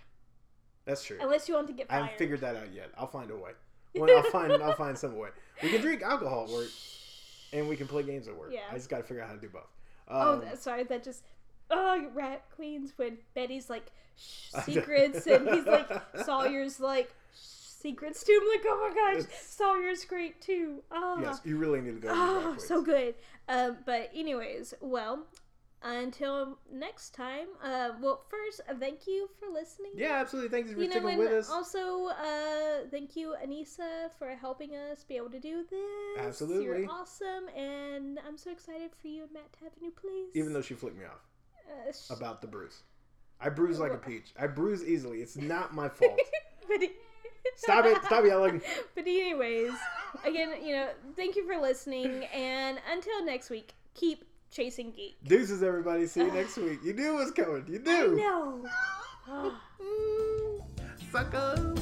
that's 0.84 1.04
true. 1.04 1.18
unless 1.20 1.48
you 1.48 1.54
want 1.54 1.66
to 1.68 1.72
get 1.74 1.88
fired. 1.88 1.98
I 1.98 2.02
haven't 2.02 2.18
figured 2.18 2.40
that 2.40 2.56
out 2.56 2.72
yet. 2.72 2.90
I'll 2.98 3.06
find 3.06 3.30
a 3.30 3.36
way. 3.36 3.52
Well, 3.94 4.16
I'll 4.16 4.22
find 4.30 4.52
I'll 4.62 4.74
find 4.74 4.96
some 4.96 5.16
way. 5.16 5.30
We 5.62 5.70
can 5.70 5.80
drink 5.80 6.02
alcohol 6.02 6.44
at 6.44 6.50
work, 6.50 6.68
and 7.52 7.68
we 7.68 7.76
can 7.76 7.86
play 7.88 8.02
games 8.02 8.28
at 8.28 8.36
work. 8.36 8.50
Yeah. 8.52 8.60
I 8.70 8.74
just 8.74 8.88
got 8.88 8.98
to 8.98 9.02
figure 9.02 9.22
out 9.22 9.28
how 9.28 9.34
to 9.34 9.40
do 9.40 9.48
both. 9.48 9.66
Oh, 10.08 10.34
Um, 10.34 10.40
that, 10.40 10.58
sorry, 10.62 10.84
that 10.84 11.02
just. 11.04 11.24
Oh, 11.70 12.06
Rat 12.14 12.44
Queens 12.56 12.92
when 12.96 13.18
Betty's 13.34 13.68
like 13.68 13.86
shh, 14.16 14.50
secrets 14.64 15.26
and 15.26 15.48
he's 15.50 15.66
like 15.66 15.88
Sawyer's 16.24 16.80
like 16.80 17.10
shh, 17.34 17.36
secrets 17.36 18.24
too. 18.24 18.38
I'm 18.40 18.48
like, 18.48 18.64
oh 18.66 18.88
my 18.88 18.94
gosh, 18.94 19.24
It's- 19.24 19.46
Sawyer's 19.54 20.04
great 20.06 20.40
too. 20.40 20.82
Ah, 20.90 21.18
yes, 21.20 21.40
you 21.44 21.58
really 21.58 21.80
need 21.82 22.00
to 22.00 22.08
go. 22.08 22.08
ah, 22.10 22.54
so 22.58 22.80
good. 22.80 23.14
Um, 23.50 23.76
but 23.84 24.10
anyways, 24.14 24.72
well, 24.80 25.26
until 25.82 26.58
next 26.72 27.14
time. 27.14 27.46
Uh, 27.62 27.90
well, 28.00 28.24
first, 28.28 28.60
uh, 28.68 28.74
thank 28.78 29.06
you 29.06 29.28
for 29.38 29.48
listening. 29.52 29.92
Yeah, 29.94 30.14
absolutely. 30.14 30.50
Thanks 30.50 30.72
for 30.72 30.80
You 30.80 30.88
know, 30.88 30.96
sticking 31.00 31.18
with 31.18 31.32
us. 31.32 31.50
also, 31.50 32.06
uh, 32.06 32.88
thank 32.90 33.16
you, 33.16 33.34
Anissa, 33.44 34.10
for 34.18 34.28
helping 34.34 34.74
us 34.74 35.04
be 35.04 35.16
able 35.16 35.30
to 35.30 35.40
do 35.40 35.64
this. 35.70 36.24
Absolutely. 36.26 36.64
You're 36.64 36.90
awesome, 36.90 37.48
and 37.56 38.18
I'm 38.26 38.36
so 38.38 38.50
excited 38.50 38.90
for 39.00 39.08
you 39.08 39.22
and 39.24 39.32
Matt 39.32 39.52
to 39.54 39.58
have 39.64 39.72
a 39.78 39.80
new 39.80 39.90
place. 39.92 40.30
Even 40.34 40.52
though 40.52 40.62
she 40.62 40.74
flicked 40.74 40.96
me 40.98 41.04
off 41.04 41.24
Uh, 41.68 41.92
sh- 41.92 42.10
about 42.16 42.40
the 42.40 42.46
bruise. 42.48 42.82
I 43.40 43.48
bruise 43.50 43.78
like 43.78 43.92
a 43.92 43.98
peach. 43.98 44.32
I 44.38 44.48
bruise 44.48 44.82
easily. 44.84 45.18
It's 45.22 45.36
not 45.54 45.74
my 45.74 45.88
fault. 45.88 46.18
but 46.68 46.82
it- 46.82 46.96
Stop 47.56 47.86
it. 47.86 47.96
Stop 48.04 48.24
yelling. 48.24 48.60
But 48.94 49.04
anyways, 49.06 49.72
again, 50.24 50.50
you 50.64 50.74
know, 50.76 50.88
thank 51.16 51.34
you 51.36 51.46
for 51.46 51.60
listening, 51.60 52.24
and 52.26 52.78
until 52.92 53.24
next 53.24 53.48
week, 53.50 53.74
keep 53.94 54.24
chasing 54.50 54.92
geek. 54.92 55.16
Deuces, 55.24 55.62
everybody. 55.62 56.06
See 56.06 56.20
you 56.20 56.32
next 56.32 56.56
week. 56.56 56.80
You 56.84 56.92
knew 56.94 57.12
it 57.12 57.16
was 57.16 57.30
coming. 57.30 57.64
You 57.68 57.82
I 57.86 58.06
knew. 58.06 58.16
know. 59.28 59.52
Sucker. 61.12 61.74